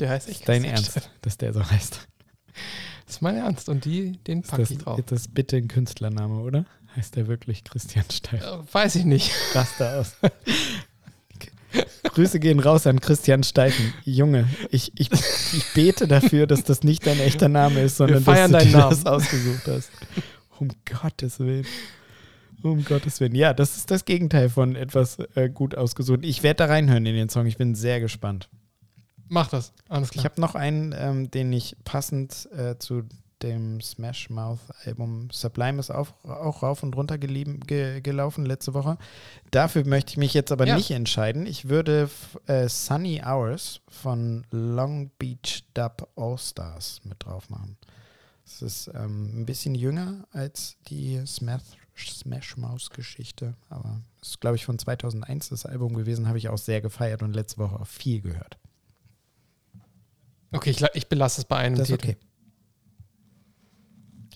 [0.00, 2.06] Der heißt echt Dein Christian Ernst, dass der so heißt.
[3.06, 4.98] Das ist mein Ernst und die, den packe das, ich drauf.
[4.98, 6.64] ist das bitte ein Künstlername, oder?
[6.96, 8.46] Heißt der wirklich Christian Steifen?
[8.46, 9.30] Äh, weiß ich nicht.
[9.54, 10.16] Raster aus.
[12.04, 13.92] Grüße gehen raus an Christian Steifen.
[14.04, 18.34] Junge, ich, ich, ich bete dafür, dass das nicht dein echter Name ist, sondern dass
[18.48, 18.90] du deinen dir Namen.
[18.90, 19.90] das ausgesucht hast.
[20.58, 21.66] Um Gottes Willen.
[22.62, 23.34] Um Gottes Willen.
[23.34, 26.20] Ja, das ist das Gegenteil von etwas äh, gut ausgesucht.
[26.22, 27.46] Ich werde da reinhören in den Song.
[27.46, 28.48] Ich bin sehr gespannt.
[29.28, 29.72] Mach das.
[29.88, 30.24] Alles Ich klar.
[30.24, 33.02] habe noch einen, ähm, den ich passend äh, zu
[33.42, 38.72] dem Smash Mouth Album Sublime ist auch, auch rauf und runter gelieben, ge, gelaufen letzte
[38.72, 38.96] Woche.
[39.50, 40.74] Dafür möchte ich mich jetzt aber Ja.
[40.74, 41.44] nicht entscheiden.
[41.44, 42.08] Ich würde
[42.46, 47.76] äh, Sunny Hours von Long Beach Dub All Stars mit drauf machen.
[48.46, 51.60] Es ist ähm, ein bisschen jünger als die Smash,
[51.98, 56.48] Smash Mouth Geschichte, aber es ist, glaube ich, von 2001 das Album gewesen, habe ich
[56.48, 58.56] auch sehr gefeiert und letzte Woche auch viel gehört.
[60.56, 62.12] Okay, ich, ich belasse es bei einem Das ist Titel.
[62.12, 62.16] okay.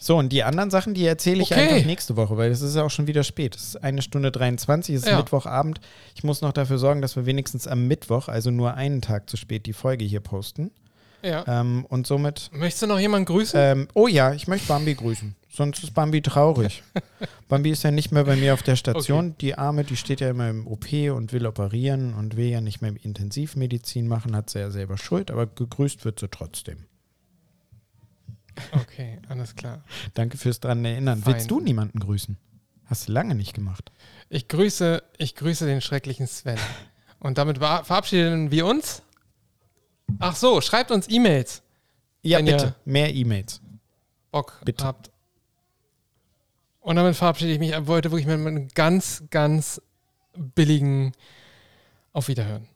[0.02, 1.68] So, und die anderen Sachen, die erzähle ich Okay.
[1.68, 3.54] einfach nächste Woche, weil es ist ja auch schon wieder spät.
[3.54, 5.18] Es ist eine Stunde 23, es ist Ja.
[5.18, 5.78] Mittwochabend.
[6.14, 9.36] Ich muss noch dafür sorgen, dass wir wenigstens am Mittwoch, also nur einen Tag zu
[9.36, 10.70] spät, die Folge hier posten.
[11.22, 11.44] Ja.
[11.46, 12.48] Ähm, und somit.
[12.54, 13.60] Möchtest du noch jemanden grüßen?
[13.60, 15.36] Ähm, oh ja, ich möchte Bambi grüßen.
[15.60, 16.82] Sonst ist Bambi traurig.
[17.50, 19.36] Bambi ist ja nicht mehr bei mir auf der Station.
[19.42, 22.80] Die Arme, die steht ja immer im OP und will operieren und will ja nicht
[22.80, 26.86] mehr Intensivmedizin machen, hat sie ja selber Schuld, aber gegrüßt wird sie trotzdem.
[28.72, 29.84] Okay, alles klar.
[30.14, 31.20] Danke fürs dran erinnern.
[31.22, 31.34] Fein.
[31.34, 32.38] Willst du niemanden grüßen?
[32.86, 33.92] Hast du lange nicht gemacht.
[34.30, 36.56] Ich grüße, ich grüße den schrecklichen Sven.
[37.18, 39.02] Und damit ver- verabschieden wir uns.
[40.20, 41.60] Ach so, schreibt uns E-Mails,
[42.22, 42.74] Ja, bitte.
[42.86, 43.60] Mehr E-Mails.
[44.32, 44.84] Bock Bitte.
[44.84, 45.09] habt.
[46.90, 49.80] Und damit verabschiede ich mich ab heute wirklich mit einem ganz, ganz
[50.36, 51.12] billigen
[52.12, 52.66] Auf Wiederhören.